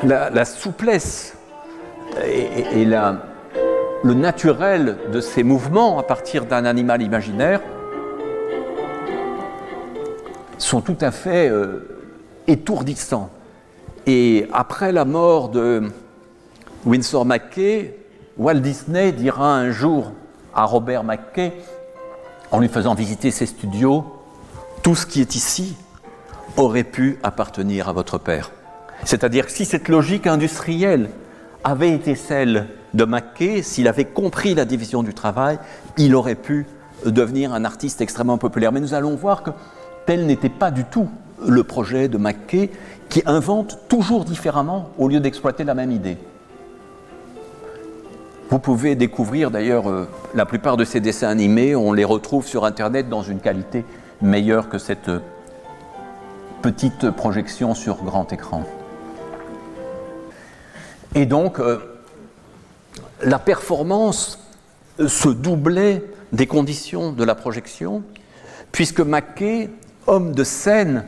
la, 0.06 0.44
souplesse 0.44 1.36
et, 2.24 2.84
le 2.84 4.14
naturel 4.14 4.98
de 5.12 5.20
ces 5.20 5.42
mouvements 5.42 5.98
à 5.98 6.02
partir 6.02 6.46
d'un 6.46 6.64
animal 6.64 7.02
imaginaire 7.02 7.60
sont 10.58 10.80
tout 10.80 10.96
à 11.00 11.10
fait 11.10 11.48
euh, 11.48 12.06
étourdissants. 12.46 13.30
Et 14.06 14.48
après 14.52 14.92
la 14.92 15.04
mort 15.04 15.48
de 15.48 15.90
Winsor 16.84 17.24
McKay, 17.24 17.98
Walt 18.38 18.60
Disney 18.60 19.12
dira 19.12 19.56
un 19.56 19.70
jour 19.70 20.12
à 20.54 20.64
Robert 20.64 21.04
McKay, 21.04 21.52
en 22.52 22.60
lui 22.60 22.68
faisant 22.68 22.94
visiter 22.94 23.30
ses 23.30 23.46
studios, 23.46 24.04
tout 24.82 24.94
ce 24.94 25.04
qui 25.04 25.20
est 25.20 25.34
ici 25.34 25.76
aurait 26.56 26.84
pu 26.84 27.18
appartenir 27.22 27.88
à 27.88 27.92
votre 27.92 28.18
père. 28.18 28.52
C'est-à-dire 29.06 29.46
que 29.46 29.52
si 29.52 29.64
cette 29.64 29.88
logique 29.88 30.26
industrielle 30.26 31.10
avait 31.62 31.92
été 31.92 32.16
celle 32.16 32.66
de 32.92 33.04
Mackay, 33.04 33.62
s'il 33.62 33.86
avait 33.86 34.04
compris 34.04 34.54
la 34.54 34.64
division 34.64 35.04
du 35.04 35.14
travail, 35.14 35.60
il 35.96 36.16
aurait 36.16 36.34
pu 36.34 36.66
devenir 37.04 37.54
un 37.54 37.64
artiste 37.64 38.00
extrêmement 38.00 38.36
populaire. 38.36 38.72
Mais 38.72 38.80
nous 38.80 38.94
allons 38.94 39.14
voir 39.14 39.44
que 39.44 39.50
tel 40.06 40.26
n'était 40.26 40.48
pas 40.48 40.72
du 40.72 40.84
tout 40.84 41.08
le 41.46 41.62
projet 41.62 42.08
de 42.08 42.18
Mackay, 42.18 42.70
qui 43.08 43.22
invente 43.26 43.78
toujours 43.88 44.24
différemment 44.24 44.90
au 44.98 45.06
lieu 45.06 45.20
d'exploiter 45.20 45.62
la 45.62 45.74
même 45.74 45.92
idée. 45.92 46.16
Vous 48.50 48.58
pouvez 48.58 48.96
découvrir 48.96 49.52
d'ailleurs 49.52 49.88
euh, 49.88 50.08
la 50.34 50.46
plupart 50.46 50.76
de 50.76 50.84
ces 50.84 51.00
dessins 51.00 51.28
animés, 51.28 51.76
on 51.76 51.92
les 51.92 52.04
retrouve 52.04 52.44
sur 52.44 52.64
Internet 52.64 53.08
dans 53.08 53.22
une 53.22 53.38
qualité 53.38 53.84
meilleure 54.20 54.68
que 54.68 54.78
cette 54.78 55.08
euh, 55.10 55.20
petite 56.62 57.10
projection 57.10 57.74
sur 57.74 58.02
grand 58.02 58.32
écran. 58.32 58.64
Et 61.14 61.26
donc, 61.26 61.58
euh, 61.60 61.78
la 63.22 63.38
performance 63.38 64.38
se 64.98 65.28
doublait 65.28 66.04
des 66.32 66.46
conditions 66.46 67.12
de 67.12 67.24
la 67.24 67.34
projection, 67.34 68.02
puisque 68.72 69.00
Mackay, 69.00 69.70
homme 70.06 70.32
de 70.32 70.44
scène, 70.44 71.04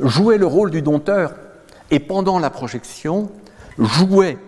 jouait 0.00 0.38
le 0.38 0.46
rôle 0.46 0.70
du 0.70 0.82
dompteur 0.82 1.34
et 1.90 2.00
pendant 2.00 2.38
la 2.38 2.50
projection 2.50 3.30
jouait 3.78 4.38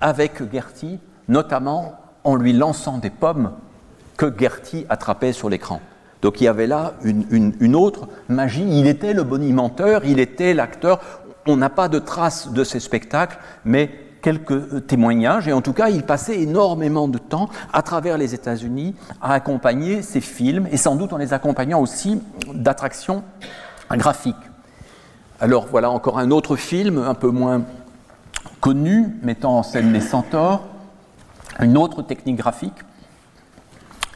avec 0.00 0.42
Gertie 0.52 0.98
notamment 1.28 1.98
en 2.24 2.36
lui 2.36 2.52
lançant 2.52 2.98
des 2.98 3.10
pommes 3.10 3.52
que 4.16 4.32
Gertie 4.36 4.86
attrapait 4.88 5.32
sur 5.32 5.48
l'écran. 5.48 5.80
Donc 6.20 6.40
il 6.40 6.44
y 6.44 6.48
avait 6.48 6.68
là 6.68 6.94
une, 7.02 7.74
autre 7.74 8.06
magie. 8.28 8.64
Il 8.68 8.86
était 8.86 9.12
le 9.12 9.24
bonimenteur, 9.24 10.04
il 10.04 10.20
était 10.20 10.54
l'acteur. 10.54 11.00
On 11.46 11.56
n'a 11.56 11.70
pas 11.70 11.88
de 11.88 11.98
traces 11.98 12.52
de 12.52 12.62
ces 12.62 12.78
spectacles, 12.78 13.38
mais 13.64 13.90
quelques 14.22 14.86
témoignages. 14.86 15.48
Et 15.48 15.52
en 15.52 15.60
tout 15.60 15.72
cas, 15.72 15.88
il 15.88 16.04
passait 16.04 16.40
énormément 16.40 17.08
de 17.08 17.18
temps 17.18 17.50
à 17.72 17.82
travers 17.82 18.16
les 18.16 18.34
États-Unis 18.34 18.94
à 19.20 19.34
accompagner 19.34 20.00
ces 20.02 20.20
films, 20.20 20.68
et 20.70 20.76
sans 20.76 20.96
doute 20.96 21.12
en 21.12 21.18
les 21.18 21.34
accompagnant 21.34 21.80
aussi 21.80 22.22
d'attractions 22.54 23.24
graphiques. 23.90 24.36
Alors 25.40 25.66
voilà 25.66 25.90
encore 25.90 26.18
un 26.18 26.30
autre 26.30 26.56
film, 26.56 26.98
un 26.98 27.14
peu 27.14 27.28
moins 27.28 27.62
connu, 28.60 29.16
mettant 29.22 29.58
en 29.58 29.62
scène 29.62 29.92
les 29.92 30.00
centaures 30.00 30.62
une 31.60 31.76
autre 31.76 32.02
technique 32.02 32.36
graphique. 32.36 32.78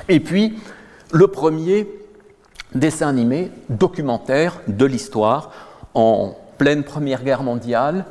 Et 0.09 0.21
puis, 0.21 0.59
le 1.13 1.27
premier 1.29 1.89
dessin 2.75 3.09
animé 3.09 3.51
documentaire 3.69 4.61
de 4.69 4.85
l'histoire 4.85 5.51
en 5.95 6.35
pleine 6.59 6.85
Première 6.85 7.23
Guerre 7.23 7.43
mondiale. 7.43 8.05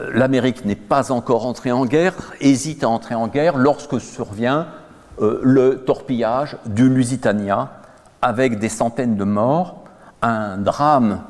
L'Amérique 0.00 0.64
n'est 0.64 0.76
pas 0.76 1.10
encore 1.10 1.46
entrée 1.46 1.72
en 1.72 1.84
guerre, 1.84 2.14
hésite 2.40 2.84
à 2.84 2.88
entrer 2.88 3.14
en 3.14 3.26
guerre 3.26 3.56
lorsque 3.56 4.00
survient 4.00 4.68
euh, 5.20 5.40
le 5.42 5.78
torpillage 5.84 6.56
du 6.66 6.88
Lusitania 6.88 7.70
avec 8.22 8.58
des 8.58 8.68
centaines 8.68 9.16
de 9.16 9.24
morts, 9.24 9.84
un 10.22 10.56
drame 10.56 11.22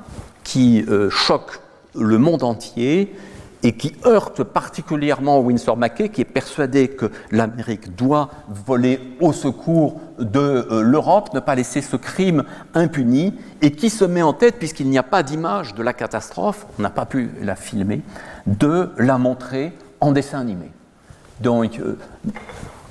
qui 0.45 0.85
euh, 0.89 1.09
choque 1.09 1.61
le 1.95 2.19
monde 2.19 2.43
entier 2.43 3.15
et 3.63 3.73
qui 3.73 3.95
heurte 4.07 4.43
particulièrement 4.45 5.41
Winsor 5.41 5.77
McKay, 5.77 6.09
qui 6.09 6.21
est 6.21 6.25
persuadé 6.25 6.89
que 6.89 7.11
l'Amérique 7.31 7.95
doit 7.97 8.31
voler 8.49 9.01
au 9.21 9.33
secours 9.33 10.01
de 10.19 10.39
euh, 10.71 10.83
l'Europe, 10.83 11.35
ne 11.35 11.41
pas 11.41 11.55
laisser 11.55 11.81
ce 11.81 11.97
crime 11.97 12.45
impuni, 12.75 13.35
et 13.63 13.73
qui 13.73 13.91
se 13.91 14.05
met 14.05 14.23
en 14.23 14.33
tête, 14.33 14.57
puisqu'il 14.59 14.89
n'y 14.89 14.99
a 14.99 15.03
pas 15.03 15.23
d'image 15.23 15.75
de 15.75 15.83
la 15.83 15.93
catastrophe, 15.93 16.67
on 16.79 16.83
n'a 16.83 16.91
pas 16.91 17.07
pu 17.07 17.31
la 17.43 17.57
filmer, 17.57 18.03
de 18.47 18.91
la 18.99 19.19
montrer 19.19 19.73
en 20.01 20.13
dessin 20.13 20.41
animé. 20.41 20.71
Donc, 21.41 21.79
euh, 21.79 21.99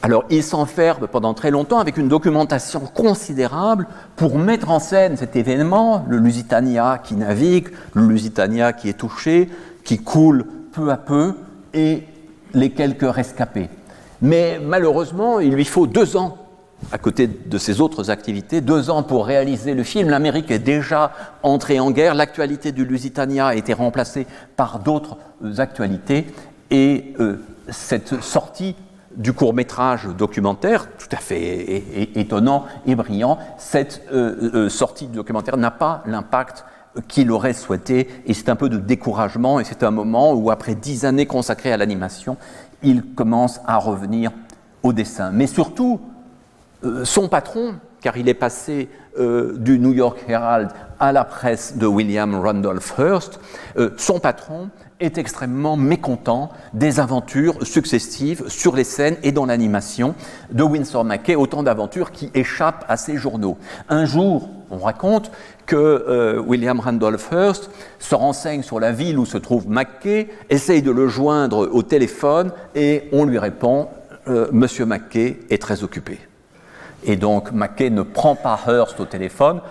alors, 0.01 0.25
il 0.29 0.43
s'enferme 0.43 1.07
pendant 1.07 1.33
très 1.33 1.51
longtemps 1.51 1.79
avec 1.79 1.97
une 1.97 2.07
documentation 2.07 2.81
considérable 2.81 3.87
pour 4.15 4.37
mettre 4.37 4.69
en 4.69 4.79
scène 4.79 5.17
cet 5.17 5.35
événement, 5.35 6.05
le 6.07 6.17
Lusitania 6.17 7.01
qui 7.03 7.15
navigue, 7.15 7.69
le 7.93 8.05
Lusitania 8.05 8.73
qui 8.73 8.89
est 8.89 8.97
touché, 8.97 9.49
qui 9.83 9.97
coule 9.97 10.45
peu 10.77 10.91
à 10.91 10.97
peu 10.97 11.33
et 11.73 12.03
les 12.53 12.69
quelques 12.69 13.11
rescapés. 13.11 13.69
Mais 14.21 14.59
malheureusement, 14.63 15.39
il 15.39 15.53
lui 15.53 15.65
faut 15.65 15.87
deux 15.87 16.15
ans, 16.17 16.37
à 16.91 16.99
côté 16.99 17.27
de 17.27 17.57
ses 17.57 17.81
autres 17.81 18.11
activités, 18.11 18.61
deux 18.61 18.91
ans 18.91 19.01
pour 19.01 19.25
réaliser 19.25 19.73
le 19.73 19.83
film. 19.83 20.09
L'Amérique 20.09 20.51
est 20.51 20.59
déjà 20.59 21.11
entrée 21.41 21.79
en 21.79 21.89
guerre, 21.89 22.13
l'actualité 22.13 22.71
du 22.71 22.85
Lusitania 22.85 23.47
a 23.47 23.55
été 23.55 23.73
remplacée 23.73 24.27
par 24.55 24.79
d'autres 24.79 25.17
actualités, 25.57 26.27
et 26.69 27.15
euh, 27.19 27.41
cette 27.69 28.21
sortie 28.21 28.75
du 29.15 29.33
court 29.33 29.55
métrage 29.55 30.05
documentaire, 30.05 30.87
tout 30.97 31.09
à 31.11 31.17
fait 31.17 31.83
étonnant 32.15 32.65
et 32.85 32.93
brillant, 32.93 33.39
cette 33.57 34.03
euh, 34.13 34.51
euh, 34.53 34.69
sortie 34.69 35.07
documentaire 35.07 35.57
n'a 35.57 35.71
pas 35.71 36.03
l'impact 36.05 36.65
qu'il 37.07 37.31
aurait 37.31 37.53
souhaité, 37.53 38.07
et 38.25 38.33
c'est 38.33 38.49
un 38.49 38.55
peu 38.55 38.69
de 38.69 38.77
découragement, 38.77 39.59
et 39.59 39.63
c'est 39.63 39.83
un 39.83 39.91
moment 39.91 40.33
où, 40.33 40.51
après 40.51 40.75
dix 40.75 41.05
années 41.05 41.25
consacrées 41.25 41.71
à 41.71 41.77
l'animation, 41.77 42.37
il 42.83 43.03
commence 43.13 43.59
à 43.65 43.77
revenir 43.77 44.31
au 44.83 44.93
dessin. 44.93 45.31
Mais 45.31 45.47
surtout, 45.47 45.99
euh, 46.83 47.05
son 47.05 47.27
patron, 47.27 47.75
car 48.01 48.17
il 48.17 48.29
est 48.29 48.33
passé 48.33 48.89
euh, 49.19 49.53
du 49.57 49.79
New 49.79 49.93
York 49.93 50.19
Herald 50.27 50.69
à 50.99 51.11
la 51.11 51.23
presse 51.23 51.77
de 51.77 51.87
William 51.87 52.35
Randolph 52.35 52.93
Hearst, 52.99 53.39
euh, 53.77 53.89
son 53.97 54.19
patron 54.19 54.69
est 54.99 55.17
extrêmement 55.17 55.75
mécontent 55.75 56.51
des 56.73 56.99
aventures 56.99 57.65
successives 57.65 58.47
sur 58.47 58.75
les 58.75 58.83
scènes 58.83 59.17
et 59.23 59.31
dans 59.31 59.45
l'animation 59.45 60.13
de 60.51 60.63
Winsor 60.63 61.03
McKay, 61.03 61.35
autant 61.35 61.63
d'aventures 61.63 62.11
qui 62.11 62.31
échappent 62.33 62.85
à 62.87 62.97
ses 62.97 63.17
journaux. 63.17 63.57
Un 63.89 64.05
jour, 64.05 64.49
on 64.69 64.77
raconte 64.77 65.31
que 65.65 65.75
euh, 65.75 66.39
William 66.39 66.79
Randolph 66.79 67.29
Hearst 67.31 67.69
se 67.99 68.15
renseigne 68.15 68.63
sur 68.63 68.79
la 68.79 68.91
ville 68.91 69.17
où 69.17 69.25
se 69.25 69.37
trouve 69.37 69.67
McKay, 69.67 70.29
essaye 70.49 70.81
de 70.81 70.91
le 70.91 71.07
joindre 71.07 71.69
au 71.71 71.81
téléphone 71.81 72.51
et 72.75 73.09
on 73.11 73.25
lui 73.25 73.39
répond 73.39 73.89
Monsieur 74.51 74.85
McKay 74.85 75.39
est 75.49 75.61
très 75.61 75.83
occupé. 75.83 76.19
Et 77.03 77.15
donc 77.15 77.51
McKay 77.51 77.89
ne 77.89 78.01
prend 78.01 78.35
pas 78.35 78.59
Hearst 78.67 78.99
au 78.99 79.05
téléphone. 79.05 79.61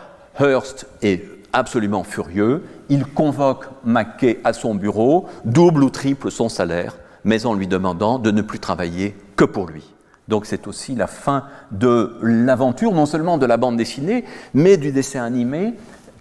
Hearst 0.41 0.87
est 1.03 1.25
absolument 1.53 2.05
furieux. 2.05 2.65
Il 2.89 3.07
convoque 3.07 3.69
McKay 3.85 4.41
à 4.45 4.53
son 4.53 4.75
bureau, 4.75 5.27
double 5.45 5.85
ou 5.85 5.91
triple 5.91 6.31
son 6.31 6.49
salaire, 6.49 6.97
mais 7.25 7.47
en 7.47 7.55
lui 7.55 7.67
demandant 7.67 8.19
de 8.19 8.31
ne 8.31 8.43
plus 8.43 8.61
travailler 8.61 9.17
que 9.37 9.45
pour 9.45 9.67
lui. 9.67 9.93
Donc 10.29 10.47
c'est 10.47 10.67
aussi 10.67 10.95
la 10.95 11.07
fin 11.07 11.45
de 11.71 12.17
l'aventure, 12.21 12.93
non 12.93 13.07
seulement 13.07 13.39
de 13.39 13.47
la 13.47 13.57
bande 13.57 13.77
dessinée, 13.77 14.25
mais 14.55 14.77
du 14.77 14.93
dessin 14.93 15.23
animé, 15.23 15.75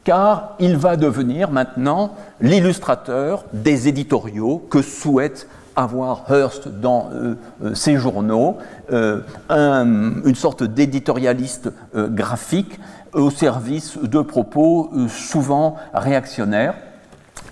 car 0.04 0.56
il 0.60 0.78
va 0.78 0.96
devenir 0.96 1.50
maintenant 1.50 2.16
l'illustrateur 2.40 3.46
des 3.52 3.88
éditoriaux 3.88 4.60
que 4.70 4.82
souhaite 4.82 5.48
avoir 5.76 6.24
Hearst 6.30 6.68
dans 6.68 7.10
euh, 7.14 7.36
euh, 7.64 7.76
ses 7.76 7.98
journaux, 7.98 8.58
euh, 8.92 9.22
une 9.50 10.36
sorte 10.36 10.64
d'éditorialiste 10.64 11.72
graphique 11.94 12.80
au 13.14 13.30
service 13.30 13.98
de 13.98 14.22
propos 14.22 14.92
souvent 15.08 15.76
réactionnaires. 15.94 16.76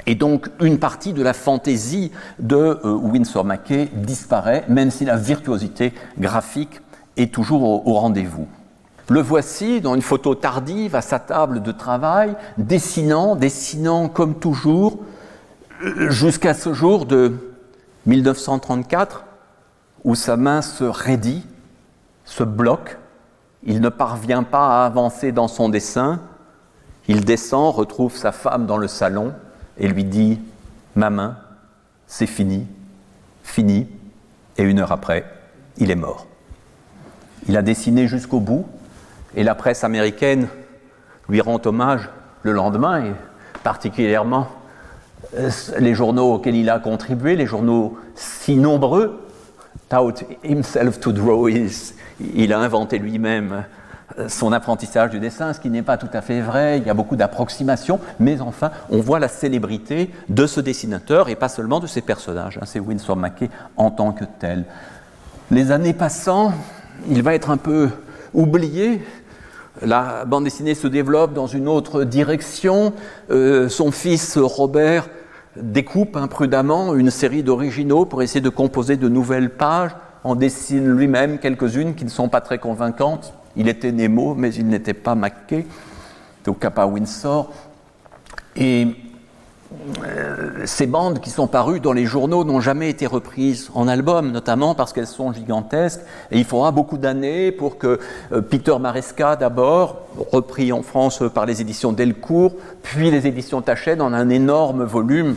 Et 0.06 0.16
donc 0.16 0.50
une 0.62 0.80
partie 0.80 1.14
de 1.14 1.24
la 1.24 1.34
fantaisie 1.34 2.12
de 2.40 2.80
euh, 2.84 2.94
Winsor 2.94 3.46
McKay 3.46 3.90
disparaît, 3.94 4.66
même 4.68 4.92
si 4.92 5.06
la 5.06 5.16
virtuosité 5.16 5.94
graphique 6.20 6.82
est 7.16 7.34
toujours 7.34 7.88
au, 7.88 7.94
rendez-vous. 7.94 8.48
Le 9.10 9.22
voici 9.22 9.82
dans 9.82 9.96
une 9.96 10.02
photo 10.02 10.36
tardive 10.36 10.96
à 10.96 11.02
sa 11.02 11.20
table 11.20 11.62
de 11.62 11.72
travail, 11.72 12.36
dessinant, 12.58 13.36
dessinant 13.36 14.10
comme 14.10 14.36
toujours, 14.36 15.00
jusqu'à 16.10 16.54
ce 16.54 16.74
jour 16.74 17.06
de 17.06 17.53
1934, 18.06 19.24
où 20.04 20.16
sa 20.16 20.38
main 20.38 20.62
se 20.62 20.84
raidit, 20.84 21.46
se 22.26 22.44
bloque, 22.44 22.98
il 23.64 23.80
ne 23.80 23.90
parvient 23.90 24.44
pas 24.44 24.82
à 24.82 24.86
avancer 24.86 25.32
dans 25.32 25.48
son 25.48 25.70
dessin, 25.70 26.20
il 27.08 27.24
descend, 27.26 27.74
retrouve 27.74 28.16
sa 28.16 28.32
femme 28.32 28.66
dans 28.66 28.78
le 28.78 28.88
salon, 28.88 29.34
et 29.78 29.88
lui 29.88 30.04
dit 30.04 30.40
Ma 30.96 31.10
main, 31.10 31.38
c'est 32.08 32.28
fini, 32.28 32.68
fini, 33.44 33.88
Et 34.58 34.64
une 34.64 34.80
heure 34.80 34.92
après, 34.92 35.26
il 35.78 35.90
est 35.90 35.96
mort. 35.96 36.28
Il 37.48 37.58
a 37.58 37.62
dessiné 37.62 38.08
jusqu'au 38.08 38.40
bout, 38.40 38.68
et 39.36 39.44
la 39.44 39.56
presse 39.56 39.84
américaine 39.84 40.48
lui 41.28 41.42
rend 41.42 41.60
hommage 41.66 42.10
le 42.44 42.52
lendemain, 42.52 43.06
et 43.06 43.14
particulièrement 43.64 44.48
les 45.80 45.94
journaux 45.94 46.34
auxquels 46.34 46.56
il 46.56 46.70
a 46.70 46.80
contribué, 46.80 47.36
les 47.36 47.46
journaux 47.46 47.98
si 48.16 48.56
nombreux, 48.56 49.28
taught 49.90 50.24
himself 50.44 51.00
to 51.00 51.12
draw, 51.12 51.48
il 51.48 52.54
a 52.54 52.60
inventé 52.60 53.00
lui-même 53.00 53.64
euh, 54.20 54.30
son 54.30 54.52
apprentissage 54.52 55.10
du 55.10 55.20
dessin, 55.20 55.54
ce 55.54 55.60
qui 55.60 55.70
n'est 55.70 55.82
pas 55.82 55.98
tout 55.98 56.10
à 56.14 56.22
fait 56.22 56.42
vrai, 56.42 56.78
il 56.78 56.86
y 56.86 56.90
a 56.90 56.94
beaucoup 56.94 57.16
d'approximations, 57.16 58.00
mais 58.20 58.42
enfin, 58.42 58.72
on 58.90 59.00
voit 59.00 59.20
la 59.20 59.28
célébrité 59.28 60.12
de 60.30 60.46
ce 60.46 60.60
dessinateur 60.60 61.30
et 61.30 61.36
pas 61.36 61.50
seulement 61.50 61.80
de 61.80 61.88
ses 61.88 62.02
personnages. 62.02 62.60
Hein, 62.62 62.66
c'est 62.66 62.80
Winsor 62.80 63.16
Mackay 63.16 63.50
en 63.78 63.92
tant 63.92 64.12
que 64.12 64.26
tel. 64.40 64.66
Les 65.52 65.72
années 65.72 65.94
passant, 65.94 66.54
il 67.10 67.24
va 67.24 67.34
être 67.34 67.50
un 67.50 67.58
peu 67.58 67.90
oublié. 68.34 69.02
La 69.82 70.26
bande 70.26 70.44
dessinée 70.44 70.76
se 70.76 70.88
développe 70.88 71.34
dans 71.34 71.48
une 71.48 71.68
autre 71.68 72.04
direction. 72.04 72.94
Euh, 73.32 73.68
son 73.70 73.92
fils 73.92 74.38
Robert 74.38 75.10
découpe 75.56 76.16
imprudemment 76.16 76.96
une 76.96 77.12
série 77.12 77.44
d'originaux 77.44 78.06
pour 78.06 78.22
essayer 78.22 78.42
de 78.42 78.50
composer 78.50 78.98
de 78.98 79.08
nouvelles 79.08 79.52
pages, 79.52 79.92
en 80.24 80.36
dessine 80.36 80.88
lui-même 80.88 81.38
quelques-unes 81.40 81.96
qui 81.96 82.06
ne 82.06 82.10
sont 82.10 82.30
pas 82.30 82.42
très 82.42 82.58
convaincantes. 82.58 83.34
Il 83.56 83.68
était 83.68 83.92
Nemo, 83.92 84.36
mais 84.36 84.54
il 84.54 84.68
n'était 84.68 84.94
pas 84.94 85.16
Mackay, 85.16 85.66
au 86.48 86.54
Kappa 86.54 86.86
Windsor. 86.86 87.52
Et 88.56 88.88
ces 90.66 90.88
bandes 90.88 91.20
qui 91.20 91.30
sont 91.30 91.48
parues 91.48 91.80
dans 91.80 91.94
les 91.94 92.06
journaux 92.06 92.44
n'ont 92.44 92.62
jamais 92.62 92.90
été 92.90 93.06
reprises 93.06 93.70
en 93.74 93.88
album, 93.88 94.32
notamment 94.32 94.76
parce 94.76 94.94
qu'elles 94.94 95.08
sont 95.08 95.34
gigantesques. 95.34 96.02
Il 96.32 96.46
faudra 96.46 96.72
beaucoup 96.72 96.98
d'années 96.98 97.52
pour 97.52 97.78
que 97.78 98.00
euh, 98.32 98.42
Peter 98.42 98.78
Maresca, 98.80 99.36
d'abord, 99.36 100.02
repris 100.32 100.72
en 100.72 100.84
France 100.84 101.24
par 101.34 101.46
les 101.46 101.62
éditions 101.62 101.92
Delcourt, 101.92 102.54
puis 102.82 103.12
les 103.12 103.28
éditions 103.28 103.62
Tachet, 103.62 103.96
dans 103.96 104.14
un 104.14 104.30
énorme 104.30 104.84
volume 104.84 105.36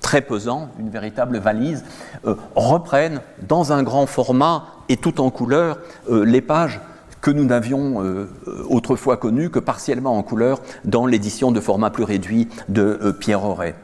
très 0.00 0.20
pesant, 0.20 0.68
une 0.78 0.90
véritable 0.90 1.38
valise, 1.38 1.84
euh, 2.26 2.34
reprennent 2.54 3.20
dans 3.48 3.72
un 3.72 3.82
grand 3.82 4.06
format 4.06 4.66
et 4.88 4.96
tout 4.96 5.20
en 5.20 5.30
couleur 5.30 5.78
les 6.10 6.40
pages 6.40 6.80
que 7.22 7.30
nous 7.30 7.44
n'avions 7.44 8.04
euh, 8.04 8.28
autrefois 8.68 9.16
connu 9.16 9.48
que 9.48 9.60
partiellement 9.60 10.18
en 10.18 10.22
couleur 10.22 10.60
dans 10.84 11.06
l'édition 11.06 11.52
de 11.52 11.60
format 11.60 11.88
plus 11.88 12.04
réduit 12.04 12.48
de 12.68 12.98
euh, 13.00 13.12
Pierre 13.12 13.44
Auray. 13.44 13.74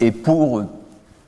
Et 0.00 0.10
pour 0.10 0.64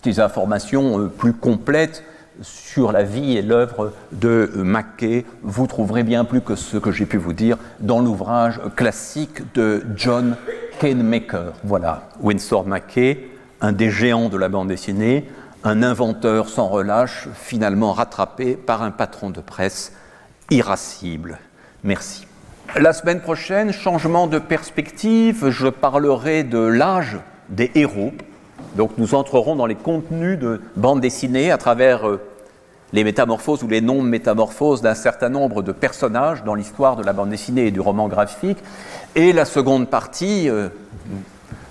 des 0.02 0.20
informations 0.20 0.98
euh, 0.98 1.06
plus 1.06 1.32
complètes 1.32 2.02
sur 2.42 2.92
la 2.92 3.04
vie 3.04 3.36
et 3.36 3.42
l'œuvre 3.42 3.92
de 4.12 4.50
Mackay, 4.56 5.24
vous 5.42 5.66
trouverez 5.66 6.02
bien 6.02 6.24
plus 6.24 6.40
que 6.40 6.56
ce 6.56 6.76
que 6.76 6.92
j'ai 6.92 7.06
pu 7.06 7.16
vous 7.16 7.32
dire 7.32 7.56
dans 7.80 8.00
l'ouvrage 8.00 8.60
classique 8.76 9.52
de 9.54 9.84
John 9.96 10.36
Canemaker. 10.78 11.54
Voilà, 11.64 12.08
Winsor 12.20 12.66
Mackay, 12.66 13.28
un 13.60 13.72
des 13.72 13.90
géants 13.90 14.28
de 14.28 14.36
la 14.36 14.48
bande 14.48 14.68
dessinée, 14.68 15.28
un 15.64 15.82
inventeur 15.82 16.48
sans 16.48 16.68
relâche, 16.68 17.28
finalement 17.34 17.92
rattrapé 17.92 18.54
par 18.54 18.82
un 18.82 18.92
patron 18.92 19.30
de 19.30 19.40
presse 19.40 19.92
irascible. 20.50 21.38
Merci. 21.84 22.26
La 22.76 22.92
semaine 22.92 23.20
prochaine, 23.20 23.72
changement 23.72 24.26
de 24.26 24.38
perspective, 24.38 25.48
je 25.48 25.68
parlerai 25.68 26.44
de 26.44 26.58
l'âge 26.58 27.16
des 27.48 27.70
héros. 27.74 28.12
Donc 28.76 28.92
nous 28.98 29.14
entrerons 29.14 29.56
dans 29.56 29.66
les 29.66 29.74
contenus 29.74 30.38
de 30.38 30.60
bande 30.76 31.00
dessinée 31.00 31.50
à 31.50 31.56
travers 31.56 32.06
euh, 32.06 32.20
les 32.92 33.04
métamorphoses 33.04 33.62
ou 33.62 33.68
les 33.68 33.80
non-métamorphoses 33.80 34.82
d'un 34.82 34.94
certain 34.94 35.28
nombre 35.28 35.62
de 35.62 35.72
personnages 35.72 36.44
dans 36.44 36.54
l'histoire 36.54 36.96
de 36.96 37.02
la 37.02 37.12
bande 37.12 37.30
dessinée 37.30 37.66
et 37.66 37.70
du 37.70 37.80
roman 37.80 38.08
graphique. 38.08 38.58
Et 39.14 39.32
la 39.32 39.44
seconde 39.44 39.88
partie, 39.88 40.50
euh, 40.50 40.68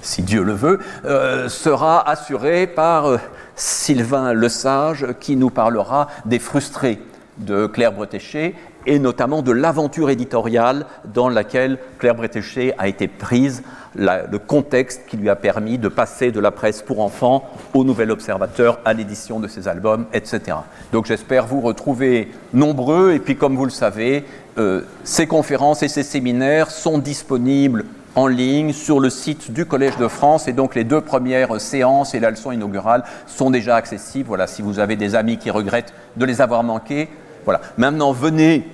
si 0.01 0.23
Dieu 0.23 0.43
le 0.43 0.53
veut, 0.53 0.79
euh, 1.05 1.47
sera 1.47 2.09
assurée 2.09 2.65
par 2.65 3.19
Sylvain 3.55 4.33
Lesage 4.33 5.07
qui 5.19 5.35
nous 5.35 5.49
parlera 5.49 6.07
des 6.25 6.39
frustrés 6.39 6.99
de 7.39 7.67
Claire 7.67 7.93
Bretéché 7.93 8.55
et 8.87 8.99
notamment 8.99 9.41
de 9.41 9.51
l'aventure 9.51 10.09
éditoriale 10.09 10.85
dans 11.13 11.29
laquelle 11.29 11.77
Claire 11.99 12.15
Bretéché 12.15 12.73
a 12.77 12.87
été 12.87 13.07
prise, 13.07 13.63
le 13.95 14.37
contexte 14.37 15.01
qui 15.07 15.17
lui 15.17 15.29
a 15.29 15.35
permis 15.35 15.77
de 15.77 15.89
passer 15.89 16.31
de 16.31 16.39
la 16.39 16.51
presse 16.51 16.81
pour 16.81 17.01
enfants 17.01 17.49
au 17.73 17.83
Nouvel 17.83 18.11
Observateur, 18.11 18.79
à 18.85 18.93
l'édition 18.93 19.39
de 19.39 19.47
ses 19.47 19.67
albums, 19.67 20.05
etc. 20.13 20.57
Donc 20.93 21.05
j'espère 21.05 21.47
vous 21.47 21.61
retrouver 21.61 22.31
nombreux 22.53 23.11
et 23.11 23.19
puis 23.19 23.35
comme 23.35 23.55
vous 23.55 23.65
le 23.65 23.71
savez, 23.71 24.23
euh, 24.57 24.81
ces 25.03 25.27
conférences 25.27 25.83
et 25.83 25.89
ces 25.89 26.03
séminaires 26.03 26.71
sont 26.71 26.97
disponibles 26.97 27.85
en 28.15 28.27
ligne 28.27 28.73
sur 28.73 28.99
le 28.99 29.09
site 29.09 29.51
du 29.51 29.65
Collège 29.65 29.97
de 29.97 30.07
France 30.07 30.47
et 30.47 30.53
donc 30.53 30.73
les 30.73 30.83
deux 30.83 31.01
premières 31.01 31.59
séances 31.61 32.15
et 32.15 32.19
la 32.19 32.31
leçon 32.31 32.51
inaugurale 32.51 33.03
sont 33.27 33.51
déjà 33.51 33.75
accessibles. 33.75 34.27
Voilà, 34.27 34.47
si 34.47 34.61
vous 34.61 34.79
avez 34.79 34.95
des 34.95 35.13
amis 35.13 35.37
qui 35.37 35.51
regrettent 35.51 35.93
de 36.15 36.25
les 36.25 36.41
avoir 36.41 36.63
manqués, 36.63 37.09
voilà. 37.47 37.61
Maintenant, 37.77 38.11
venez. 38.11 38.67